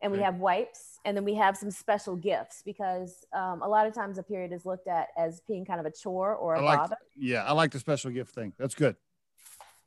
and 0.01 0.11
we 0.11 0.19
have 0.19 0.35
wipes, 0.35 0.99
and 1.05 1.17
then 1.17 1.23
we 1.23 1.33
have 1.33 1.57
some 1.57 1.71
special 1.71 2.15
gifts 2.15 2.61
because 2.63 3.25
um, 3.33 3.63
a 3.63 3.67
lot 3.67 3.87
of 3.87 3.93
times 3.95 4.19
a 4.19 4.23
period 4.23 4.51
is 4.51 4.67
looked 4.67 4.87
at 4.87 5.07
as 5.17 5.41
being 5.47 5.65
kind 5.65 5.79
of 5.79 5.87
a 5.87 5.91
chore 5.91 6.35
or 6.35 6.53
a 6.53 6.59
I 6.59 6.63
like, 6.63 6.79
bother. 6.79 6.97
yeah, 7.17 7.43
I 7.43 7.53
like 7.53 7.71
the 7.71 7.79
special 7.79 8.11
gift 8.11 8.35
thing. 8.35 8.53
That's 8.59 8.75
good. 8.75 8.95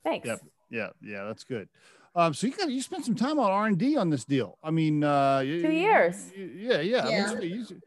Thanks. 0.02 0.26
Yep. 0.26 0.40
Yeah, 0.70 0.88
yeah, 1.02 1.24
that's 1.24 1.44
good. 1.44 1.68
Um, 2.14 2.34
so 2.34 2.46
you 2.48 2.52
got 2.56 2.70
you 2.70 2.82
spent 2.82 3.04
some 3.04 3.14
time 3.14 3.38
on 3.38 3.50
R 3.50 3.66
and 3.66 3.78
D 3.78 3.96
on 3.96 4.10
this 4.10 4.24
deal. 4.24 4.58
I 4.62 4.70
mean, 4.70 5.04
uh, 5.04 5.42
Two 5.42 5.46
you- 5.46 5.68
years. 5.70 6.30
you- 6.36 6.50
yeah, 6.56 6.80
yeah. 6.80 7.06
I 7.06 7.10
mean, 7.10 7.28
so 7.28 7.40
you- 7.42 7.80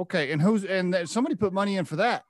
okay, 0.00 0.32
and 0.32 0.42
who's 0.42 0.64
and 0.64 1.08
somebody 1.08 1.36
put 1.36 1.52
money 1.52 1.76
in 1.76 1.84
for 1.84 1.96
that. 1.96 2.24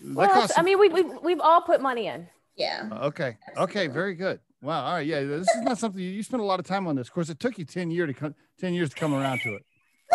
That 0.00 0.14
Well, 0.14 0.28
cost 0.28 0.48
that's- 0.48 0.58
I 0.58 0.62
mean, 0.62 0.78
we, 0.78 0.88
we've, 0.88 1.10
we've 1.22 1.40
all 1.40 1.60
put 1.62 1.80
money 1.80 2.06
in. 2.08 2.26
Yeah. 2.56 2.88
Okay. 3.02 3.36
Okay. 3.56 3.86
Very 3.86 4.14
good. 4.14 4.40
Wow. 4.62 4.84
All 4.84 4.94
right. 4.94 5.06
Yeah. 5.06 5.20
This 5.22 5.48
is 5.48 5.62
not 5.62 5.78
something 5.78 6.00
you, 6.00 6.10
you 6.10 6.22
spent 6.22 6.42
a 6.42 6.46
lot 6.46 6.58
of 6.60 6.66
time 6.66 6.86
on 6.86 6.96
this. 6.96 7.06
Of 7.08 7.14
course, 7.14 7.28
it 7.30 7.38
took 7.38 7.58
you 7.58 7.64
10 7.64 7.90
year 7.90 8.06
to 8.06 8.12
come 8.14 8.34
10 8.58 8.74
years 8.74 8.90
to 8.90 8.96
come 8.96 9.14
around 9.14 9.40
to 9.42 9.54
it. 9.56 9.64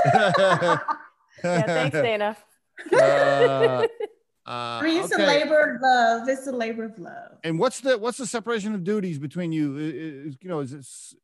Yeah, 1.43 1.61
thanks, 1.63 1.93
Dana. 2.01 2.37
Uh, 2.93 3.85
I 4.45 4.81
mean, 4.83 5.03
it's 5.03 5.13
okay. 5.13 5.23
a 5.23 5.27
labor 5.27 5.75
of 5.75 5.81
love. 5.81 6.29
It's 6.29 6.47
a 6.47 6.51
labor 6.51 6.83
of 6.85 6.97
love. 6.99 7.31
And 7.43 7.57
what's 7.57 7.79
the 7.79 7.97
what's 7.97 8.17
the 8.17 8.27
separation 8.27 8.75
of 8.75 8.83
duties 8.83 9.17
between 9.17 9.51
you? 9.51 9.77
Is, 9.77 10.37
you 10.41 10.49
know, 10.49 10.59
is 10.59 10.71
this 10.71 11.15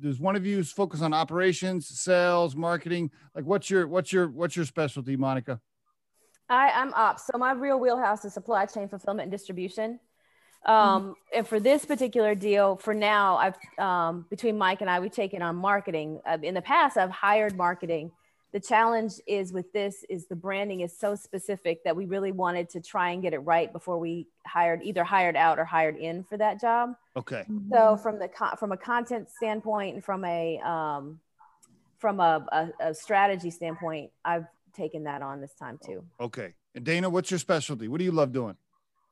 does 0.00 0.18
one 0.18 0.36
of 0.36 0.46
you 0.46 0.62
focus 0.64 1.02
on 1.02 1.12
operations, 1.12 1.86
sales, 1.88 2.56
marketing? 2.56 3.10
Like, 3.34 3.44
what's 3.44 3.68
your 3.68 3.86
what's 3.86 4.12
your 4.12 4.28
what's 4.28 4.56
your 4.56 4.64
specialty, 4.64 5.16
Monica? 5.16 5.60
I, 6.48 6.70
I'm 6.70 6.92
ops. 6.94 7.26
So 7.26 7.38
my 7.38 7.52
real 7.52 7.78
wheelhouse 7.78 8.24
is 8.24 8.34
supply 8.34 8.66
chain 8.66 8.88
fulfillment 8.88 9.24
and 9.24 9.32
distribution. 9.32 9.98
Um, 10.66 11.14
And 11.34 11.46
for 11.46 11.60
this 11.60 11.84
particular 11.84 12.34
deal, 12.34 12.76
for 12.76 12.94
now, 12.94 13.36
I've 13.36 13.56
um, 13.78 14.26
between 14.30 14.56
Mike 14.56 14.80
and 14.80 14.88
I, 14.88 15.00
we've 15.00 15.12
taken 15.12 15.42
on 15.42 15.56
marketing. 15.56 16.20
Uh, 16.26 16.38
in 16.42 16.54
the 16.54 16.62
past, 16.62 16.96
I've 16.96 17.10
hired 17.10 17.56
marketing. 17.56 18.12
The 18.54 18.60
challenge 18.60 19.14
is 19.26 19.52
with 19.52 19.72
this 19.72 20.04
is 20.08 20.26
the 20.26 20.36
branding 20.36 20.82
is 20.82 20.96
so 20.96 21.16
specific 21.16 21.82
that 21.82 21.96
we 21.96 22.06
really 22.06 22.30
wanted 22.30 22.70
to 22.70 22.80
try 22.80 23.10
and 23.10 23.20
get 23.20 23.34
it 23.34 23.40
right 23.40 23.72
before 23.72 23.98
we 23.98 24.28
hired 24.46 24.80
either 24.84 25.02
hired 25.02 25.34
out 25.34 25.58
or 25.58 25.64
hired 25.64 25.96
in 25.96 26.22
for 26.22 26.36
that 26.36 26.60
job. 26.60 26.94
Okay. 27.16 27.44
So 27.72 27.96
from 27.96 28.20
the 28.20 28.28
co- 28.28 28.54
from 28.54 28.70
a 28.70 28.76
content 28.76 29.28
standpoint 29.28 29.96
and 29.96 30.04
from 30.04 30.24
a 30.24 30.60
um, 30.60 31.18
from 31.98 32.20
a, 32.20 32.46
a, 32.52 32.90
a 32.90 32.94
strategy 32.94 33.50
standpoint, 33.50 34.12
I've 34.24 34.46
taken 34.72 35.02
that 35.02 35.20
on 35.20 35.40
this 35.40 35.54
time 35.54 35.80
too. 35.84 36.04
Okay. 36.20 36.54
And 36.76 36.84
Dana, 36.84 37.10
what's 37.10 37.32
your 37.32 37.40
specialty? 37.40 37.88
What 37.88 37.98
do 37.98 38.04
you 38.04 38.12
love 38.12 38.32
doing? 38.32 38.54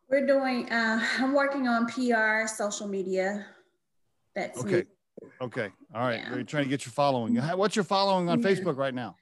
We're 0.09 0.25
doing, 0.25 0.71
uh, 0.71 1.05
I'm 1.19 1.33
working 1.33 1.67
on 1.67 1.87
PR, 1.87 2.47
social 2.47 2.87
media. 2.87 3.47
That's 4.37 4.63
me. 4.63 4.75
Okay. 4.75 4.89
Okay. 5.41 5.69
All 5.93 6.03
right. 6.03 6.21
Yeah. 6.21 6.33
We're 6.33 6.45
trying 6.45 6.65
to 6.65 6.71
get 6.71 6.87
your 6.87 6.93
following. 6.93 7.35
What's 7.37 7.75
your 7.75 7.85
following 7.85 8.29
on 8.29 8.41
Yeah. 8.41 8.49
Facebook 8.49 8.77
right 8.77 8.95
now? 8.95 9.17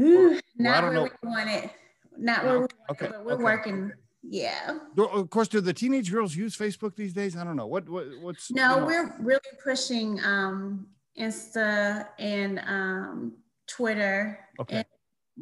Ooh, 0.00 0.40
Not 0.58 0.84
where 0.84 0.92
know. 0.92 1.02
we 1.22 1.28
want 1.28 1.50
it. 1.50 1.70
Not 2.16 2.44
No, 2.44 2.48
where 2.50 2.58
we 2.60 2.60
want 2.60 2.72
okay, 2.90 3.06
it, 3.06 3.12
but 3.12 3.24
we're 3.24 3.32
okay. 3.34 3.42
working. 3.42 3.92
Yeah. 4.22 4.78
Of 4.96 5.30
course, 5.30 5.48
do 5.48 5.60
the 5.60 5.72
teenage 5.72 6.10
girls 6.12 6.34
use 6.36 6.56
Facebook 6.56 6.96
these 6.96 7.12
days? 7.12 7.36
I 7.36 7.44
don't 7.44 7.56
know. 7.56 7.66
What 7.66 7.88
what 7.88 8.06
what's 8.20 8.50
No, 8.50 8.74
you 8.74 8.80
know- 8.80 8.86
we're 8.86 9.16
really 9.20 9.40
pushing 9.62 10.20
um, 10.24 10.86
Insta 11.18 12.08
and 12.18 12.58
um, 12.66 13.32
Twitter 13.66 14.38
okay. 14.60 14.76
and 14.78 14.86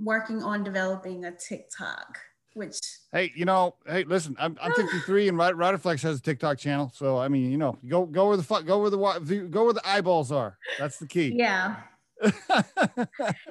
working 0.04 0.42
on 0.42 0.62
developing 0.62 1.24
a 1.24 1.32
TikTok, 1.32 2.18
which 2.54 2.78
Hey, 3.12 3.32
you 3.34 3.46
know, 3.46 3.76
hey, 3.86 4.04
listen, 4.04 4.36
I'm, 4.38 4.56
I'm 4.60 4.72
53 4.76 5.28
and 5.28 5.38
Ride- 5.38 5.54
Riderflex 5.54 6.02
has 6.02 6.18
a 6.18 6.22
TikTok 6.22 6.58
channel. 6.58 6.92
So, 6.94 7.18
I 7.18 7.28
mean, 7.28 7.50
you 7.50 7.56
know, 7.56 7.78
go, 7.88 8.04
go 8.04 8.28
where 8.28 8.36
the 8.36 8.42
fuck, 8.42 8.66
go 8.66 8.78
where 8.80 8.90
the, 8.90 9.48
go 9.50 9.64
where 9.64 9.72
the 9.72 9.88
eyeballs 9.88 10.30
are. 10.30 10.58
That's 10.78 10.98
the 10.98 11.06
key. 11.06 11.32
yeah. 11.34 11.76
I 12.22 13.06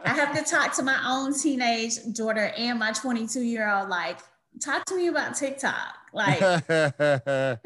have 0.06 0.36
to 0.36 0.44
talk 0.44 0.76
to 0.76 0.84
my 0.84 1.00
own 1.08 1.38
teenage 1.38 2.00
daughter 2.14 2.52
and 2.58 2.80
my 2.80 2.92
22 2.92 3.42
year 3.42 3.70
old. 3.70 3.90
Like, 3.90 4.20
talk 4.64 4.86
to 4.86 4.96
me 4.96 5.08
about 5.08 5.36
TikTok. 5.36 5.96
Like, 6.14 6.40
yeah, 6.70 7.58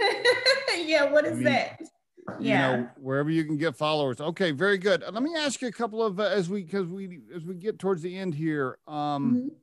what 1.12 1.26
is 1.26 1.36
mean, 1.36 1.44
that? 1.46 1.82
you 2.40 2.54
know, 2.54 2.90
wherever 2.98 3.30
you 3.30 3.44
can 3.44 3.58
get 3.58 3.76
followers. 3.76 4.22
Okay. 4.22 4.52
Very 4.52 4.78
good. 4.78 5.02
Let 5.02 5.24
me 5.24 5.36
ask 5.36 5.62
you 5.62 5.68
a 5.68 5.72
couple 5.72 6.04
of, 6.04 6.20
uh, 6.20 6.24
as 6.24 6.50
we, 6.50 6.64
cause 6.64 6.88
we, 6.88 7.20
as 7.36 7.44
we 7.44 7.56
get 7.56 7.80
towards 7.80 8.02
the 8.02 8.18
end 8.18 8.36
here, 8.36 8.78
um, 8.88 9.36
Mhm. 9.36 9.56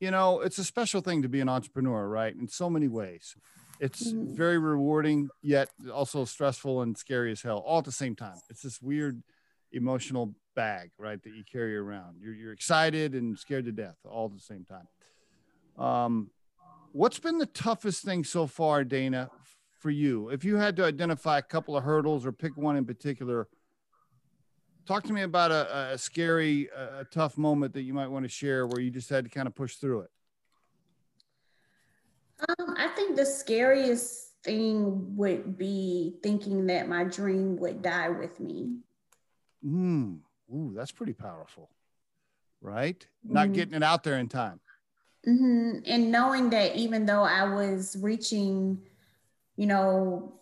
you 0.00 0.10
know, 0.10 0.40
it's 0.40 0.58
a 0.58 0.64
special 0.64 1.00
thing 1.00 1.22
to 1.22 1.28
be 1.28 1.40
an 1.40 1.48
entrepreneur, 1.48 2.08
right? 2.08 2.34
In 2.34 2.48
so 2.48 2.68
many 2.68 2.88
ways. 2.88 3.36
It's 3.78 4.12
Mhm. 4.12 4.36
very 4.36 4.58
rewarding, 4.58 5.28
yet 5.40 5.70
also 5.92 6.24
stressful 6.24 6.82
and 6.82 6.96
scary 6.96 7.32
as 7.32 7.42
hell, 7.42 7.58
all 7.58 7.78
at 7.78 7.84
the 7.84 7.92
same 7.92 8.14
time. 8.14 8.38
It's 8.48 8.62
this 8.62 8.82
weird 8.82 9.22
emotional 9.72 10.34
bag, 10.54 10.90
right, 10.98 11.22
that 11.22 11.34
you 11.34 11.44
carry 11.50 11.76
around. 11.76 12.16
You're, 12.20 12.34
you're 12.34 12.52
excited 12.52 13.14
and 13.14 13.38
scared 13.38 13.64
to 13.66 13.72
death 13.72 13.96
all 14.04 14.26
at 14.26 14.34
the 14.34 14.40
same 14.40 14.64
time. 14.64 15.84
Um, 15.84 16.30
what's 16.92 17.18
been 17.18 17.38
the 17.38 17.46
toughest 17.46 18.04
thing 18.04 18.24
so 18.24 18.46
far, 18.46 18.84
Dana, 18.84 19.30
for 19.78 19.90
you? 19.90 20.28
If 20.28 20.44
you 20.44 20.56
had 20.56 20.76
to 20.76 20.84
identify 20.84 21.38
a 21.38 21.42
couple 21.42 21.76
of 21.76 21.84
hurdles 21.84 22.26
or 22.26 22.32
pick 22.32 22.56
one 22.56 22.76
in 22.76 22.84
particular, 22.84 23.48
talk 24.86 25.04
to 25.04 25.12
me 25.12 25.22
about 25.22 25.50
a, 25.50 25.92
a 25.92 25.98
scary, 25.98 26.68
a, 26.76 27.04
tough 27.10 27.38
moment 27.38 27.72
that 27.74 27.82
you 27.82 27.94
might 27.94 28.08
want 28.08 28.24
to 28.24 28.28
share 28.28 28.66
where 28.66 28.80
you 28.80 28.90
just 28.90 29.08
had 29.08 29.24
to 29.24 29.30
kind 29.30 29.46
of 29.46 29.54
push 29.54 29.76
through 29.76 30.00
it. 30.00 30.10
Um, 32.58 32.74
I 32.76 32.88
think 32.88 33.16
the 33.16 33.24
scariest 33.24 34.32
thing 34.42 35.16
would 35.16 35.56
be 35.56 36.16
thinking 36.22 36.66
that 36.66 36.88
my 36.88 37.04
dream 37.04 37.56
would 37.58 37.82
die 37.82 38.08
with 38.08 38.40
me. 38.40 38.78
Mm. 39.64 40.20
Ooh, 40.54 40.72
that's 40.74 40.92
pretty 40.92 41.12
powerful, 41.12 41.70
right? 42.60 43.06
Not 43.24 43.48
Mhm. 43.48 43.54
getting 43.54 43.74
it 43.74 43.82
out 43.82 44.02
there 44.04 44.18
in 44.18 44.28
time. 44.28 44.60
hmm 45.24 45.78
And 45.86 46.10
knowing 46.10 46.50
that 46.50 46.74
even 46.74 47.06
though 47.06 47.22
I 47.22 47.44
was 47.44 47.96
reaching, 48.00 48.84
you 49.56 49.66
know, 49.66 50.40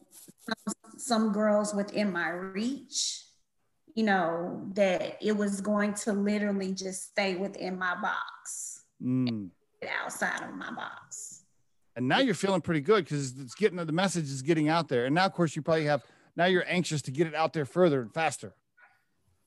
some, 0.67 0.75
some 0.99 1.33
girls 1.33 1.75
within 1.75 2.11
my 2.13 2.31
reach, 2.31 3.25
you 3.95 4.05
know, 4.05 4.67
that 4.75 5.19
it 5.21 5.37
was 5.37 5.61
going 5.61 5.93
to 5.95 6.13
literally 6.13 6.73
just 6.73 7.11
stay 7.11 7.37
within 7.37 7.79
my 7.79 7.95
box, 8.01 8.85
Mm. 9.03 9.51
outside 10.03 10.43
of 10.43 10.55
my 10.55 10.71
box. 10.73 11.45
And 11.97 12.09
now 12.09 12.21
you're 12.21 12.35
feeling 12.35 12.61
pretty 12.63 12.81
good 12.81 13.05
because 13.05 13.39
it's 13.39 13.55
getting 13.55 13.77
the 13.85 13.93
message 13.93 14.25
is 14.25 14.41
getting 14.43 14.69
out 14.69 14.89
there. 14.89 15.05
And 15.07 15.15
now, 15.15 15.27
of 15.27 15.33
course, 15.33 15.55
you 15.57 15.61
probably 15.63 15.85
have 15.87 16.03
now 16.37 16.47
you're 16.47 16.65
anxious 16.67 17.03
to 17.03 17.11
get 17.11 17.27
it 17.27 17.35
out 17.35 17.53
there 17.53 17.67
further 17.67 18.01
and 18.01 18.15
faster. 18.15 18.55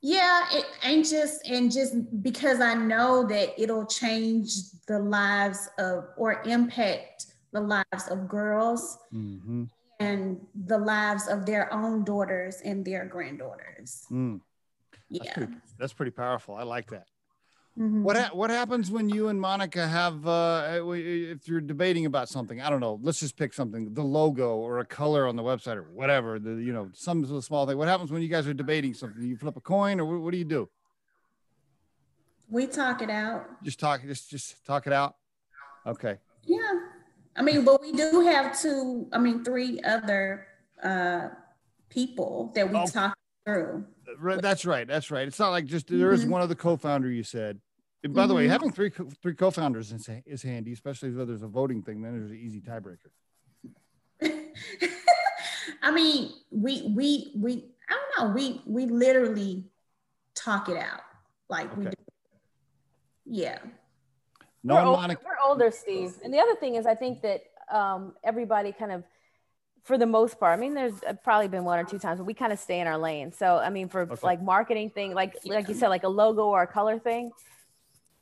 Yeah, 0.05 0.43
it, 0.51 0.65
anxious 0.83 1.39
and 1.49 1.71
just 1.71 1.95
because 2.21 2.59
I 2.59 2.73
know 2.73 3.25
that 3.27 3.57
it'll 3.57 3.85
change 3.85 4.53
the 4.85 4.99
lives 4.99 5.69
of 5.79 6.09
or 6.17 6.43
impact 6.43 7.27
the 7.53 7.61
lives 7.61 8.09
of 8.11 8.27
girls 8.27 8.97
Mm-hmm. 9.13 9.63
and 10.01 10.41
the 10.65 10.77
lives 10.77 11.29
of 11.29 11.45
their 11.45 11.71
own 11.71 12.03
daughters 12.03 12.57
and 12.65 12.83
their 12.83 13.05
granddaughters. 13.05 14.03
Mm. 14.11 14.41
That's, 15.09 15.25
Yeah. 15.25 15.33
pretty, 15.35 15.53
that's 15.79 15.93
pretty 15.93 16.11
powerful. 16.11 16.55
I 16.55 16.63
like 16.63 16.89
that. 16.89 17.07
Mhm. 17.77 18.03
What 18.03 18.15
ha- 18.15 18.29
what 18.33 18.51
happens 18.51 18.91
when 18.91 19.09
you 19.09 19.29
and 19.29 19.41
Monica 19.41 19.87
have 19.87 20.27
uh, 20.27 20.79
if 20.93 21.47
you're 21.47 21.59
debating 21.61 22.05
about 22.05 22.29
something? 22.29 22.61
I 22.61 22.69
don't 22.69 22.79
know. 22.79 22.99
Let's 23.01 23.19
just 23.19 23.35
pick 23.35 23.51
something, 23.51 23.93
the 23.95 24.03
logo 24.03 24.57
or 24.57 24.77
a 24.79 24.85
color 24.85 25.25
on 25.25 25.35
the 25.35 25.41
website 25.41 25.77
or 25.77 25.83
whatever. 25.91 26.37
The 26.37 26.51
you 26.51 26.71
know 26.71 26.89
some 26.93 27.25
sort 27.25 27.37
of 27.37 27.43
small 27.43 27.65
thing. 27.65 27.77
What 27.77 27.87
happens 27.87 28.11
when 28.11 28.21
you 28.21 28.27
guys 28.27 28.47
are 28.47 28.53
debating 28.53 28.93
something? 28.93 29.23
You 29.23 29.37
flip 29.37 29.57
a 29.57 29.61
coin 29.61 29.99
or 29.99 30.05
what, 30.05 30.19
what 30.21 30.31
do 30.31 30.37
you 30.37 30.45
do? 30.45 30.69
We 32.49 32.67
talk 32.67 33.01
it 33.01 33.09
out. 33.09 33.63
Just 33.63 33.79
talk. 33.79 34.03
Just 34.03 34.29
just 34.29 34.63
talk 34.67 34.85
it 34.85 34.93
out. 34.93 35.15
Okay. 35.87 36.17
Yeah. 36.45 36.59
I 37.35 37.41
mean, 37.41 37.65
but 37.65 37.81
we 37.81 37.91
do 37.91 38.19
have 38.21 38.59
two, 38.61 39.07
I 39.11 39.17
mean, 39.17 39.43
three 39.43 39.81
other 39.81 40.45
uh, 40.83 41.29
people 41.89 42.51
that 42.53 42.69
we 42.69 42.77
Oh. 42.77 42.85
talk 42.85 43.17
through. 43.45 43.85
Right, 44.19 44.41
that's 44.41 44.65
right. 44.65 44.87
That's 44.87 45.11
right. 45.11 45.27
It's 45.27 45.39
not 45.39 45.49
like 45.49 45.65
just 45.65 45.87
there 45.87 46.11
is 46.11 46.25
Mhm. 46.25 46.29
one 46.29 46.41
other 46.41 46.55
co-founder. 46.55 47.09
You 47.09 47.23
said. 47.23 47.59
And 48.03 48.13
by 48.13 48.27
the 48.27 48.33
way, 48.33 48.45
Mhm. 48.47 48.49
having 48.49 48.71
three 48.71 48.89
co- 48.89 49.09
three 49.21 49.33
co-founders 49.35 49.91
is, 49.93 50.09
is 50.25 50.41
handy, 50.43 50.73
especially 50.73 51.09
if 51.09 51.15
there's 51.27 51.41
a 51.41 51.47
voting 51.47 51.81
thing. 51.83 52.01
Then 52.01 52.17
there's 52.19 52.31
an 52.31 52.37
easy 52.37 52.59
tiebreaker. 52.61 53.11
I 55.81 55.91
mean, 55.91 56.31
we 56.51 56.91
we 56.95 57.31
we 57.35 57.71
I 57.89 57.93
don't 58.17 58.27
know. 58.29 58.33
We 58.35 58.61
we 58.65 58.85
literally 58.85 59.63
talk 60.35 60.69
it 60.69 60.77
out 60.77 61.01
like 61.49 61.75
we 61.77 61.85
do. 61.85 61.91
Yeah. 63.25 63.59
No, 64.65 64.75
we're, 64.75 64.81
ol- 64.81 64.95
Monica. 64.97 65.21
we're 65.25 65.49
older, 65.49 65.71
Steve. 65.71 66.13
And 66.23 66.33
the 66.33 66.39
other 66.39 66.55
thing 66.55 66.75
is, 66.75 66.85
I 66.85 66.95
think 66.95 67.21
that 67.21 67.43
um, 67.69 68.13
everybody 68.23 68.71
kind 68.71 68.91
of 68.91 69.03
for 69.83 69.97
the 69.97 70.05
most 70.05 70.39
part. 70.39 70.57
I 70.57 70.61
mean, 70.61 70.73
there's 70.73 71.03
uh, 71.07 71.13
probably 71.13 71.47
been 71.47 71.63
one 71.63 71.77
or 71.79 71.83
two 71.83 71.99
times, 71.99 72.17
but 72.19 72.25
we 72.25 72.33
kind 72.33 72.53
of 72.53 72.59
stay 72.59 72.79
in 72.79 72.87
our 72.87 72.97
lane. 72.97 73.31
So, 73.31 73.57
I 73.57 73.69
mean, 73.69 73.89
for 73.89 74.11
Okay. 74.11 74.21
like 74.21 74.41
marketing 74.41 74.89
thing, 74.91 75.13
like 75.13 75.35
like 75.45 75.67
you 75.67 75.75
said, 75.75 75.89
like 75.89 76.03
a 76.03 76.09
logo 76.09 76.45
or 76.45 76.63
a 76.63 76.67
color 76.67 76.99
thing, 76.99 77.31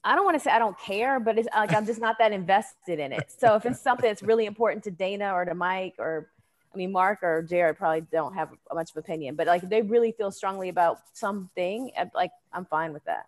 I 0.04 0.16
don't 0.16 0.26
want 0.26 0.36
to 0.36 0.40
say 0.40 0.52
I 0.52 0.60
don't 0.60 0.80
care, 0.80 1.20
but 1.20 1.38
it's 1.38 1.48
like 1.56 1.74
I'm 1.74 1.86
just 1.86 2.02
not 2.02 2.18
that 2.20 2.32
invested 2.32 3.00
in 3.00 3.12
it. 3.14 3.32
So, 3.38 3.56
if 3.56 3.66
it's 3.66 3.82
something 3.82 4.10
that's 4.10 4.24
really 4.24 4.46
important 4.46 4.84
to 4.86 4.92
Dana 4.92 5.34
or 5.34 5.46
to 5.46 5.54
Mike 5.54 5.96
or 6.00 6.30
I 6.74 6.78
mean, 6.78 6.92
Mark 6.92 7.20
or 7.22 7.44
Jared 7.44 7.78
probably 7.78 8.02
don't 8.12 8.34
have 8.34 8.50
a 8.72 8.76
much 8.76 8.92
of 8.92 8.98
opinion, 8.98 9.36
but 9.36 9.46
like 9.46 9.64
if 9.64 9.70
they 9.70 9.82
really 9.82 10.14
feel 10.14 10.32
strongly 10.32 10.70
about 10.70 11.00
something, 11.14 11.92
like 12.16 12.32
I'm 12.54 12.66
fine 12.66 12.94
with 12.94 13.04
that. 13.06 13.26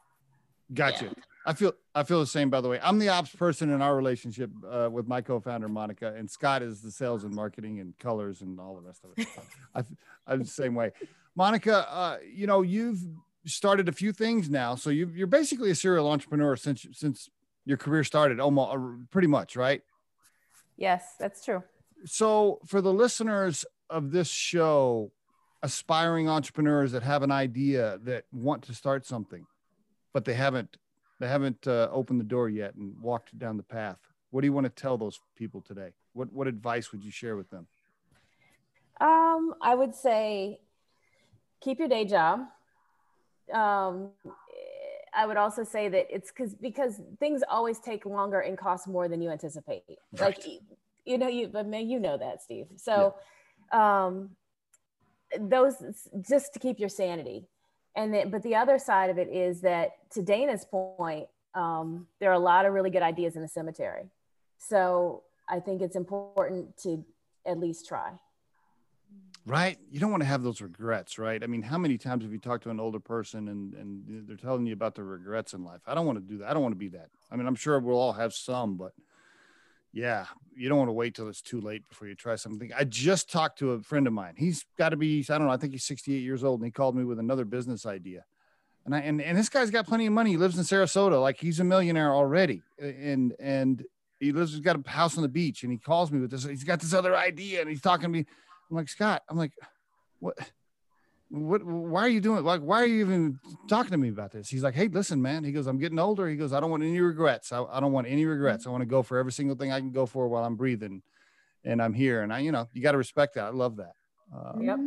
Gotcha. 0.73 1.13
I 1.45 1.53
feel 1.53 1.73
I 1.93 2.03
feel 2.03 2.19
the 2.19 2.27
same. 2.27 2.49
By 2.49 2.61
the 2.61 2.69
way, 2.69 2.79
I'm 2.81 2.99
the 2.99 3.09
ops 3.09 3.35
person 3.35 3.69
in 3.69 3.81
our 3.81 3.95
relationship 3.95 4.49
uh, 4.69 4.89
with 4.91 5.07
my 5.07 5.21
co-founder 5.21 5.67
Monica, 5.67 6.13
and 6.15 6.29
Scott 6.29 6.61
is 6.61 6.81
the 6.81 6.91
sales 6.91 7.23
and 7.23 7.33
marketing 7.33 7.79
and 7.79 7.97
colors 7.99 8.41
and 8.41 8.59
all 8.59 8.75
the 8.75 8.81
rest 8.81 9.03
of 9.03 9.11
it. 9.17 9.27
I, 9.75 9.83
I'm 10.25 10.39
the 10.39 10.45
same 10.45 10.73
way. 10.73 10.91
Monica, 11.35 11.91
uh, 11.91 12.17
you 12.33 12.47
know 12.47 12.61
you've 12.61 12.99
started 13.45 13.89
a 13.89 13.91
few 13.91 14.13
things 14.13 14.49
now, 14.49 14.75
so 14.75 14.89
you, 14.89 15.11
you're 15.13 15.27
basically 15.27 15.69
a 15.69 15.75
serial 15.75 16.09
entrepreneur 16.09 16.55
since 16.55 16.85
since 16.93 17.29
your 17.65 17.77
career 17.77 18.03
started, 18.03 18.39
almost 18.39 18.75
uh, 18.75 18.79
pretty 19.11 19.27
much, 19.27 19.55
right? 19.55 19.81
Yes, 20.77 21.15
that's 21.19 21.43
true. 21.43 21.63
So 22.05 22.59
for 22.65 22.81
the 22.81 22.93
listeners 22.93 23.65
of 23.89 24.11
this 24.11 24.29
show, 24.29 25.11
aspiring 25.61 26.27
entrepreneurs 26.27 26.91
that 26.91 27.03
have 27.03 27.23
an 27.23 27.31
idea 27.31 27.99
that 28.03 28.25
want 28.31 28.63
to 28.63 28.73
start 28.73 29.05
something, 29.05 29.45
but 30.13 30.25
they 30.25 30.33
haven't 30.33 30.77
they 31.23 31.29
haven't 31.29 31.65
uh, 31.67 31.87
opened 31.89 32.19
the 32.19 32.25
door 32.25 32.49
yet 32.49 32.75
and 32.75 32.99
walked 33.01 33.37
down 33.39 33.55
the 33.55 33.63
path. 33.63 33.97
What 34.31 34.41
do 34.41 34.47
you 34.47 34.51
want 34.51 34.65
to 34.65 34.69
tell 34.69 34.97
those 34.97 35.21
people 35.37 35.61
today? 35.61 35.91
What 36.11 36.33
what 36.33 36.47
advice 36.47 36.91
would 36.91 37.01
you 37.01 37.11
share 37.11 37.37
with 37.37 37.49
them? 37.49 37.65
Um, 38.99 39.55
I 39.61 39.73
would 39.73 39.95
say 39.95 40.59
keep 41.61 41.79
your 41.79 41.87
day 41.87 42.03
job. 42.03 42.41
Um, 43.53 44.09
I 45.15 45.25
would 45.25 45.37
also 45.37 45.63
say 45.63 45.87
that 45.87 46.07
it's 46.13 46.29
because 46.29 46.55
because 46.55 46.99
things 47.21 47.41
always 47.49 47.79
take 47.79 48.05
longer 48.05 48.41
and 48.41 48.57
cost 48.57 48.85
more 48.85 49.07
than 49.07 49.21
you 49.21 49.29
anticipate. 49.29 49.83
Like 50.19 50.45
you 51.05 51.17
know, 51.17 51.29
you 51.29 51.47
but 51.47 51.67
man, 51.67 51.89
you 51.89 52.01
know 52.01 52.17
that, 52.17 52.41
Steve. 52.41 52.65
So 52.75 53.15
um 53.71 54.31
those 55.39 55.75
just 56.19 56.53
to 56.53 56.59
keep 56.59 56.79
your 56.81 56.89
sanity. 56.89 57.47
And 57.95 58.13
then 58.13 58.29
but 58.29 58.43
the 58.43 58.55
other 58.55 58.79
side 58.79 59.09
of 59.09 59.17
it 59.17 59.29
is 59.29 59.61
that 59.61 60.09
to 60.11 60.21
Dana's 60.21 60.65
point, 60.65 61.27
um, 61.53 62.07
there 62.19 62.31
are 62.31 62.33
a 62.33 62.39
lot 62.39 62.65
of 62.65 62.73
really 62.73 62.89
good 62.89 63.03
ideas 63.03 63.35
in 63.35 63.41
the 63.41 63.47
cemetery. 63.47 64.09
So 64.57 65.23
I 65.47 65.59
think 65.59 65.81
it's 65.81 65.95
important 65.95 66.77
to 66.83 67.05
at 67.45 67.59
least 67.59 67.87
try. 67.87 68.11
Right? 69.45 69.77
You 69.91 69.99
don't 69.99 70.09
want 70.09 70.23
to 70.23 70.27
have 70.27 70.41
those 70.41 70.61
regrets, 70.61 71.19
right? 71.19 71.43
I 71.43 71.47
mean, 71.47 71.61
how 71.61 71.77
many 71.77 71.97
times 71.97 72.23
have 72.23 72.31
you 72.31 72.39
talked 72.39 72.63
to 72.63 72.69
an 72.69 72.79
older 72.79 72.99
person 72.99 73.49
and 73.49 73.73
and 73.73 74.27
they're 74.27 74.37
telling 74.37 74.65
you 74.65 74.73
about 74.73 74.95
their 74.95 75.03
regrets 75.05 75.53
in 75.53 75.63
life? 75.63 75.81
I 75.85 75.93
don't 75.93 76.05
want 76.05 76.17
to 76.17 76.23
do 76.23 76.37
that. 76.39 76.49
I 76.49 76.53
don't 76.53 76.63
want 76.63 76.73
to 76.73 76.79
be 76.79 76.87
that. 76.89 77.09
I 77.29 77.35
mean, 77.35 77.45
I'm 77.45 77.55
sure 77.55 77.79
we'll 77.79 77.99
all 77.99 78.13
have 78.13 78.31
some, 78.33 78.77
but 78.77 78.93
yeah, 79.93 80.25
you 80.55 80.67
don't 80.67 80.79
want 80.79 80.89
to 80.89 80.93
wait 80.93 81.15
till 81.15 81.29
it's 81.29 81.41
too 81.41 81.61
late 81.61 81.87
before 81.87 82.07
you 82.07 82.15
try 82.15 82.35
something. 82.35 82.71
I 82.75 82.83
just 82.83 83.31
talked 83.31 83.59
to 83.59 83.71
a 83.71 83.79
friend 83.79 84.07
of 84.07 84.13
mine. 84.13 84.33
He's 84.35 84.65
got 84.77 84.89
to 84.89 84.97
be, 84.97 85.23
I 85.29 85.37
don't 85.37 85.47
know, 85.47 85.53
I 85.53 85.57
think 85.57 85.71
he's 85.71 85.83
68 85.83 86.17
years 86.17 86.43
old, 86.43 86.59
and 86.59 86.65
he 86.65 86.71
called 86.71 86.95
me 86.95 87.03
with 87.03 87.19
another 87.19 87.45
business 87.45 87.85
idea. 87.85 88.25
And 88.85 88.93
I 88.93 88.99
and, 88.99 89.21
and 89.21 89.37
this 89.37 89.47
guy's 89.47 89.69
got 89.69 89.87
plenty 89.87 90.07
of 90.07 90.13
money. 90.13 90.31
He 90.31 90.37
lives 90.37 90.57
in 90.57 90.63
Sarasota, 90.63 91.21
like 91.21 91.37
he's 91.39 91.59
a 91.61 91.63
millionaire 91.63 92.13
already. 92.13 92.63
And 92.79 93.33
and 93.39 93.85
he 94.19 94.31
lives, 94.33 94.51
he's 94.51 94.59
got 94.59 94.77
a 94.77 94.89
house 94.89 95.15
on 95.15 95.21
the 95.21 95.29
beach, 95.29 95.63
and 95.63 95.71
he 95.71 95.77
calls 95.77 96.11
me 96.11 96.19
with 96.19 96.31
this. 96.31 96.43
He's 96.43 96.65
got 96.65 96.81
this 96.81 96.93
other 96.93 97.15
idea, 97.15 97.61
and 97.61 97.69
he's 97.69 97.81
talking 97.81 98.03
to 98.03 98.09
me. 98.09 98.25
I'm 98.69 98.75
like, 98.75 98.89
Scott, 98.89 99.21
I'm 99.29 99.37
like, 99.37 99.53
what? 100.19 100.37
what 101.29 101.63
why 101.63 102.01
are 102.01 102.09
you 102.09 102.21
doing 102.21 102.43
like 102.43 102.61
why 102.61 102.81
are 102.81 102.85
you 102.85 102.99
even 102.99 103.39
talking 103.67 103.91
to 103.91 103.97
me 103.97 104.09
about 104.09 104.31
this? 104.31 104.49
He's 104.49 104.63
like 104.63 104.75
hey 104.75 104.87
listen 104.87 105.21
man. 105.21 105.43
He 105.43 105.51
goes 105.51 105.67
i'm 105.67 105.79
getting 105.79 105.99
older. 105.99 106.27
He 106.27 106.35
goes 106.35 106.53
i 106.53 106.59
don't 106.59 106.69
want 106.69 106.83
any 106.83 106.99
regrets. 106.99 107.51
I, 107.51 107.63
I 107.63 107.79
don't 107.79 107.91
want 107.91 108.07
any 108.07 108.25
regrets. 108.25 108.63
Mm-hmm. 108.63 108.69
I 108.69 108.71
want 108.71 108.81
to 108.83 108.87
go 108.87 109.03
for 109.03 109.17
every 109.17 109.31
single 109.31 109.55
thing 109.55 109.71
i 109.71 109.79
can 109.79 109.91
go 109.91 110.05
for 110.05 110.27
while 110.27 110.45
i'm 110.45 110.55
breathing 110.55 111.01
and 111.63 111.81
i'm 111.81 111.93
here. 111.93 112.21
And 112.21 112.33
i 112.33 112.39
you 112.39 112.51
know 112.51 112.67
you 112.73 112.81
got 112.81 112.91
to 112.91 112.97
respect 112.97 113.35
that. 113.35 113.45
I 113.45 113.49
love 113.49 113.77
that. 113.77 113.93
Um, 114.35 114.63
yep. 114.63 114.79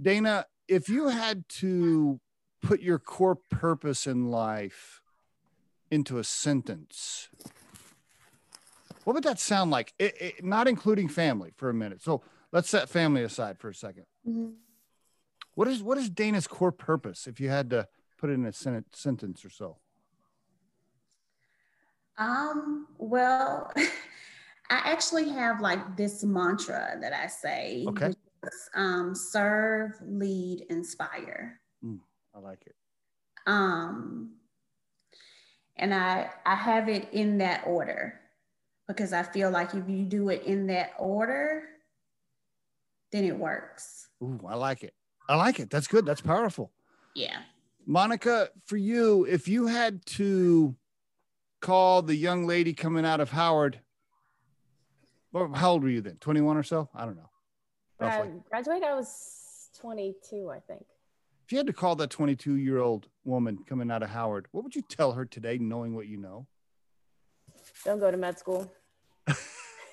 dana 0.00 0.46
if 0.68 0.88
you 0.88 1.08
had 1.08 1.48
to 1.48 2.20
put 2.62 2.80
your 2.80 2.98
core 2.98 3.36
purpose 3.36 4.06
in 4.06 4.30
life 4.30 5.02
into 5.90 6.18
a 6.18 6.24
sentence 6.24 7.28
what 9.04 9.14
would 9.14 9.24
that 9.24 9.38
sound 9.38 9.70
like? 9.70 9.92
It, 9.98 10.14
it, 10.20 10.44
not 10.44 10.66
including 10.66 11.08
family 11.08 11.52
for 11.56 11.68
a 11.70 11.74
minute. 11.74 12.02
So 12.02 12.22
let's 12.52 12.68
set 12.68 12.88
family 12.88 13.22
aside 13.22 13.58
for 13.58 13.68
a 13.68 13.72
2nd 13.72 14.04
what 15.54 15.68
is 15.68 15.82
what 15.82 15.98
is 15.98 16.10
Dana's 16.10 16.46
core 16.46 16.72
purpose 16.72 17.26
if 17.26 17.40
you 17.40 17.48
had 17.48 17.70
to 17.70 17.86
put 18.18 18.30
it 18.30 18.34
in 18.34 18.46
a 18.46 18.52
sen- 18.52 18.84
sentence 18.92 19.44
or 19.44 19.50
so? 19.50 19.78
Um, 22.18 22.86
well, 22.98 23.72
I 24.70 24.80
actually 24.84 25.28
have 25.30 25.60
like 25.60 25.96
this 25.96 26.24
mantra 26.24 26.96
that 27.00 27.12
I 27.12 27.26
say. 27.26 27.84
Okay. 27.88 28.08
is, 28.08 28.16
um, 28.74 29.14
serve, 29.14 29.92
lead, 30.02 30.66
inspire. 30.70 31.60
I 32.34 32.38
like 32.40 32.62
it. 32.66 32.74
Um, 33.46 34.32
and 35.76 35.94
I 35.94 36.30
I 36.44 36.54
have 36.54 36.88
it 36.88 37.08
in 37.12 37.38
that 37.38 37.62
order 37.66 38.20
because 38.88 39.12
I 39.12 39.22
feel 39.22 39.50
like 39.50 39.74
if 39.74 39.88
you 39.88 40.04
do 40.04 40.30
it 40.30 40.42
in 40.44 40.66
that 40.66 40.92
order, 40.98 41.64
then 43.12 43.24
it 43.24 43.38
works. 43.38 44.08
Ooh, 44.22 44.40
I 44.48 44.56
like 44.56 44.82
it. 44.82 44.94
I 45.28 45.36
like 45.36 45.60
it. 45.60 45.70
That's 45.70 45.86
good. 45.86 46.04
That's 46.04 46.20
powerful. 46.20 46.70
Yeah. 47.14 47.38
Monica, 47.86 48.50
for 48.64 48.76
you, 48.76 49.24
if 49.24 49.48
you 49.48 49.66
had 49.66 50.04
to 50.06 50.74
call 51.60 52.02
the 52.02 52.14
young 52.14 52.46
lady 52.46 52.72
coming 52.72 53.04
out 53.04 53.20
of 53.20 53.30
Howard, 53.30 53.80
well, 55.32 55.52
how 55.52 55.72
old 55.72 55.82
were 55.82 55.88
you 55.88 56.00
then? 56.00 56.16
21 56.20 56.56
or 56.56 56.62
so? 56.62 56.88
I 56.94 57.04
don't 57.04 57.16
know. 57.16 57.30
When 57.98 58.10
I 58.10 58.28
graduated, 58.48 58.84
I 58.84 58.94
was 58.94 59.70
22, 59.80 60.50
I 60.50 60.60
think. 60.60 60.84
If 61.44 61.52
you 61.52 61.58
had 61.58 61.66
to 61.66 61.72
call 61.72 61.96
that 61.96 62.10
22 62.10 62.54
year 62.54 62.78
old 62.78 63.08
woman 63.24 63.58
coming 63.66 63.90
out 63.90 64.02
of 64.02 64.10
Howard, 64.10 64.46
what 64.52 64.64
would 64.64 64.74
you 64.74 64.82
tell 64.82 65.12
her 65.12 65.24
today, 65.24 65.58
knowing 65.58 65.94
what 65.94 66.06
you 66.06 66.16
know? 66.16 66.46
Don't 67.84 67.98
go 67.98 68.10
to 68.10 68.16
med 68.16 68.38
school. 68.38 68.70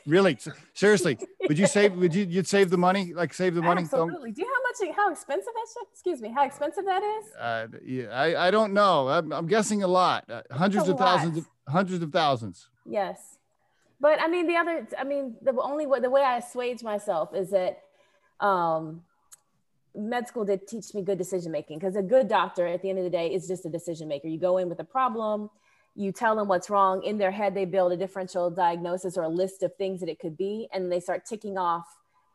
Really? 0.06 0.38
Seriously, 0.74 1.18
would 1.48 1.58
you 1.58 1.68
save, 1.68 1.96
would 1.96 2.14
you, 2.14 2.26
you'd 2.26 2.48
save 2.48 2.70
the 2.70 2.78
money? 2.78 3.14
Like 3.14 3.34
save 3.34 3.56
the 3.56 3.62
money? 3.62 3.84
Don't- 3.84 4.10
Absolutely. 4.10 4.32
Do 4.32 4.42
you 4.42 4.48
know 4.48 4.54
how 4.54 4.86
much, 4.88 4.96
how 4.96 5.12
expensive 5.12 5.54
that 5.54 5.68
shit? 5.74 5.88
Excuse 5.92 6.22
me, 6.22 6.32
how 6.34 6.46
expensive 6.46 6.86
that 6.86 7.04
is? 7.04 7.36
Uh, 7.36 7.68
yeah, 7.86 8.08
I, 8.08 8.48
I 8.48 8.52
don't 8.52 8.74
know. 8.74 9.10
I'm, 9.10 9.32
I'm 9.32 9.48
guessing 9.48 9.84
a 9.84 9.88
lot. 9.88 10.30
Uh, 10.30 10.42
hundreds 10.52 10.88
a 10.88 10.94
of 10.94 10.98
thousands, 10.98 11.38
of, 11.38 11.48
hundreds 11.68 12.04
of 12.04 12.12
thousands. 12.12 12.68
Yes. 12.86 13.38
But 14.00 14.20
I 14.20 14.28
mean, 14.28 14.48
the 14.48 14.56
other, 14.56 14.88
I 14.98 15.04
mean, 15.04 15.36
the 15.42 15.54
only 15.62 15.86
way, 15.86 16.00
the 16.00 16.10
way 16.10 16.24
I 16.24 16.38
assuage 16.38 16.82
myself 16.82 17.36
is 17.36 17.52
that 17.52 17.82
um, 18.40 19.04
med 19.96 20.28
school 20.28 20.46
did 20.46 20.68
teach 20.68 20.94
me 20.96 21.04
good 21.04 21.20
decision 21.20 21.52
making 21.52 21.78
because 21.78 21.96
a 21.96 22.02
good 22.02 22.28
doctor 22.28 22.66
at 22.66 22.82
the 22.82 22.90
end 22.90 22.98
of 22.98 23.04
the 23.04 23.12
day 23.12 23.28
is 23.34 23.48
just 23.48 23.66
a 23.66 23.70
decision 23.70 24.08
maker. 24.08 24.28
You 24.28 24.40
go 24.40 24.58
in 24.58 24.70
with 24.70 24.80
a 24.80 24.84
problem, 24.84 25.50
you 25.96 26.12
tell 26.12 26.36
them 26.36 26.48
what's 26.48 26.70
wrong. 26.70 27.04
In 27.04 27.18
their 27.18 27.32
head, 27.32 27.54
they 27.54 27.66
build 27.66 27.92
a 27.92 27.98
differential 27.98 28.50
diagnosis 28.50 29.18
or 29.18 29.24
a 29.24 29.30
list 29.30 29.64
of 29.64 29.76
things 29.76 30.00
that 30.00 30.10
it 30.10 30.20
could 30.20 30.38
be, 30.38 30.68
and 30.74 30.92
they 30.92 31.00
start 31.00 31.26
ticking 31.26 31.58
off 31.58 31.86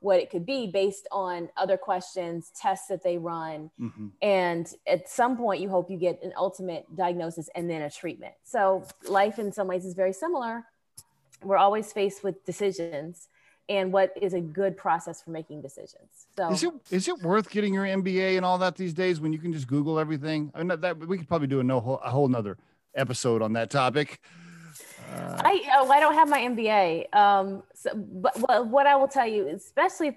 what 0.00 0.20
it 0.20 0.30
could 0.30 0.44
be 0.44 0.66
based 0.66 1.08
on 1.10 1.48
other 1.56 1.76
questions, 1.76 2.52
tests 2.54 2.86
that 2.88 3.02
they 3.02 3.16
run. 3.16 3.70
Mhm. 3.80 4.12
And 4.20 4.72
at 4.86 5.08
some 5.08 5.36
point, 5.36 5.60
you 5.62 5.70
hope 5.70 5.90
you 5.90 5.96
get 5.96 6.22
an 6.22 6.32
ultimate 6.36 6.84
diagnosis 6.94 7.48
and 7.54 7.68
then 7.68 7.80
a 7.82 7.90
treatment. 7.90 8.34
So, 8.44 8.84
life 9.08 9.38
in 9.38 9.52
some 9.52 9.66
ways 9.66 9.86
is 9.86 9.94
very 9.94 10.12
similar. 10.12 10.66
We're 11.42 11.56
always 11.56 11.92
faced 11.92 12.22
with 12.22 12.44
decisions 12.44 13.28
and 13.68 13.92
what 13.92 14.12
is 14.20 14.32
a 14.32 14.40
good 14.40 14.76
process 14.76 15.22
for 15.22 15.30
making 15.30 15.62
decisions. 15.62 16.26
So, 16.36 16.50
Is 16.50 16.62
it 16.62 16.74
is 16.90 17.08
it 17.08 17.22
worth 17.22 17.50
getting 17.50 17.72
your 17.72 17.86
MBA 17.86 18.36
and 18.36 18.44
all 18.44 18.58
that 18.58 18.76
these 18.76 18.92
days 18.92 19.18
when 19.18 19.32
you 19.32 19.38
can 19.38 19.52
just 19.52 19.66
Google 19.66 19.98
everything? 19.98 20.52
I 20.54 20.62
mean, 20.62 20.78
that, 20.78 20.98
we 20.98 21.16
could 21.16 21.26
probably 21.26 21.48
do 21.48 21.58
a 21.58 21.64
no 21.64 21.78
a 21.78 22.10
whole 22.10 22.28
nother 22.28 22.58
episode 23.00 23.42
on 23.42 23.52
that 23.52 23.70
topic. 23.70 24.20
Uh, 25.12 25.40
I 25.44 25.62
oh, 25.76 25.90
I 25.90 26.00
don't 26.00 26.14
have 26.14 26.28
my 26.28 26.40
MBA. 26.40 27.14
Um, 27.14 27.62
so, 27.74 27.90
but 27.94 28.36
what, 28.40 28.66
what 28.66 28.86
I 28.86 28.96
will 28.96 29.08
tell 29.08 29.26
you, 29.26 29.46
especially 29.48 30.16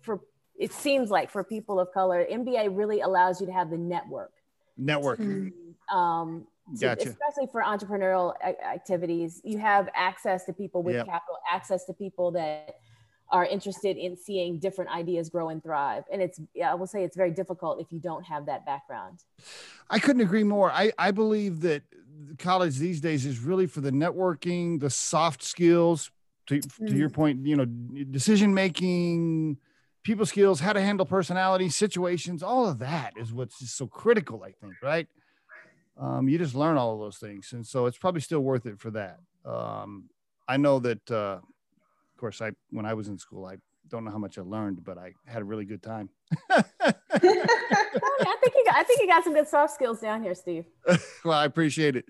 for 0.00 0.20
it 0.58 0.72
seems 0.72 1.10
like 1.10 1.30
for 1.30 1.44
people 1.44 1.78
of 1.78 1.92
color, 1.92 2.26
MBA 2.30 2.74
really 2.76 3.00
allows 3.00 3.40
you 3.40 3.46
to 3.46 3.52
have 3.52 3.70
the 3.70 3.78
network. 3.78 4.32
network. 4.76 5.18
Mhm. 5.18 5.52
Um, 5.92 6.46
to- 6.74 6.80
Gotcha. 6.80 7.08
especially 7.10 7.48
for 7.50 7.62
entrepreneurial 7.62 8.34
a- 8.42 8.64
activities, 8.66 9.40
you 9.44 9.58
have 9.58 9.88
access 9.94 10.44
to 10.46 10.52
people 10.52 10.82
with 10.82 10.94
Yep. 10.96 11.06
capital, 11.06 11.38
access 11.50 11.84
to 11.86 11.92
people 11.92 12.30
that 12.32 12.76
are 13.30 13.44
interested 13.44 13.96
in 13.96 14.16
seeing 14.16 14.58
different 14.58 14.90
ideas 14.90 15.28
grow 15.30 15.48
and 15.50 15.62
thrive. 15.62 16.04
And 16.12 16.20
it's, 16.22 16.40
yeah, 16.54 16.70
I 16.70 16.74
will 16.74 16.86
say 16.86 17.04
it's 17.04 17.16
very 17.16 17.30
difficult 17.30 17.80
if 17.80 17.90
you 17.92 17.98
don't 17.98 18.24
have 18.24 18.46
that 18.46 18.64
background. 18.66 19.24
I 19.88 19.98
couldn't 19.98 20.22
agree 20.22 20.44
more. 20.44 20.70
I, 20.70 20.92
I 20.98 21.10
believe 21.10 21.60
that 21.62 21.82
college 22.38 22.78
these 22.78 23.00
days 23.00 23.26
is 23.26 23.40
really 23.40 23.66
for 23.66 23.80
the 23.80 23.90
networking, 23.90 24.80
the 24.80 24.90
soft 24.90 25.42
skills 25.42 26.10
to, 26.46 26.60
to 26.60 26.96
your 26.96 27.08
point, 27.08 27.46
you 27.46 27.56
know, 27.56 27.64
decision 27.64 28.54
making, 28.54 29.58
people 30.02 30.26
skills, 30.26 30.60
how 30.60 30.72
to 30.72 30.80
handle 30.80 31.06
personality, 31.06 31.68
situations, 31.68 32.42
all 32.42 32.66
of 32.66 32.78
that 32.78 33.12
is 33.16 33.32
what's 33.32 33.58
just 33.58 33.76
so 33.76 33.86
critical, 33.86 34.42
I 34.42 34.52
think, 34.52 34.76
right? 34.82 35.06
Um, 35.98 36.28
you 36.28 36.38
just 36.38 36.54
learn 36.54 36.76
all 36.76 36.94
of 36.94 37.00
those 37.00 37.18
things. 37.18 37.52
And 37.52 37.66
so 37.66 37.86
it's 37.86 37.98
probably 37.98 38.20
still 38.20 38.40
worth 38.40 38.66
it 38.66 38.80
for 38.80 38.90
that. 38.92 39.18
Um, 39.44 40.08
I 40.48 40.56
know 40.56 40.78
that, 40.80 41.10
uh, 41.10 41.38
of 41.42 42.16
course, 42.18 42.40
I, 42.40 42.52
when 42.70 42.86
I 42.86 42.94
was 42.94 43.08
in 43.08 43.18
school, 43.18 43.44
I 43.44 43.56
don't 43.90 44.04
know 44.04 44.10
how 44.10 44.18
much 44.18 44.38
I 44.38 44.42
learned, 44.42 44.84
but 44.84 44.96
I 44.96 45.12
had 45.26 45.42
a 45.42 45.44
really 45.44 45.64
good 45.64 45.82
time. 45.82 46.08
I 46.50 46.62
think 47.12 48.54
you 48.54 48.64
got, 48.64 48.76
I 48.76 48.84
think 48.84 49.00
you 49.00 49.06
got 49.06 49.24
some 49.24 49.34
good 49.34 49.48
soft 49.48 49.74
skills 49.74 50.00
down 50.00 50.22
here, 50.22 50.34
Steve. 50.34 50.64
well, 51.24 51.38
I 51.38 51.44
appreciate 51.44 51.96
it. 51.96 52.06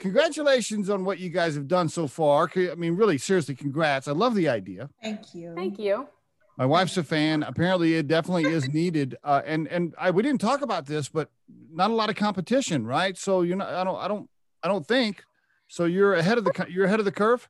Congratulations 0.00 0.88
on 0.88 1.04
what 1.04 1.18
you 1.18 1.28
guys 1.28 1.54
have 1.54 1.68
done 1.68 1.88
so 1.88 2.06
far. 2.06 2.50
I 2.56 2.74
mean, 2.76 2.96
really, 2.96 3.18
seriously, 3.18 3.54
congrats. 3.54 4.08
I 4.08 4.12
love 4.12 4.34
the 4.34 4.48
idea. 4.48 4.88
Thank 5.02 5.34
you. 5.34 5.54
Thank 5.54 5.78
you. 5.78 6.08
My 6.56 6.66
wife's 6.66 6.96
a 6.96 7.04
fan. 7.04 7.42
Apparently, 7.42 7.94
it 7.94 8.06
definitely 8.06 8.46
is 8.46 8.68
needed. 8.72 9.16
Uh, 9.22 9.42
and 9.44 9.68
and 9.68 9.94
I 9.98 10.10
we 10.10 10.22
didn't 10.22 10.40
talk 10.40 10.62
about 10.62 10.86
this, 10.86 11.08
but 11.08 11.30
not 11.72 11.90
a 11.90 11.94
lot 11.94 12.10
of 12.10 12.16
competition, 12.16 12.86
right? 12.86 13.16
So 13.16 13.42
you're 13.42 13.56
not. 13.56 13.68
I 13.68 13.84
don't. 13.84 13.96
I 13.96 14.08
don't. 14.08 14.30
I 14.62 14.68
don't 14.68 14.86
think. 14.86 15.22
So 15.68 15.84
you're 15.84 16.14
ahead 16.14 16.38
of 16.38 16.44
the. 16.44 16.66
You're 16.68 16.86
ahead 16.86 16.98
of 17.00 17.04
the 17.04 17.12
curve. 17.12 17.48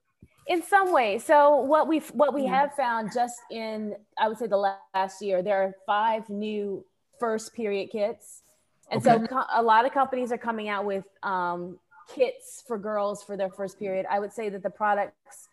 In 0.48 0.62
some 0.62 0.92
way 0.92 1.18
So 1.18 1.56
what 1.56 1.86
we've 1.86 2.08
what 2.08 2.32
we 2.32 2.46
have 2.46 2.74
found 2.74 3.10
just 3.12 3.36
in 3.50 3.94
I 4.18 4.28
would 4.28 4.38
say 4.38 4.46
the 4.46 4.74
last 4.94 5.22
year, 5.22 5.42
there 5.42 5.62
are 5.62 5.74
five 5.86 6.28
new 6.28 6.84
first 7.20 7.54
period 7.54 7.90
kits, 7.90 8.42
and 8.90 9.06
okay. 9.06 9.20
so 9.20 9.26
co- 9.26 9.46
a 9.54 9.62
lot 9.62 9.84
of 9.84 9.92
companies 9.92 10.32
are 10.32 10.38
coming 10.38 10.68
out 10.68 10.84
with 10.84 11.04
um, 11.22 11.78
kits 12.14 12.64
for 12.66 12.78
girls 12.78 13.22
for 13.22 13.36
their 13.36 13.50
first 13.50 13.78
period. 13.78 14.06
I 14.10 14.18
would 14.18 14.32
say 14.32 14.48
that 14.48 14.62
the 14.62 14.70
products 14.70 15.48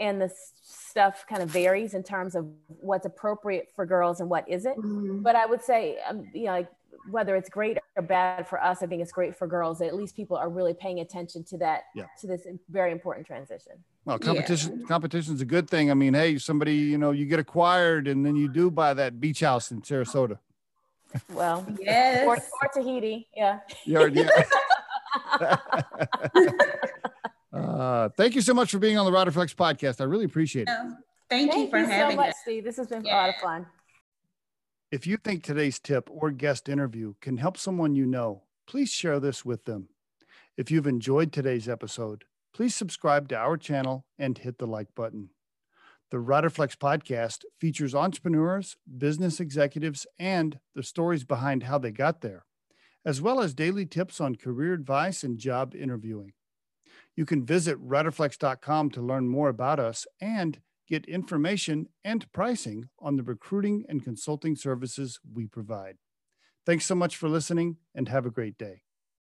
and 0.00 0.20
the 0.20 0.30
stuff 0.62 1.24
kind 1.28 1.42
of 1.42 1.50
varies 1.50 1.94
in 1.94 2.02
terms 2.02 2.34
of 2.34 2.48
what's 2.66 3.06
appropriate 3.06 3.68
for 3.76 3.84
girls 3.84 4.20
and 4.20 4.30
what 4.30 4.48
isn't. 4.48 4.76
Mm-hmm. 4.76 5.22
But 5.22 5.36
I 5.36 5.46
would 5.46 5.62
say, 5.62 5.98
um, 6.08 6.26
you 6.32 6.46
know, 6.46 6.52
like 6.52 6.68
whether 7.08 7.36
it's 7.36 7.48
great 7.48 7.78
or 7.96 8.02
bad 8.02 8.46
for 8.46 8.62
us, 8.62 8.82
I 8.82 8.86
think 8.86 9.02
it's 9.02 9.12
great 9.12 9.36
for 9.36 9.46
girls. 9.46 9.80
At 9.80 9.94
least 9.94 10.16
people 10.16 10.36
are 10.36 10.48
really 10.48 10.74
paying 10.74 11.00
attention 11.00 11.44
to 11.44 11.58
that, 11.58 11.84
yeah. 11.94 12.06
to 12.20 12.26
this 12.26 12.46
very 12.68 12.92
important 12.92 13.26
transition. 13.26 13.72
Well, 14.04 14.18
competition, 14.18 14.80
yeah. 14.80 14.86
competition 14.86 15.34
is 15.34 15.40
a 15.40 15.46
good 15.46 15.68
thing. 15.68 15.90
I 15.90 15.94
mean, 15.94 16.14
hey, 16.14 16.38
somebody, 16.38 16.74
you 16.74 16.98
know, 16.98 17.10
you 17.10 17.26
get 17.26 17.38
acquired 17.38 18.08
and 18.08 18.24
then 18.24 18.36
you 18.36 18.48
do 18.48 18.70
buy 18.70 18.94
that 18.94 19.20
beach 19.20 19.40
house 19.40 19.70
in 19.70 19.82
Sarasota. 19.82 20.38
Well, 21.32 21.66
yes. 21.80 22.26
Or, 22.26 22.36
or 22.36 22.70
Tahiti. 22.72 23.28
Yeah. 23.34 23.60
Yeah. 23.84 24.06
yeah. 24.06 24.28
uh, 27.52 28.08
thank 28.10 28.34
you 28.34 28.40
so 28.40 28.54
much 28.54 28.70
for 28.70 28.78
being 28.78 28.98
on 28.98 29.10
the 29.10 29.16
Riderflex 29.16 29.54
podcast. 29.54 30.00
I 30.00 30.04
really 30.04 30.24
appreciate 30.24 30.68
it. 30.68 30.74
thank, 31.28 31.50
thank, 31.50 31.64
you 31.64 31.70
for 31.70 31.78
you 31.78 31.86
having 31.86 32.16
so 32.16 32.22
much, 32.22 32.34
Steve. 32.42 32.64
This 32.64 32.76
has 32.76 32.86
been 32.86 33.04
yeah. 33.04 33.14
a 33.14 33.16
lot 33.16 33.28
of 33.30 33.34
fun. 33.36 33.66
If 34.90 35.06
you 35.06 35.16
think 35.16 35.42
today's 35.42 35.78
tip 35.78 36.08
or 36.10 36.30
guest 36.30 36.68
interview 36.68 37.14
can 37.20 37.36
help 37.36 37.56
someone 37.56 37.94
you 37.94 38.06
know, 38.06 38.42
please 38.66 38.90
share 38.90 39.20
this 39.20 39.44
with 39.44 39.64
them. 39.64 39.88
If 40.56 40.70
you've 40.70 40.86
enjoyed 40.86 41.32
today's 41.32 41.68
episode, 41.68 42.24
please 42.52 42.74
subscribe 42.74 43.28
to 43.28 43.36
our 43.36 43.56
channel 43.56 44.06
and 44.18 44.36
hit 44.36 44.58
the 44.58 44.66
like 44.66 44.94
button. 44.94 45.30
The 46.10 46.16
Riderflex 46.16 46.76
podcast 46.76 47.44
features 47.60 47.94
entrepreneurs, 47.94 48.76
business 48.98 49.38
executives, 49.38 50.08
and 50.18 50.58
the 50.74 50.82
stories 50.82 51.24
behind 51.24 51.62
how 51.62 51.78
they 51.78 51.92
got 51.92 52.20
there 52.20 52.44
as 53.04 53.22
well 53.22 53.40
as 53.40 53.54
daily 53.54 53.86
tips 53.86 54.20
on 54.20 54.36
career 54.36 54.74
advice 54.74 55.22
and 55.22 55.38
job 55.38 55.74
interviewing. 55.74 56.32
You 57.16 57.24
can 57.24 57.44
visit 57.44 57.82
riderflex.com 57.82 58.90
to 58.90 59.00
learn 59.02 59.28
more 59.28 59.48
about 59.48 59.80
us 59.80 60.06
and 60.20 60.60
get 60.90 61.06
information 61.06 61.86
and 62.04 62.30
pricing 62.32 62.90
on 62.98 63.16
the 63.16 63.22
recruiting 63.22 63.84
and 63.88 64.04
consulting 64.04 64.56
services 64.56 65.20
we 65.32 65.46
provide. 65.46 65.96
Thanks 66.66 66.84
so 66.84 66.94
much 66.94 67.16
for 67.16 67.28
listening 67.28 67.76
and 67.94 68.08
have 68.08 68.26
a 68.26 68.30
great 68.30 68.58
day. 68.58 68.82